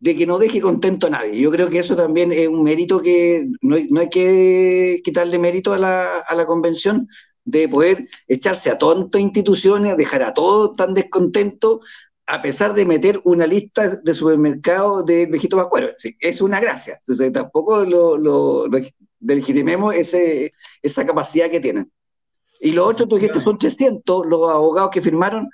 de 0.04 0.14
que 0.14 0.26
no 0.26 0.38
deje 0.38 0.60
contento 0.60 1.06
a 1.06 1.10
nadie. 1.10 1.40
Yo 1.40 1.50
creo 1.50 1.70
que 1.70 1.78
eso 1.78 1.96
también 1.96 2.30
es 2.30 2.46
un 2.46 2.62
mérito 2.62 3.00
que 3.00 3.48
no 3.62 3.76
hay, 3.76 3.88
no 3.88 4.00
hay 4.00 4.10
que 4.10 5.00
quitarle 5.02 5.38
mérito 5.38 5.72
a 5.72 5.78
la, 5.78 6.18
a 6.18 6.34
la, 6.34 6.44
convención 6.44 7.08
de 7.42 7.66
poder 7.70 8.06
echarse 8.28 8.68
a 8.70 8.76
tontas 8.76 9.22
instituciones, 9.22 9.96
dejar 9.96 10.22
a 10.22 10.34
todos 10.34 10.76
tan 10.76 10.92
descontentos, 10.92 11.80
a 12.26 12.42
pesar 12.42 12.74
de 12.74 12.84
meter 12.84 13.18
una 13.24 13.46
lista 13.46 13.96
de 13.96 14.12
supermercados 14.12 15.06
de 15.06 15.24
viejitos 15.24 15.56
vascueros. 15.56 15.92
es 16.20 16.40
una 16.42 16.60
gracia. 16.60 16.98
Entonces, 17.00 17.32
tampoco 17.32 17.82
lo, 17.86 18.18
lo, 18.18 18.66
legitimemos 19.20 19.94
ese, 19.94 20.50
esa 20.82 21.06
capacidad 21.06 21.48
que 21.48 21.60
tienen. 21.60 21.90
Y 22.60 22.72
lo 22.72 22.86
otro, 22.86 23.06
tú 23.06 23.16
dijiste, 23.16 23.40
son 23.40 23.56
300 23.56 24.26
los 24.26 24.50
abogados 24.50 24.90
que 24.90 25.00
firmaron, 25.00 25.48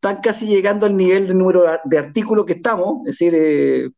están 0.00 0.22
casi 0.22 0.46
llegando 0.46 0.86
al 0.86 0.96
nivel 0.96 1.28
de 1.28 1.34
número 1.34 1.64
de 1.84 1.98
artículos 1.98 2.46
que 2.46 2.54
estamos. 2.54 3.06
Es 3.06 3.18
decir, 3.18 3.34
eh, 3.36 3.90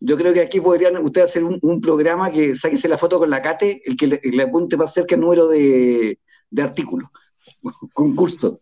yo 0.00 0.18
creo 0.18 0.34
que 0.34 0.42
aquí 0.42 0.60
podrían 0.60 0.98
ustedes 0.98 1.30
hacer 1.30 1.44
un, 1.44 1.80
programa 1.80 2.30
que 2.30 2.54
sáquese 2.54 2.88
la 2.88 2.98
foto 2.98 3.18
con 3.18 3.30
la 3.30 3.40
CATE, 3.40 3.82
el 3.86 3.96
que 3.96 4.06
le, 4.06 4.42
apunte 4.42 4.76
más 4.76 4.92
cerca 4.92 5.14
el 5.14 5.22
número 5.22 5.48
de, 5.48 6.18
de 6.50 6.62
artículos. 6.62 7.08
Concurso. 7.94 8.60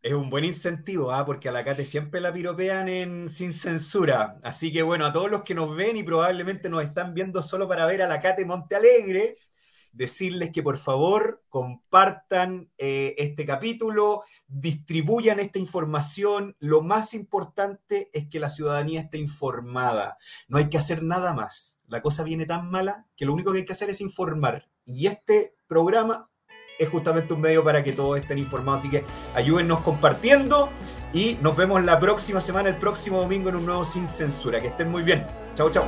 Es 0.00 0.12
un 0.12 0.30
buen 0.30 0.44
incentivo, 0.44 1.10
¿ah? 1.10 1.26
porque 1.26 1.48
a 1.48 1.52
la 1.52 1.64
Cate 1.64 1.84
siempre 1.84 2.20
la 2.20 2.32
piropean 2.32 2.88
en 2.88 3.28
sin 3.28 3.52
censura. 3.52 4.38
Así 4.44 4.72
que 4.72 4.82
bueno, 4.82 5.04
a 5.04 5.12
todos 5.12 5.28
los 5.28 5.42
que 5.42 5.56
nos 5.56 5.74
ven 5.74 5.96
y 5.96 6.04
probablemente 6.04 6.70
nos 6.70 6.84
están 6.84 7.12
viendo 7.12 7.42
solo 7.42 7.66
para 7.66 7.84
ver 7.86 8.02
a 8.02 8.06
la 8.06 8.20
Cate 8.20 8.46
Monte 8.46 8.76
Alegre, 8.76 9.36
decirles 9.98 10.52
que 10.52 10.62
por 10.62 10.78
favor 10.78 11.42
compartan 11.48 12.70
eh, 12.78 13.16
este 13.18 13.44
capítulo, 13.44 14.22
distribuyan 14.46 15.40
esta 15.40 15.58
información. 15.58 16.56
Lo 16.60 16.82
más 16.82 17.14
importante 17.14 18.08
es 18.12 18.28
que 18.28 18.38
la 18.38 18.48
ciudadanía 18.48 19.00
esté 19.00 19.18
informada. 19.18 20.16
No 20.46 20.58
hay 20.58 20.70
que 20.70 20.78
hacer 20.78 21.02
nada 21.02 21.34
más. 21.34 21.80
La 21.88 22.00
cosa 22.00 22.22
viene 22.22 22.46
tan 22.46 22.70
mala 22.70 23.06
que 23.16 23.26
lo 23.26 23.34
único 23.34 23.50
que 23.52 23.58
hay 23.58 23.64
que 23.64 23.72
hacer 23.72 23.90
es 23.90 24.00
informar. 24.00 24.68
Y 24.86 25.08
este 25.08 25.56
programa 25.66 26.30
es 26.78 26.88
justamente 26.88 27.34
un 27.34 27.40
medio 27.40 27.64
para 27.64 27.82
que 27.82 27.92
todos 27.92 28.20
estén 28.20 28.38
informados. 28.38 28.82
Así 28.82 28.90
que 28.90 29.04
ayúdennos 29.34 29.80
compartiendo 29.80 30.70
y 31.12 31.38
nos 31.42 31.56
vemos 31.56 31.84
la 31.84 31.98
próxima 31.98 32.38
semana, 32.38 32.68
el 32.68 32.76
próximo 32.76 33.18
domingo 33.18 33.48
en 33.48 33.56
un 33.56 33.66
nuevo 33.66 33.84
Sin 33.84 34.06
Censura. 34.06 34.60
Que 34.60 34.68
estén 34.68 34.92
muy 34.92 35.02
bien. 35.02 35.26
Chao, 35.56 35.68
chao. 35.70 35.84